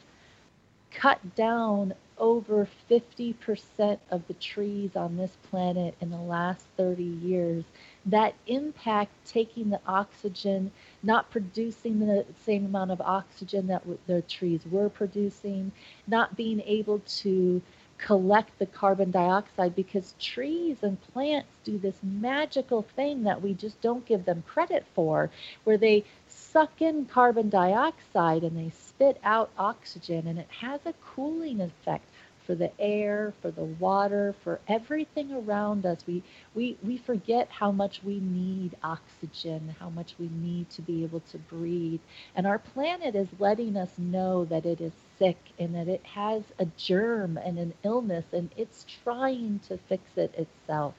cut 0.90 1.34
down 1.34 1.94
over 2.18 2.68
50% 2.90 3.98
of 4.10 4.26
the 4.28 4.34
trees 4.34 4.94
on 4.94 5.16
this 5.16 5.36
planet 5.50 5.94
in 6.00 6.10
the 6.10 6.16
last 6.16 6.64
30 6.76 7.02
years, 7.02 7.64
that 8.06 8.34
impact 8.46 9.10
taking 9.26 9.70
the 9.70 9.80
oxygen, 9.86 10.70
not 11.02 11.30
producing 11.30 11.98
the 11.98 12.24
same 12.44 12.66
amount 12.66 12.90
of 12.90 13.00
oxygen 13.00 13.66
that 13.66 13.82
the 14.06 14.22
trees 14.22 14.60
were 14.70 14.88
producing, 14.88 15.72
not 16.06 16.36
being 16.36 16.60
able 16.60 17.00
to 17.00 17.60
collect 17.98 18.56
the 18.58 18.66
carbon 18.66 19.10
dioxide 19.10 19.74
because 19.76 20.14
trees 20.20 20.76
and 20.82 21.00
plants 21.12 21.48
do 21.64 21.78
this 21.78 21.96
magical 22.02 22.82
thing 22.96 23.22
that 23.24 23.40
we 23.40 23.54
just 23.54 23.80
don't 23.80 24.04
give 24.06 24.24
them 24.24 24.42
credit 24.46 24.84
for, 24.94 25.30
where 25.64 25.78
they 25.78 26.04
suck 26.52 26.82
in 26.82 27.06
carbon 27.06 27.48
dioxide 27.48 28.44
and 28.44 28.56
they 28.56 28.70
spit 28.70 29.18
out 29.24 29.50
oxygen, 29.56 30.26
and 30.26 30.38
it 30.38 30.48
has 30.60 30.80
a 30.84 30.92
cooling 31.14 31.60
effect 31.60 32.04
for 32.46 32.54
the 32.56 32.70
air, 32.80 33.32
for 33.40 33.50
the 33.52 33.62
water, 33.62 34.34
for 34.42 34.58
everything 34.68 35.32
around 35.32 35.86
us. 35.86 36.04
We, 36.06 36.22
we, 36.54 36.76
we 36.82 36.98
forget 36.98 37.48
how 37.48 37.70
much 37.70 38.02
we 38.02 38.18
need 38.18 38.76
oxygen, 38.82 39.74
how 39.78 39.90
much 39.90 40.14
we 40.18 40.28
need 40.28 40.68
to 40.70 40.82
be 40.82 41.04
able 41.04 41.20
to 41.30 41.38
breathe. 41.38 42.00
And 42.34 42.46
our 42.46 42.58
planet 42.58 43.14
is 43.14 43.28
letting 43.38 43.76
us 43.76 43.90
know 43.96 44.44
that 44.46 44.66
it 44.66 44.80
is 44.80 44.92
sick 45.18 45.38
and 45.58 45.74
that 45.76 45.88
it 45.88 46.04
has 46.04 46.42
a 46.58 46.66
germ 46.76 47.36
and 47.38 47.58
an 47.58 47.74
illness, 47.84 48.26
and 48.32 48.50
it's 48.56 48.84
trying 49.04 49.60
to 49.68 49.78
fix 49.88 50.02
it 50.16 50.34
itself. 50.36 50.94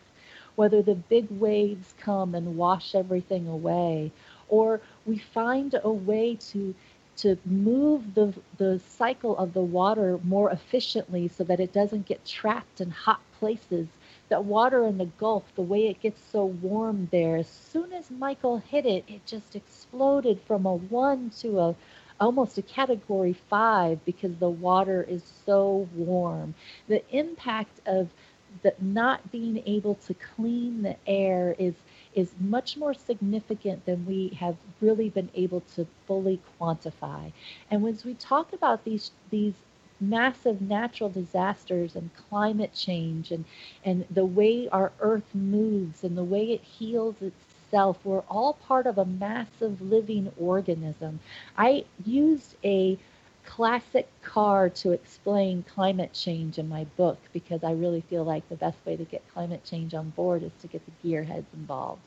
Whether 0.55 0.81
the 0.81 0.95
big 0.95 1.29
waves 1.29 1.93
come 1.99 2.35
and 2.35 2.57
wash 2.57 2.95
everything 2.95 3.47
away, 3.47 4.11
or 4.47 4.79
we 5.05 5.17
find 5.17 5.79
a 5.83 5.91
way 5.91 6.35
to 6.51 6.75
to 7.15 7.37
move 7.45 8.15
the, 8.15 8.33
the 8.57 8.79
cycle 8.79 9.37
of 9.37 9.53
the 9.53 9.61
water 9.61 10.19
more 10.23 10.49
efficiently 10.49 11.27
so 11.27 11.43
that 11.43 11.59
it 11.59 11.71
doesn't 11.71 12.07
get 12.07 12.25
trapped 12.25 12.81
in 12.81 12.89
hot 12.89 13.21
places. 13.39 13.87
That 14.29 14.45
water 14.45 14.87
in 14.87 14.97
the 14.97 15.05
Gulf, 15.05 15.43
the 15.55 15.61
way 15.61 15.87
it 15.87 16.01
gets 16.01 16.21
so 16.31 16.45
warm 16.45 17.07
there, 17.11 17.37
as 17.37 17.47
soon 17.47 17.93
as 17.93 18.09
Michael 18.09 18.57
hit 18.57 18.85
it, 18.87 19.03
it 19.07 19.25
just 19.27 19.55
exploded 19.55 20.41
from 20.47 20.65
a 20.65 20.75
one 20.75 21.29
to 21.41 21.59
a 21.59 21.75
almost 22.19 22.57
a 22.57 22.61
category 22.61 23.33
five 23.33 24.03
because 24.05 24.35
the 24.37 24.49
water 24.49 25.03
is 25.03 25.23
so 25.45 25.87
warm. 25.95 26.55
The 26.87 27.03
impact 27.15 27.79
of 27.85 28.09
the 28.63 28.73
not 28.79 29.31
being 29.31 29.61
able 29.65 29.95
to 29.95 30.13
clean 30.13 30.83
the 30.83 30.95
air 31.05 31.55
is 31.59 31.73
is 32.15 32.33
much 32.39 32.77
more 32.77 32.93
significant 32.93 33.85
than 33.85 34.05
we 34.05 34.29
have 34.39 34.57
really 34.81 35.09
been 35.09 35.29
able 35.35 35.61
to 35.75 35.87
fully 36.07 36.39
quantify. 36.59 37.31
And 37.69 37.81
when 37.81 37.97
we 38.05 38.13
talk 38.15 38.53
about 38.53 38.83
these 38.83 39.11
these 39.29 39.53
massive 39.99 40.61
natural 40.61 41.09
disasters 41.09 41.95
and 41.95 42.09
climate 42.29 42.73
change 42.73 43.31
and, 43.31 43.45
and 43.85 44.05
the 44.09 44.25
way 44.25 44.67
our 44.69 44.91
earth 44.99 45.33
moves 45.33 46.03
and 46.03 46.17
the 46.17 46.23
way 46.23 46.51
it 46.51 46.61
heals 46.61 47.15
itself, 47.21 47.97
we're 48.03 48.23
all 48.29 48.53
part 48.53 48.85
of 48.85 48.97
a 48.97 49.05
massive 49.05 49.81
living 49.81 50.31
organism. 50.37 51.19
I 51.57 51.85
used 52.05 52.55
a 52.63 52.97
classic 53.45 54.07
car 54.23 54.69
to 54.69 54.91
explain 54.91 55.63
climate 55.63 56.13
change 56.13 56.57
in 56.57 56.69
my 56.69 56.85
book 56.97 57.19
because 57.33 57.63
I 57.63 57.71
really 57.71 58.01
feel 58.01 58.23
like 58.23 58.47
the 58.49 58.55
best 58.55 58.77
way 58.85 58.95
to 58.95 59.03
get 59.05 59.27
climate 59.33 59.63
change 59.63 59.93
on 59.93 60.09
board 60.11 60.43
is 60.43 60.51
to 60.61 60.67
get 60.67 60.81
the 60.85 61.09
gearheads 61.09 61.45
involved. 61.53 62.01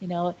You 0.00 0.08
know, 0.08 0.34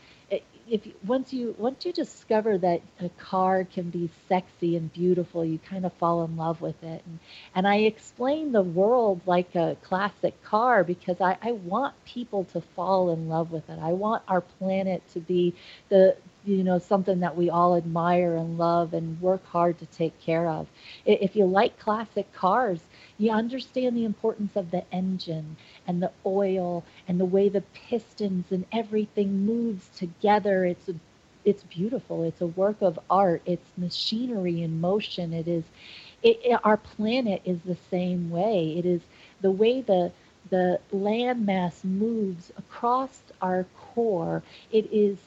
if 0.68 0.86
once 1.06 1.32
you 1.32 1.54
once 1.58 1.84
you 1.84 1.92
discover 1.92 2.58
that 2.58 2.82
a 3.00 3.08
car 3.10 3.64
can 3.64 3.90
be 3.90 4.10
sexy 4.28 4.76
and 4.76 4.92
beautiful, 4.92 5.44
you 5.44 5.58
kind 5.58 5.86
of 5.86 5.92
fall 5.94 6.24
in 6.24 6.36
love 6.36 6.60
with 6.60 6.82
it. 6.82 7.02
And 7.06 7.18
and 7.54 7.66
I 7.66 7.76
explain 7.78 8.52
the 8.52 8.62
world 8.62 9.20
like 9.26 9.54
a 9.54 9.76
classic 9.82 10.42
car 10.42 10.84
because 10.84 11.20
I, 11.20 11.38
I 11.42 11.52
want 11.52 11.94
people 12.04 12.44
to 12.52 12.60
fall 12.60 13.10
in 13.12 13.28
love 13.28 13.52
with 13.52 13.68
it. 13.70 13.78
I 13.80 13.92
want 13.92 14.22
our 14.28 14.40
planet 14.40 15.02
to 15.14 15.20
be 15.20 15.54
the 15.88 16.16
you 16.46 16.64
know 16.64 16.78
something 16.78 17.20
that 17.20 17.36
we 17.36 17.50
all 17.50 17.76
admire 17.76 18.36
and 18.36 18.58
love 18.58 18.94
and 18.94 19.20
work 19.20 19.44
hard 19.46 19.78
to 19.78 19.86
take 19.86 20.18
care 20.20 20.48
of. 20.48 20.68
If 21.04 21.36
you 21.36 21.44
like 21.46 21.78
classic 21.78 22.32
cars, 22.32 22.80
you 23.18 23.30
understand 23.32 23.96
the 23.96 24.04
importance 24.04 24.56
of 24.56 24.70
the 24.70 24.84
engine 24.92 25.56
and 25.86 26.02
the 26.02 26.12
oil 26.26 26.84
and 27.08 27.20
the 27.20 27.26
way 27.26 27.48
the 27.48 27.62
pistons 27.88 28.52
and 28.52 28.66
everything 28.72 29.44
moves 29.46 29.88
together. 29.96 30.64
It's 30.64 30.90
it's 31.44 31.62
beautiful. 31.64 32.24
It's 32.24 32.40
a 32.40 32.46
work 32.46 32.82
of 32.82 32.98
art. 33.10 33.42
It's 33.46 33.70
machinery 33.76 34.62
in 34.62 34.80
motion. 34.80 35.32
It 35.32 35.48
is 35.48 35.64
it, 36.22 36.38
it, 36.44 36.60
our 36.64 36.76
planet 36.76 37.42
is 37.44 37.62
the 37.62 37.76
same 37.90 38.30
way. 38.30 38.76
It 38.78 38.86
is 38.86 39.02
the 39.40 39.50
way 39.50 39.80
the 39.80 40.12
the 40.50 40.80
landmass 40.92 41.84
moves 41.84 42.50
across 42.56 43.22
our 43.42 43.64
core. 43.94 44.42
It 44.70 44.86
is 44.92 45.18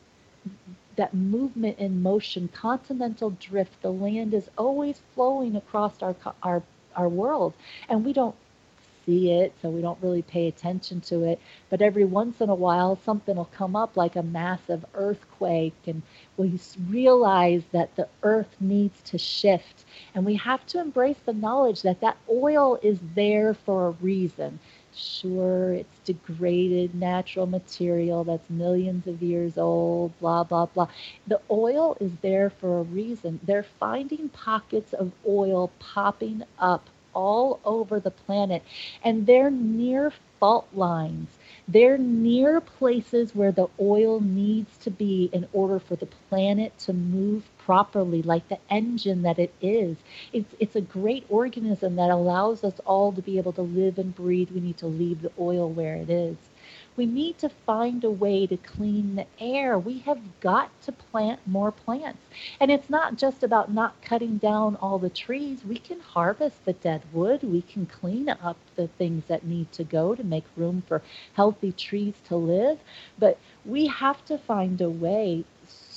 that 0.99 1.15
movement 1.15 1.79
in 1.79 2.03
motion, 2.03 2.49
continental 2.53 3.31
drift. 3.31 3.81
The 3.81 3.91
land 3.91 4.35
is 4.35 4.49
always 4.57 5.01
flowing 5.15 5.55
across 5.55 6.03
our 6.03 6.15
our 6.43 6.63
our 6.95 7.09
world, 7.09 7.53
and 7.89 8.05
we 8.05 8.13
don't 8.13 8.35
see 9.05 9.31
it, 9.31 9.53
so 9.61 9.69
we 9.69 9.81
don't 9.81 10.01
really 10.03 10.21
pay 10.21 10.47
attention 10.47 11.01
to 11.01 11.23
it. 11.23 11.39
But 11.69 11.81
every 11.81 12.05
once 12.05 12.41
in 12.41 12.49
a 12.49 12.55
while, 12.55 12.99
something 13.05 13.37
will 13.37 13.45
come 13.45 13.75
up 13.75 13.97
like 13.97 14.17
a 14.17 14.23
massive 14.23 14.85
earthquake, 14.93 15.75
and 15.87 16.03
we 16.37 16.59
realize 16.89 17.63
that 17.71 17.95
the 17.95 18.09
earth 18.23 18.55
needs 18.59 19.01
to 19.05 19.17
shift. 19.17 19.85
And 20.15 20.25
we 20.25 20.35
have 20.35 20.65
to 20.67 20.81
embrace 20.81 21.19
the 21.25 21.33
knowledge 21.33 21.81
that 21.83 22.01
that 22.01 22.17
oil 22.29 22.79
is 22.83 22.99
there 23.15 23.53
for 23.53 23.87
a 23.87 23.91
reason. 23.91 24.59
Sure, 24.99 25.73
it's 25.73 25.99
degraded 26.05 26.93
natural 26.93 27.45
material 27.47 28.23
that's 28.23 28.49
millions 28.49 29.07
of 29.07 29.23
years 29.23 29.57
old, 29.57 30.19
blah, 30.19 30.43
blah, 30.43 30.65
blah. 30.65 30.89
The 31.25 31.41
oil 31.49 31.97
is 32.01 32.11
there 32.21 32.49
for 32.49 32.79
a 32.79 32.83
reason. 32.83 33.39
They're 33.43 33.63
finding 33.63 34.29
pockets 34.29 34.93
of 34.93 35.13
oil 35.27 35.71
popping 35.79 36.43
up 36.59 36.89
all 37.15 37.59
over 37.65 37.99
the 37.99 38.11
planet, 38.11 38.63
and 39.03 39.25
they're 39.25 39.49
near 39.49 40.11
fault 40.39 40.67
lines. 40.73 41.29
They're 41.67 41.97
near 41.97 42.59
places 42.61 43.33
where 43.35 43.51
the 43.53 43.69
oil 43.79 44.19
needs 44.19 44.77
to 44.79 44.91
be 44.91 45.29
in 45.31 45.47
order 45.53 45.79
for 45.79 45.95
the 45.95 46.07
planet 46.29 46.77
to 46.79 46.93
move 46.93 47.49
properly, 47.69 48.23
like 48.23 48.49
the 48.49 48.57
engine 48.71 49.21
that 49.21 49.37
it 49.37 49.53
is. 49.61 49.95
It's, 50.33 50.55
it's 50.59 50.75
a 50.75 50.81
great 50.81 51.23
organism 51.29 51.97
that 51.97 52.09
allows 52.09 52.63
us 52.63 52.79
all 52.83 53.11
to 53.11 53.21
be 53.21 53.37
able 53.37 53.53
to 53.53 53.61
live 53.61 53.99
and 53.99 54.15
breathe. 54.15 54.49
We 54.49 54.59
need 54.59 54.79
to 54.79 54.87
leave 54.87 55.21
the 55.21 55.31
oil 55.39 55.69
where 55.69 55.95
it 55.95 56.09
is. 56.09 56.37
We 56.97 57.05
need 57.05 57.37
to 57.37 57.49
find 57.67 58.03
a 58.03 58.09
way 58.09 58.47
to 58.47 58.57
clean 58.57 59.15
the 59.15 59.27
air. 59.39 59.77
We 59.77 59.99
have 59.99 60.19
got 60.39 60.71
to 60.81 60.91
plant 60.91 61.41
more 61.45 61.71
plants. 61.71 62.23
And 62.59 62.71
it's 62.71 62.89
not 62.89 63.17
just 63.17 63.43
about 63.43 63.71
not 63.71 64.01
cutting 64.01 64.37
down 64.37 64.75
all 64.77 64.97
the 64.97 65.09
trees. 65.11 65.63
We 65.63 65.77
can 65.77 65.99
harvest 65.99 66.65
the 66.65 66.73
dead 66.73 67.03
wood. 67.13 67.43
We 67.43 67.61
can 67.61 67.85
clean 67.85 68.29
up 68.29 68.57
the 68.75 68.87
things 68.87 69.25
that 69.27 69.45
need 69.45 69.71
to 69.73 69.83
go 69.83 70.15
to 70.15 70.23
make 70.23 70.45
room 70.57 70.81
for 70.87 71.03
healthy 71.33 71.71
trees 71.71 72.15
to 72.29 72.35
live. 72.35 72.79
But 73.19 73.37
we 73.63 73.85
have 73.85 74.25
to 74.25 74.39
find 74.39 74.81
a 74.81 74.89
way 74.89 75.45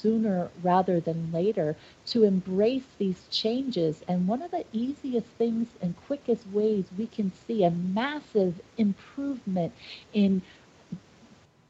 sooner 0.02 0.50
rather 0.62 1.00
than 1.00 1.32
later 1.32 1.76
to 2.06 2.24
embrace 2.24 2.88
these 2.98 3.28
changes. 3.30 4.02
And 4.08 4.28
one 4.28 4.42
of 4.42 4.50
the 4.52 4.64
easiest 4.72 5.28
things 5.28 5.68
and 5.80 5.96
quickest 6.06 6.48
ways 6.52 6.86
we 6.98 7.06
can 7.06 7.32
see 7.32 7.64
a 7.64 7.70
massive 7.70 8.60
improvement 8.78 9.72
in 10.12 10.42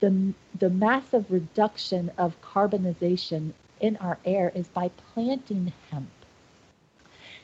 the, 0.01 0.35
the 0.59 0.71
massive 0.71 1.31
reduction 1.31 2.11
of 2.19 2.41
carbonization 2.43 3.53
in 3.81 3.97
our 3.99 4.19
air 4.25 4.53
is 4.55 4.69
by 4.69 4.91
planting 5.15 5.73
hemp. 5.91 6.11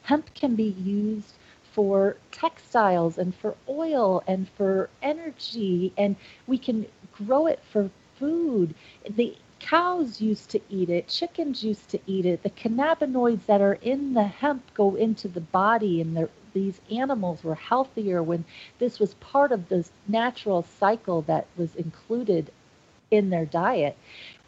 Hemp 0.04 0.34
can 0.34 0.54
be 0.56 0.64
used 0.70 1.34
for 1.72 2.16
textiles 2.32 3.18
and 3.18 3.34
for 3.34 3.56
oil 3.68 4.22
and 4.26 4.48
for 4.48 4.90
energy, 5.02 5.92
and 5.96 6.16
we 6.46 6.58
can 6.58 6.86
grow 7.12 7.46
it 7.46 7.60
for 7.64 7.90
food. 8.18 8.74
The 9.08 9.36
cows 9.60 10.20
used 10.20 10.50
to 10.50 10.60
eat 10.70 10.90
it, 10.90 11.08
chickens 11.08 11.64
used 11.64 11.88
to 11.90 12.00
eat 12.06 12.26
it. 12.26 12.42
The 12.42 12.50
cannabinoids 12.50 13.46
that 13.46 13.60
are 13.60 13.74
in 13.82 14.14
the 14.14 14.24
hemp 14.24 14.74
go 14.74 14.94
into 14.94 15.28
the 15.28 15.40
body, 15.40 16.00
and 16.00 16.16
the 16.16 16.30
these 16.54 16.80
animals 16.90 17.44
were 17.44 17.54
healthier 17.54 18.22
when 18.22 18.44
this 18.78 18.98
was 18.98 19.14
part 19.14 19.52
of 19.52 19.68
the 19.68 19.88
natural 20.08 20.62
cycle 20.62 21.22
that 21.22 21.46
was 21.56 21.76
included 21.76 22.50
in 23.10 23.30
their 23.30 23.46
diet. 23.46 23.96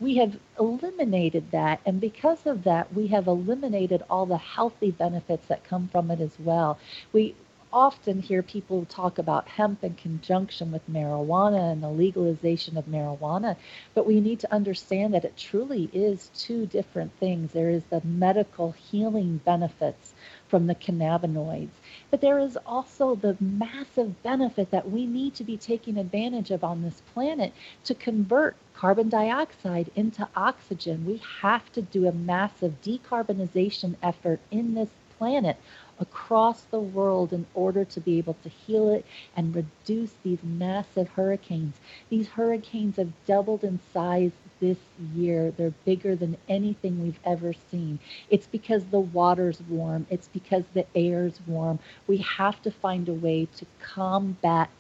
We 0.01 0.17
have 0.17 0.39
eliminated 0.59 1.51
that, 1.53 1.81
and 1.87 2.01
because 2.01 2.47
of 2.47 2.65
that, 2.65 2.95
we 2.95 3.09
have 3.09 3.27
eliminated 3.27 4.03
all 4.11 4.27
the 4.27 4.39
healthy 4.39 4.91
benefits 4.91 5.47
that 5.49 5.65
come 5.65 5.89
from 5.89 6.11
it 6.11 6.21
as 6.21 6.39
well. 6.41 6.79
We 7.13 7.35
often 7.73 8.21
hear 8.21 8.43
people 8.43 8.85
talk 8.85 9.19
about 9.19 9.49
hemp 9.49 9.85
in 9.85 9.95
conjunction 9.95 10.73
with 10.73 10.91
marijuana 10.91 11.73
and 11.73 11.83
the 11.83 11.89
legalization 11.89 12.77
of 12.77 12.87
marijuana, 12.87 13.57
but 13.95 14.07
we 14.07 14.21
need 14.21 14.41
to 14.41 14.53
understand 14.53 15.15
that 15.15 15.25
it 15.25 15.37
truly 15.37 15.89
is 15.93 16.31
two 16.37 16.67
different 16.67 17.13
things. 17.19 17.53
There 17.53 17.71
is 17.71 17.85
the 17.85 18.01
medical 18.05 18.73
healing 18.73 19.41
benefits 19.45 20.15
from 20.49 20.67
the 20.67 20.75
cannabinoids. 20.75 21.71
But 22.11 22.21
there 22.21 22.41
is 22.41 22.59
also 22.67 23.15
the 23.15 23.37
massive 23.41 24.23
benefit 24.23 24.71
that 24.73 24.91
we 24.91 25.07
need 25.07 25.35
to 25.37 25.45
be 25.45 25.57
taking 25.57 25.97
advantage 25.97 26.51
of 26.51 26.65
on 26.65 26.83
this 26.83 27.03
planet 27.15 27.53
to 27.85 27.95
convert 27.95 28.57
carbon 28.75 29.09
dioxide 29.09 29.91
into 29.95 30.27
oxygen. 30.35 31.07
We 31.07 31.23
have 31.41 31.71
to 31.73 31.83
do 31.83 32.09
a 32.09 32.13
massive 32.13 32.83
decarbonization 32.83 33.95
effort 34.03 34.41
in 34.51 34.75
this 34.75 34.89
planet 35.19 35.57
across 36.01 36.63
the 36.63 36.81
world 36.81 37.33
in 37.33 37.47
order 37.55 37.85
to 37.85 38.01
be 38.01 38.19
able 38.19 38.35
to 38.43 38.49
heal 38.49 38.91
it 38.91 39.05
and 39.37 39.55
reduce 39.55 40.13
these 40.25 40.43
massive 40.43 41.09
hurricanes. 41.11 41.77
These 42.09 42.29
hurricanes 42.29 42.97
have 42.97 43.13
doubled 43.27 43.63
in 43.63 43.79
size 43.93 44.33
this 44.61 44.79
year. 45.15 45.53
They're 45.57 45.75
bigger 45.85 46.17
than 46.17 46.37
anything 46.49 47.03
we've 47.03 47.21
ever 47.25 47.53
seen. 47.71 47.99
It's 48.31 48.47
because 48.47 48.85
the 48.87 49.01
water's 49.01 49.61
warm, 49.69 50.07
it's 50.11 50.29
because 50.29 50.65
the 50.75 50.87
air's 50.95 51.41
warm. 51.47 51.79
We 52.07 52.19
have 52.19 52.63
to 52.63 52.71
find 52.71 53.09
a 53.09 53.15
way 53.15 53.49
to 53.57 53.67
combat 53.81 54.71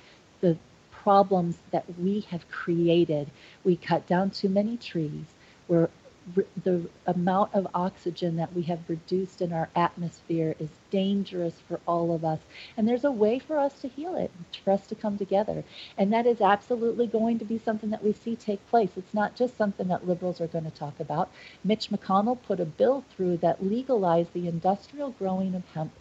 the 0.40 0.56
problems 0.90 1.58
that 1.70 1.84
we 1.98 2.20
have 2.30 2.50
created. 2.50 3.30
We 3.64 3.76
cut 3.76 4.06
down 4.06 4.30
too 4.30 4.48
many 4.48 4.76
trees. 4.76 5.24
We're 5.68 5.88
the 6.62 6.88
amount 7.06 7.54
of 7.54 7.66
oxygen 7.74 8.36
that 8.36 8.54
we 8.54 8.62
have 8.62 8.88
reduced 8.88 9.40
in 9.40 9.52
our 9.52 9.68
atmosphere 9.74 10.54
is 10.58 10.68
dangerous 10.90 11.54
for 11.66 11.80
all 11.86 12.14
of 12.14 12.24
us. 12.24 12.40
And 12.76 12.88
there's 12.88 13.04
a 13.04 13.10
way 13.10 13.38
for 13.38 13.58
us 13.58 13.80
to 13.80 13.88
heal 13.88 14.16
it, 14.16 14.30
for 14.64 14.72
us 14.72 14.86
to 14.88 14.94
come 14.94 15.18
together. 15.18 15.64
And 15.98 16.12
that 16.12 16.26
is 16.26 16.40
absolutely 16.40 17.06
going 17.06 17.38
to 17.38 17.44
be 17.44 17.58
something 17.58 17.90
that 17.90 18.04
we 18.04 18.12
see 18.12 18.36
take 18.36 18.66
place. 18.68 18.90
It's 18.96 19.14
not 19.14 19.36
just 19.36 19.56
something 19.56 19.88
that 19.88 20.06
liberals 20.06 20.40
are 20.40 20.46
going 20.46 20.64
to 20.64 20.70
talk 20.70 20.98
about. 21.00 21.30
Mitch 21.64 21.90
McConnell 21.90 22.42
put 22.42 22.60
a 22.60 22.64
bill 22.64 23.04
through 23.14 23.38
that 23.38 23.64
legalized 23.64 24.32
the 24.32 24.48
industrial 24.48 25.10
growing 25.10 25.54
of 25.54 25.64
hemp. 25.74 25.92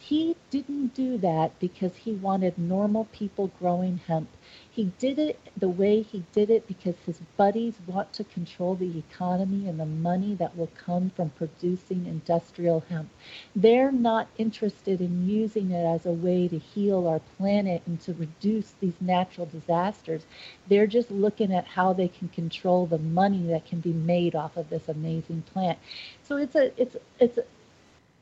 He 0.00 0.36
didn't 0.50 0.94
do 0.94 1.18
that 1.18 1.58
because 1.58 1.96
he 1.96 2.12
wanted 2.12 2.56
normal 2.56 3.06
people 3.06 3.50
growing 3.58 3.98
hemp. 3.98 4.28
He 4.70 4.92
did 4.98 5.18
it 5.18 5.40
the 5.56 5.68
way 5.68 6.02
he 6.02 6.24
did 6.32 6.50
it 6.50 6.68
because 6.68 6.94
his 7.04 7.20
buddies 7.36 7.74
want 7.86 8.12
to 8.14 8.24
control 8.24 8.76
the 8.76 8.96
economy 8.98 9.68
and 9.68 9.78
the 9.78 9.86
money 9.86 10.34
that 10.36 10.56
will 10.56 10.68
come 10.68 11.10
from 11.10 11.30
producing 11.30 12.06
industrial 12.06 12.84
hemp. 12.88 13.10
They're 13.56 13.90
not 13.90 14.28
interested 14.38 15.00
in 15.00 15.28
using 15.28 15.72
it 15.72 15.84
as 15.84 16.06
a 16.06 16.12
way 16.12 16.46
to 16.48 16.58
heal 16.58 17.08
our 17.08 17.20
planet 17.36 17.82
and 17.84 18.00
to 18.02 18.14
reduce 18.14 18.70
these 18.80 19.00
natural 19.00 19.46
disasters. 19.46 20.24
They're 20.68 20.86
just 20.86 21.10
looking 21.10 21.52
at 21.52 21.66
how 21.66 21.92
they 21.92 22.08
can 22.08 22.28
control 22.28 22.86
the 22.86 22.98
money 22.98 23.48
that 23.48 23.66
can 23.66 23.80
be 23.80 23.92
made 23.92 24.36
off 24.36 24.56
of 24.56 24.70
this 24.70 24.88
amazing 24.88 25.42
plant. 25.52 25.78
So 26.22 26.36
it's 26.36 26.54
a 26.54 26.72
it's 26.80 26.96
it's 27.18 27.38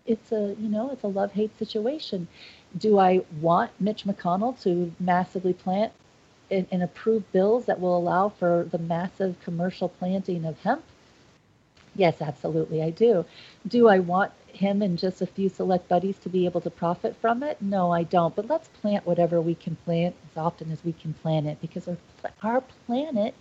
it's 0.06 0.32
a 0.32 0.54
you 0.60 0.68
know 0.68 0.90
it's 0.90 1.04
a 1.04 1.08
love 1.08 1.32
hate 1.32 1.56
situation. 1.58 2.28
Do 2.76 2.98
I 2.98 3.22
want 3.40 3.72
Mitch 3.80 4.04
McConnell 4.04 4.60
to 4.62 4.92
massively 5.00 5.52
plant 5.52 5.92
and, 6.50 6.66
and 6.70 6.82
approve 6.82 7.30
bills 7.32 7.66
that 7.66 7.80
will 7.80 7.96
allow 7.96 8.28
for 8.28 8.68
the 8.70 8.78
massive 8.78 9.40
commercial 9.40 9.88
planting 9.88 10.44
of 10.44 10.60
hemp? 10.62 10.82
Yes, 11.94 12.20
absolutely, 12.20 12.82
I 12.82 12.90
do. 12.90 13.24
Do 13.66 13.88
I 13.88 13.98
want 14.00 14.32
him 14.48 14.82
and 14.82 14.98
just 14.98 15.22
a 15.22 15.26
few 15.26 15.48
select 15.48 15.88
buddies 15.88 16.18
to 16.18 16.28
be 16.28 16.44
able 16.44 16.60
to 16.62 16.70
profit 16.70 17.16
from 17.16 17.42
it? 17.42 17.60
No, 17.62 17.90
I 17.92 18.02
don't. 18.02 18.36
But 18.36 18.48
let's 18.48 18.68
plant 18.68 19.06
whatever 19.06 19.40
we 19.40 19.54
can 19.54 19.76
plant 19.76 20.14
as 20.30 20.36
often 20.36 20.70
as 20.70 20.84
we 20.84 20.92
can 20.92 21.14
plant 21.14 21.46
it 21.46 21.60
because 21.60 21.88
our, 21.88 21.96
our 22.42 22.60
planet 22.86 23.34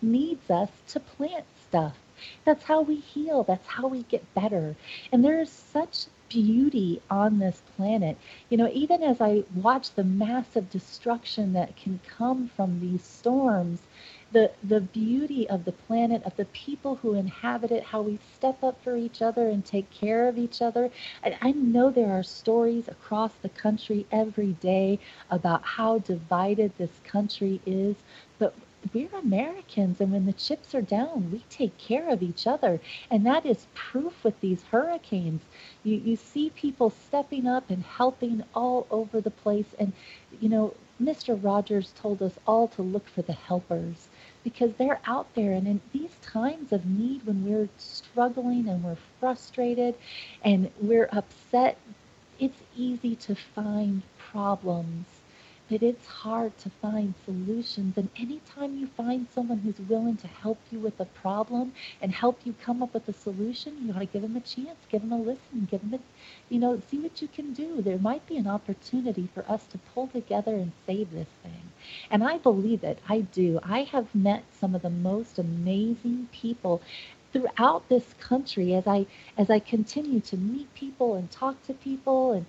needs 0.00 0.50
us 0.50 0.70
to 0.88 1.00
plant 1.00 1.44
stuff. 1.68 1.96
That's 2.44 2.64
how 2.64 2.82
we 2.82 2.96
heal. 2.96 3.42
That's 3.44 3.66
how 3.66 3.86
we 3.88 4.02
get 4.04 4.34
better. 4.34 4.76
And 5.12 5.24
there 5.24 5.40
is 5.40 5.50
such 5.50 6.06
beauty 6.28 7.00
on 7.10 7.38
this 7.38 7.62
planet. 7.76 8.16
You 8.48 8.56
know, 8.58 8.70
even 8.72 9.02
as 9.02 9.20
I 9.20 9.44
watch 9.54 9.92
the 9.94 10.04
massive 10.04 10.70
destruction 10.70 11.52
that 11.52 11.76
can 11.76 12.00
come 12.06 12.48
from 12.48 12.80
these 12.80 13.04
storms, 13.04 13.80
the, 14.32 14.50
the 14.62 14.80
beauty 14.80 15.48
of 15.48 15.64
the 15.64 15.72
planet, 15.72 16.22
of 16.24 16.36
the 16.36 16.44
people 16.46 16.96
who 16.96 17.14
inhabit 17.14 17.70
it, 17.70 17.84
how 17.84 18.02
we 18.02 18.18
step 18.34 18.62
up 18.62 18.82
for 18.82 18.96
each 18.96 19.22
other 19.22 19.48
and 19.48 19.64
take 19.64 19.90
care 19.90 20.28
of 20.28 20.36
each 20.38 20.60
other. 20.60 20.90
And 21.22 21.36
I 21.40 21.52
know 21.52 21.90
there 21.90 22.12
are 22.12 22.22
stories 22.24 22.88
across 22.88 23.32
the 23.34 23.48
country 23.48 24.06
every 24.10 24.52
day 24.54 24.98
about 25.30 25.62
how 25.62 25.98
divided 26.00 26.72
this 26.76 27.00
country 27.04 27.60
is, 27.64 27.96
we're 28.92 29.08
Americans, 29.18 30.00
and 30.00 30.12
when 30.12 30.26
the 30.26 30.32
chips 30.32 30.74
are 30.74 30.82
down, 30.82 31.30
we 31.32 31.44
take 31.50 31.76
care 31.78 32.08
of 32.08 32.22
each 32.22 32.46
other. 32.46 32.80
And 33.10 33.26
that 33.26 33.46
is 33.46 33.66
proof 33.74 34.24
with 34.24 34.40
these 34.40 34.62
hurricanes. 34.64 35.42
You, 35.84 35.96
you 35.96 36.16
see 36.16 36.50
people 36.50 36.90
stepping 36.90 37.46
up 37.46 37.70
and 37.70 37.82
helping 37.82 38.44
all 38.54 38.86
over 38.90 39.20
the 39.20 39.30
place. 39.30 39.74
And, 39.78 39.92
you 40.40 40.48
know, 40.48 40.74
Mr. 41.02 41.38
Rogers 41.42 41.92
told 41.96 42.22
us 42.22 42.38
all 42.46 42.68
to 42.68 42.82
look 42.82 43.08
for 43.08 43.22
the 43.22 43.32
helpers 43.34 44.08
because 44.44 44.72
they're 44.74 45.00
out 45.06 45.34
there. 45.34 45.52
And 45.52 45.66
in 45.66 45.80
these 45.92 46.16
times 46.22 46.72
of 46.72 46.86
need, 46.86 47.26
when 47.26 47.44
we're 47.44 47.68
struggling 47.78 48.68
and 48.68 48.84
we're 48.84 48.96
frustrated 49.20 49.94
and 50.44 50.70
we're 50.80 51.08
upset, 51.12 51.78
it's 52.38 52.62
easy 52.76 53.16
to 53.16 53.34
find 53.34 54.02
problems 54.18 55.15
that 55.68 55.82
it's 55.82 56.06
hard 56.06 56.56
to 56.58 56.70
find 56.82 57.14
solutions. 57.24 57.96
And 57.96 58.08
anytime 58.16 58.78
you 58.78 58.86
find 58.86 59.26
someone 59.34 59.58
who's 59.58 59.80
willing 59.88 60.16
to 60.18 60.26
help 60.28 60.58
you 60.70 60.78
with 60.78 61.00
a 61.00 61.04
problem 61.06 61.72
and 62.00 62.12
help 62.12 62.40
you 62.44 62.54
come 62.62 62.82
up 62.82 62.94
with 62.94 63.08
a 63.08 63.12
solution, 63.12 63.76
you 63.82 63.92
got 63.92 64.00
to 64.00 64.06
give 64.06 64.22
them 64.22 64.36
a 64.36 64.40
chance, 64.40 64.78
give 64.88 65.02
them 65.02 65.12
a 65.12 65.18
listen, 65.18 65.66
give 65.70 65.80
them 65.80 65.94
a, 65.94 66.52
you 66.52 66.60
know, 66.60 66.80
see 66.88 66.98
what 66.98 67.20
you 67.20 67.28
can 67.28 67.52
do. 67.52 67.82
There 67.82 67.98
might 67.98 68.26
be 68.26 68.36
an 68.36 68.46
opportunity 68.46 69.28
for 69.34 69.44
us 69.50 69.66
to 69.72 69.78
pull 69.78 70.06
together 70.08 70.54
and 70.54 70.72
save 70.86 71.10
this 71.10 71.28
thing. 71.42 71.72
And 72.10 72.22
I 72.22 72.38
believe 72.38 72.84
it. 72.84 73.00
I 73.08 73.20
do. 73.20 73.60
I 73.62 73.82
have 73.82 74.14
met 74.14 74.44
some 74.58 74.74
of 74.74 74.82
the 74.82 74.90
most 74.90 75.38
amazing 75.38 76.28
people 76.32 76.80
throughout 77.32 77.88
this 77.88 78.14
country 78.20 78.74
as 78.74 78.86
I 78.86 79.06
as 79.36 79.50
I 79.50 79.58
continue 79.58 80.20
to 80.20 80.36
meet 80.36 80.72
people 80.74 81.14
and 81.16 81.30
talk 81.30 81.62
to 81.66 81.74
people 81.74 82.32
and 82.32 82.46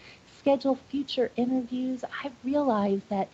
schedule 0.47 0.79
future 0.89 1.29
interviews, 1.35 2.05
I 2.23 2.31
realize 2.41 3.01
that 3.09 3.27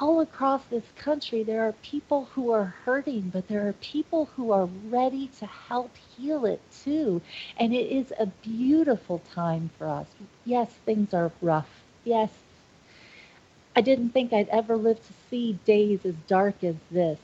all 0.00 0.20
across 0.20 0.62
this 0.70 0.84
country, 0.96 1.42
there 1.42 1.68
are 1.68 1.72
people 1.82 2.30
who 2.32 2.50
are 2.50 2.74
hurting, 2.86 3.28
but 3.30 3.46
there 3.46 3.68
are 3.68 3.74
people 3.74 4.30
who 4.34 4.52
are 4.52 4.64
ready 4.88 5.28
to 5.38 5.44
help 5.44 5.90
heal 6.16 6.46
it 6.46 6.62
too. 6.82 7.20
And 7.58 7.74
it 7.74 7.92
is 7.92 8.10
a 8.18 8.24
beautiful 8.24 9.20
time 9.34 9.68
for 9.76 9.86
us. 9.86 10.06
Yes, 10.46 10.70
things 10.86 11.12
are 11.12 11.30
rough. 11.42 11.68
Yes, 12.04 12.30
I 13.76 13.82
didn't 13.82 14.10
think 14.10 14.32
I'd 14.32 14.48
ever 14.48 14.78
live 14.78 15.06
to 15.06 15.12
see 15.28 15.58
days 15.66 16.06
as 16.06 16.14
dark 16.26 16.64
as 16.64 16.76
this, 16.90 17.18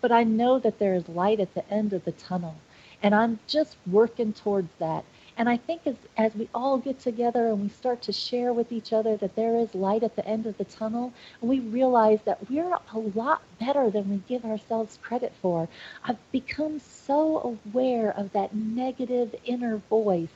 but 0.00 0.10
I 0.10 0.24
know 0.24 0.58
that 0.60 0.78
there 0.78 0.94
is 0.94 1.10
light 1.10 1.40
at 1.40 1.52
the 1.52 1.70
end 1.70 1.92
of 1.92 2.06
the 2.06 2.12
tunnel. 2.12 2.54
And 3.02 3.14
I'm 3.14 3.38
just 3.46 3.76
working 3.86 4.32
towards 4.32 4.70
that. 4.78 5.04
And 5.38 5.48
I 5.48 5.56
think 5.56 5.82
as, 5.86 5.96
as 6.16 6.34
we 6.34 6.48
all 6.54 6.78
get 6.78 7.00
together 7.00 7.48
and 7.48 7.62
we 7.62 7.68
start 7.70 8.02
to 8.02 8.12
share 8.12 8.52
with 8.52 8.72
each 8.72 8.92
other 8.92 9.16
that 9.18 9.36
there 9.36 9.56
is 9.56 9.74
light 9.74 10.02
at 10.02 10.16
the 10.16 10.26
end 10.26 10.46
of 10.46 10.58
the 10.58 10.64
tunnel, 10.64 11.12
we 11.40 11.60
realize 11.60 12.20
that 12.24 12.50
we're 12.50 12.72
a 12.74 12.98
lot 12.98 13.42
better 13.60 13.88
than 13.90 14.10
we 14.10 14.18
give 14.28 14.44
ourselves 14.44 14.98
credit 15.00 15.32
for. 15.40 15.68
I've 16.04 16.18
become 16.32 16.80
so 16.80 17.58
aware 17.72 18.10
of 18.10 18.32
that 18.32 18.54
negative 18.54 19.34
inner 19.44 19.78
voice 19.88 20.28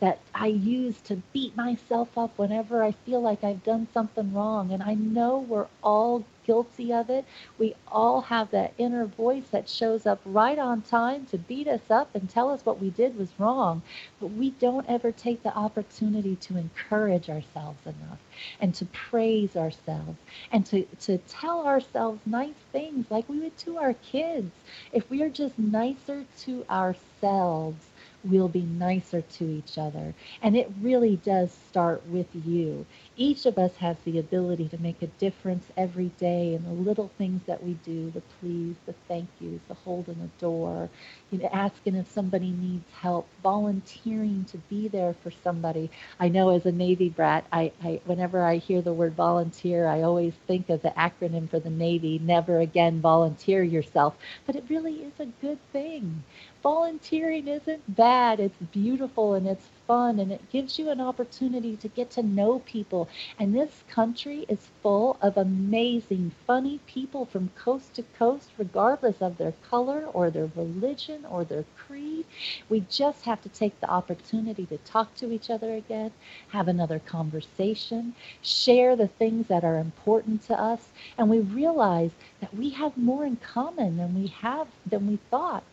that 0.00 0.18
I 0.34 0.48
use 0.48 1.00
to 1.02 1.22
beat 1.32 1.56
myself 1.56 2.18
up 2.18 2.36
whenever 2.36 2.82
I 2.82 2.92
feel 2.92 3.22
like 3.22 3.44
I've 3.44 3.64
done 3.64 3.86
something 3.94 4.34
wrong. 4.34 4.72
And 4.72 4.82
I 4.82 4.94
know 4.94 5.38
we're 5.38 5.68
all 5.84 6.24
guilty 6.48 6.92
of 6.94 7.10
it. 7.10 7.26
We 7.58 7.76
all 7.88 8.22
have 8.22 8.50
that 8.52 8.74
inner 8.78 9.06
voice 9.06 9.48
that 9.52 9.68
shows 9.68 10.06
up 10.06 10.20
right 10.24 10.58
on 10.58 10.82
time 10.82 11.26
to 11.26 11.38
beat 11.38 11.68
us 11.68 11.90
up 11.90 12.14
and 12.14 12.28
tell 12.28 12.50
us 12.50 12.66
what 12.66 12.80
we 12.80 12.90
did 12.90 13.18
was 13.18 13.38
wrong. 13.38 13.82
But 14.20 14.28
we 14.28 14.50
don't 14.52 14.88
ever 14.88 15.12
take 15.12 15.44
the 15.44 15.54
opportunity 15.56 16.36
to 16.36 16.56
encourage 16.56 17.30
ourselves 17.30 17.86
enough 17.86 18.18
and 18.60 18.74
to 18.76 18.86
praise 18.86 19.56
ourselves 19.56 20.18
and 20.50 20.66
to, 20.66 20.84
to 21.02 21.18
tell 21.28 21.66
ourselves 21.66 22.20
nice 22.26 22.54
things 22.72 23.10
like 23.10 23.28
we 23.28 23.40
would 23.40 23.58
to 23.58 23.78
our 23.78 23.94
kids. 23.94 24.50
If 24.92 25.10
we 25.10 25.22
are 25.22 25.30
just 25.30 25.58
nicer 25.58 26.24
to 26.46 26.64
ourselves, 26.70 27.86
we'll 28.24 28.48
be 28.48 28.62
nicer 28.62 29.22
to 29.22 29.44
each 29.44 29.78
other. 29.78 30.14
And 30.42 30.56
it 30.56 30.70
really 30.80 31.16
does 31.16 31.52
start 31.68 32.06
with 32.08 32.28
you. 32.46 32.86
Each 33.18 33.46
of 33.46 33.58
us 33.58 33.76
has 33.78 33.98
the 34.06 34.20
ability 34.20 34.68
to 34.70 34.82
make 34.82 35.02
a 35.02 35.08
difference 35.08 35.66
every 35.76 36.08
day 36.20 36.54
in 36.54 36.64
the 36.64 36.72
little 36.72 37.10
things 37.18 37.42
that 37.46 37.64
we 37.64 37.74
do 37.84 38.10
the 38.12 38.22
please, 38.40 38.76
the 38.86 38.94
thank 39.08 39.28
yous, 39.40 39.60
the 39.68 39.74
holding 39.74 40.20
a 40.22 40.40
door, 40.40 40.90
you 41.30 41.40
know, 41.40 41.50
asking 41.52 41.96
if 41.96 42.10
somebody 42.10 42.52
needs 42.52 42.90
help, 42.94 43.28
volunteering 43.42 44.46
to 44.52 44.58
be 44.70 44.88
there 44.88 45.14
for 45.22 45.32
somebody. 45.44 45.90
I 46.20 46.28
know 46.30 46.50
as 46.50 46.66
a 46.66 46.72
Navy 46.72 47.10
brat, 47.10 47.46
I, 47.52 47.72
I 47.84 48.00
whenever 48.06 48.44
I 48.44 48.58
hear 48.58 48.82
the 48.82 48.94
word 48.94 49.14
volunteer, 49.16 49.88
I 49.88 50.02
always 50.02 50.34
think 50.46 50.70
of 50.70 50.82
the 50.82 50.90
acronym 50.92 51.50
for 51.50 51.60
the 51.60 51.70
Navy 51.70 52.20
never 52.20 52.60
again 52.60 53.02
volunteer 53.02 53.64
yourself. 53.64 54.16
But 54.46 54.56
it 54.56 54.64
really 54.70 55.02
is 55.04 55.14
a 55.20 55.26
good 55.42 55.60
thing 55.72 56.24
volunteering 56.62 57.48
isn't 57.48 57.96
bad. 57.96 58.40
It's 58.40 58.58
beautiful 58.72 59.34
and 59.34 59.46
it's 59.48 59.66
fun 59.88 60.20
and 60.20 60.30
it 60.30 60.50
gives 60.52 60.78
you 60.78 60.90
an 60.90 61.00
opportunity 61.00 61.76
to 61.76 61.88
get 61.88 62.10
to 62.12 62.22
know 62.22 62.60
people. 62.60 63.08
And 63.38 63.54
this 63.54 63.82
country 63.88 64.46
is 64.48 64.68
full 64.82 65.16
of 65.22 65.36
amazing, 65.38 66.32
funny 66.46 66.80
people 66.86 67.26
from 67.26 67.50
coast 67.56 67.94
to 67.94 68.04
coast, 68.18 68.50
regardless 68.58 69.22
of 69.22 69.38
their 69.38 69.54
color 69.70 70.06
or 70.12 70.30
their 70.30 70.50
religion 70.54 71.24
or 71.24 71.44
their 71.44 71.64
creed. 71.76 72.26
We 72.68 72.80
just 72.90 73.24
have 73.24 73.42
to 73.42 73.48
take 73.48 73.80
the 73.80 73.90
opportunity 73.90 74.66
to 74.66 74.78
talk 74.78 75.14
to 75.16 75.32
each 75.32 75.50
other 75.50 75.74
again, 75.74 76.12
have 76.48 76.68
another 76.68 77.00
conversation, 77.00 78.14
share 78.42 78.96
the 78.96 79.08
things 79.08 79.48
that 79.48 79.64
are 79.64 79.78
important 79.78 80.42
to 80.44 80.60
us, 80.60 80.90
and 81.16 81.30
we 81.30 81.40
realize 81.40 82.12
that 82.40 82.54
we 82.54 82.70
have 82.70 82.96
more 82.96 83.24
in 83.24 83.36
common 83.36 83.96
than 83.96 84.14
we 84.14 84.28
have 84.28 84.68
than 84.86 85.08
we 85.08 85.18
thought. 85.30 85.64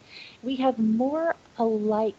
We 0.42 0.56
have 0.58 0.80
more 0.80 1.36
alike 1.58 2.16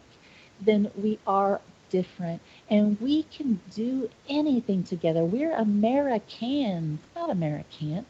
than 0.61 0.91
we 0.95 1.19
are 1.27 1.61
different. 1.89 2.41
And 2.69 2.99
we 3.01 3.23
can 3.23 3.59
do 3.73 4.09
anything 4.27 4.83
together. 4.83 5.23
We're 5.23 5.55
Americans, 5.55 6.99
not 7.15 7.29
Americans. 7.29 8.05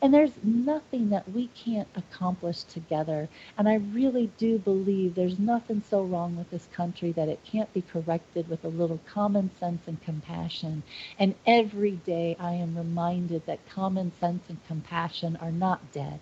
And 0.00 0.14
there's 0.14 0.32
nothing 0.42 1.10
that 1.10 1.28
we 1.30 1.48
can't 1.48 1.88
accomplish 1.96 2.62
together. 2.62 3.28
And 3.58 3.68
I 3.68 3.74
really 3.74 4.30
do 4.38 4.58
believe 4.58 5.14
there's 5.14 5.38
nothing 5.38 5.82
so 5.90 6.04
wrong 6.04 6.36
with 6.36 6.50
this 6.50 6.68
country 6.72 7.12
that 7.12 7.28
it 7.28 7.44
can't 7.44 7.72
be 7.74 7.82
corrected 7.82 8.48
with 8.48 8.64
a 8.64 8.68
little 8.68 9.00
common 9.06 9.50
sense 9.58 9.82
and 9.86 10.00
compassion. 10.02 10.84
And 11.18 11.34
every 11.46 11.92
day 11.92 12.36
I 12.38 12.52
am 12.52 12.76
reminded 12.76 13.46
that 13.46 13.68
common 13.68 14.12
sense 14.20 14.44
and 14.48 14.64
compassion 14.66 15.36
are 15.40 15.52
not 15.52 15.92
dead. 15.92 16.20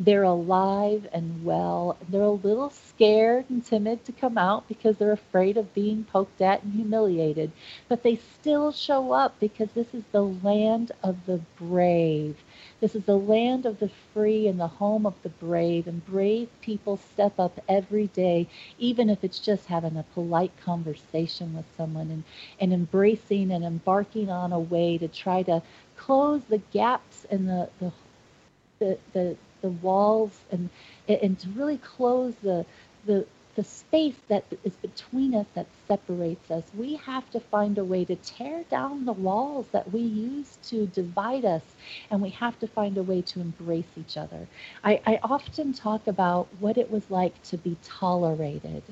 They're 0.00 0.22
alive 0.22 1.08
and 1.12 1.44
well. 1.44 1.96
They're 2.08 2.22
a 2.22 2.30
little 2.30 2.70
scared 2.70 3.46
and 3.50 3.64
timid 3.64 4.04
to 4.04 4.12
come 4.12 4.38
out 4.38 4.68
because 4.68 4.96
they're 4.96 5.10
afraid 5.10 5.56
of 5.56 5.74
being 5.74 6.04
poked 6.04 6.40
at 6.40 6.62
and 6.62 6.74
humiliated. 6.74 7.50
But 7.88 8.04
they 8.04 8.16
still 8.16 8.70
show 8.70 9.12
up 9.12 9.40
because 9.40 9.72
this 9.72 9.92
is 9.94 10.04
the 10.12 10.22
land 10.22 10.92
of 11.02 11.26
the 11.26 11.40
brave. 11.56 12.36
This 12.80 12.94
is 12.94 13.04
the 13.06 13.18
land 13.18 13.66
of 13.66 13.80
the 13.80 13.90
free 14.14 14.46
and 14.46 14.60
the 14.60 14.68
home 14.68 15.04
of 15.04 15.20
the 15.24 15.30
brave. 15.30 15.88
And 15.88 16.06
brave 16.06 16.48
people 16.60 16.96
step 16.96 17.40
up 17.40 17.60
every 17.68 18.06
day, 18.08 18.46
even 18.78 19.10
if 19.10 19.24
it's 19.24 19.40
just 19.40 19.66
having 19.66 19.96
a 19.96 20.04
polite 20.14 20.52
conversation 20.64 21.56
with 21.56 21.66
someone 21.76 22.10
and, 22.10 22.24
and 22.60 22.72
embracing 22.72 23.50
and 23.50 23.64
embarking 23.64 24.30
on 24.30 24.52
a 24.52 24.60
way 24.60 24.96
to 24.98 25.08
try 25.08 25.42
to 25.42 25.60
close 25.96 26.42
the 26.44 26.58
gaps 26.72 27.26
and 27.30 27.48
the, 27.48 27.68
the, 27.80 27.92
the, 28.78 28.98
the 29.12 29.36
the 29.62 29.70
walls 29.70 30.32
and 30.50 30.70
and 31.08 31.38
to 31.40 31.48
really 31.50 31.78
close 31.78 32.34
the 32.42 32.66
the 33.06 33.26
the 33.56 33.64
space 33.64 34.16
that 34.28 34.44
is 34.64 34.74
between 34.76 35.34
us 35.34 35.46
that 35.54 35.66
separates 35.88 36.50
us. 36.50 36.64
We 36.76 36.96
have 36.96 37.28
to 37.32 37.40
find 37.40 37.78
a 37.78 37.84
way 37.84 38.04
to 38.04 38.16
tear 38.16 38.64
down 38.70 39.04
the 39.04 39.12
walls 39.12 39.66
that 39.72 39.92
we 39.92 40.00
use 40.00 40.58
to 40.70 40.86
divide 40.86 41.44
us, 41.44 41.62
and 42.10 42.22
we 42.22 42.30
have 42.30 42.58
to 42.60 42.68
find 42.68 42.96
a 42.98 43.02
way 43.02 43.22
to 43.22 43.40
embrace 43.40 43.92
each 43.98 44.16
other. 44.16 44.46
I, 44.84 45.00
I 45.06 45.20
often 45.24 45.72
talk 45.72 46.06
about 46.06 46.48
what 46.60 46.78
it 46.78 46.90
was 46.90 47.10
like 47.10 47.42
to 47.44 47.58
be 47.58 47.76
tolerated 47.84 48.82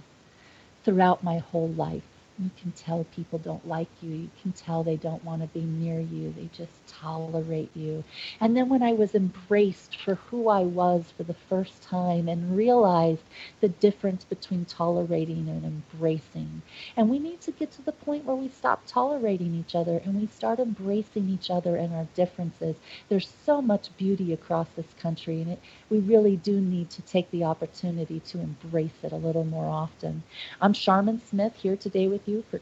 throughout 0.85 1.23
my 1.25 1.39
whole 1.39 1.69
life. 1.71 2.03
You 2.39 2.51
can 2.61 2.72
tell 2.72 3.05
people 3.16 3.39
don't 3.39 3.66
like 3.66 3.89
you. 4.03 4.11
You 4.11 4.30
can 4.43 4.53
tell 4.53 4.84
they 4.84 4.97
don't 4.97 5.24
want 5.24 5.43
to 5.43 5.49
be 5.49 5.62
near 5.64 6.01
you. 6.01 6.34
They 6.37 6.51
just 6.53 6.87
tolerate 6.87 7.70
you. 7.74 8.05
And 8.41 8.57
then 8.57 8.68
when 8.68 8.82
I 8.82 8.93
was 8.93 9.14
embraced 9.14 9.97
for 9.97 10.16
who 10.16 10.49
I 10.49 10.62
was 10.62 11.12
for 11.16 11.24
the 11.24 11.34
first 11.34 11.82
time 11.82 12.28
and 12.28 12.57
realized 12.57 13.22
the 13.61 13.68
difference 13.68 14.24
between 14.24 14.66
tolerating 14.66 15.49
and 15.49 15.64
embracing. 15.64 16.62
And 16.97 17.09
we 17.09 17.18
need 17.20 17.41
to 17.43 17.53
get 17.53 17.72
to 17.72 17.82
the 17.82 17.93
point 17.93 18.24
where 18.26 18.37
we 18.37 18.49
stop 18.51 18.82
tolerating 18.87 19.55
each 19.55 19.74
other 19.74 20.03
and 20.05 20.20
we 20.20 20.26
start 20.26 20.59
embracing 20.61 21.30
each 21.30 21.51
other 21.51 21.76
and 21.76 21.95
our 21.95 22.09
differences. 22.14 22.76
There's 23.09 23.32
so 23.47 23.62
much 23.62 23.97
beauty 23.97 24.32
across 24.32 24.68
this 24.76 24.93
country 25.01 25.41
and 25.43 25.53
it, 25.53 25.61
we 25.91 26.01
really 26.01 26.37
do 26.37 26.61
need 26.61 26.91
to 26.91 27.03
take 27.03 27.30
the 27.30 27.45
opportunity 27.45 28.20
to 28.20 28.41
embrace 28.41 29.05
it 29.05 29.12
a 29.12 29.16
little 29.16 29.45
more 29.45 29.68
often. 29.68 30.22
I'm 30.61 30.74
Sharmin 30.74 31.20
Smith 31.22 31.55
here 31.57 31.76
today 31.76 32.09
with 32.09 32.26
you 32.27 32.45
for, 32.51 32.61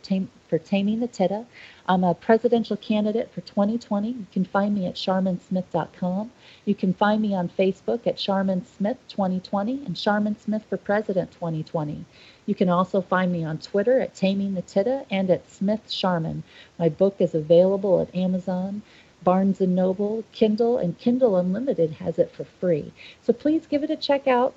for 0.49 0.59
Taming 0.59 1.01
the 1.01 1.09
Tida. 1.09 1.47
I'm 1.87 2.05
a 2.05 2.15
presidential 2.15 2.77
candidate 2.77 3.33
for 3.33 3.41
2020. 3.43 4.09
You 4.09 4.27
can 4.33 4.45
find 4.45 4.75
me 4.75 4.87
at 4.87 4.95
sharminsmith.com. 4.95 6.31
You 6.65 6.75
can 6.75 6.95
find 6.95 7.23
me 7.23 7.35
on 7.35 7.49
Facebook 7.49 8.07
at 8.07 8.17
Sharmin 8.17 8.65
Smith 8.67 8.99
2020 9.09 9.85
and 9.85 9.95
Sharmin 9.95 10.39
Smith 10.39 10.65
for 10.69 10.77
President 10.77 11.33
2020. 11.33 12.05
You 12.47 12.55
can 12.55 12.69
also 12.69 13.01
find 13.01 13.33
me 13.33 13.45
on 13.45 13.59
Twitter 13.59 14.01
at 14.01 14.15
Taming 14.15 14.55
the 14.55 14.63
Tida 14.63 15.07
and 15.11 15.31
at 15.31 15.51
Smith 15.51 15.89
Sharmin. 15.89 16.43
My 16.79 16.89
book 16.89 17.17
is 17.19 17.35
available 17.35 18.01
at 18.01 18.15
Amazon. 18.15 18.83
Barnes 19.23 19.59
& 19.59 19.61
Noble, 19.61 20.23
Kindle, 20.33 20.77
and 20.77 20.99
Kindle 20.99 21.39
Unlimited 21.39 21.93
has 21.93 22.19
it 22.19 22.31
for 22.31 22.45
free. 22.45 22.93
So 23.23 23.33
please 23.33 23.67
give 23.67 23.83
it 23.83 23.91
a 23.91 23.97
check 23.97 24.29
out 24.29 24.55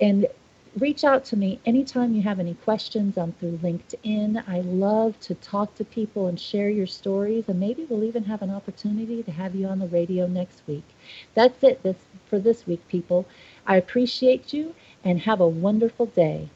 and 0.00 0.26
reach 0.78 1.04
out 1.04 1.24
to 1.26 1.36
me 1.36 1.60
anytime 1.64 2.14
you 2.14 2.22
have 2.22 2.40
any 2.40 2.54
questions. 2.54 3.16
I'm 3.16 3.32
through 3.32 3.58
LinkedIn. 3.58 4.42
I 4.48 4.60
love 4.60 5.18
to 5.20 5.34
talk 5.36 5.74
to 5.76 5.84
people 5.84 6.26
and 6.26 6.38
share 6.38 6.68
your 6.68 6.86
stories, 6.86 7.44
and 7.48 7.60
maybe 7.60 7.84
we'll 7.84 8.04
even 8.04 8.24
have 8.24 8.42
an 8.42 8.50
opportunity 8.50 9.22
to 9.22 9.30
have 9.30 9.54
you 9.54 9.66
on 9.66 9.78
the 9.78 9.88
radio 9.88 10.26
next 10.26 10.62
week. 10.66 10.84
That's 11.34 11.62
it 11.62 11.82
this, 11.82 11.96
for 12.26 12.38
this 12.38 12.66
week, 12.66 12.86
people. 12.88 13.26
I 13.66 13.76
appreciate 13.76 14.52
you 14.52 14.74
and 15.04 15.20
have 15.20 15.40
a 15.40 15.48
wonderful 15.48 16.06
day. 16.06 16.48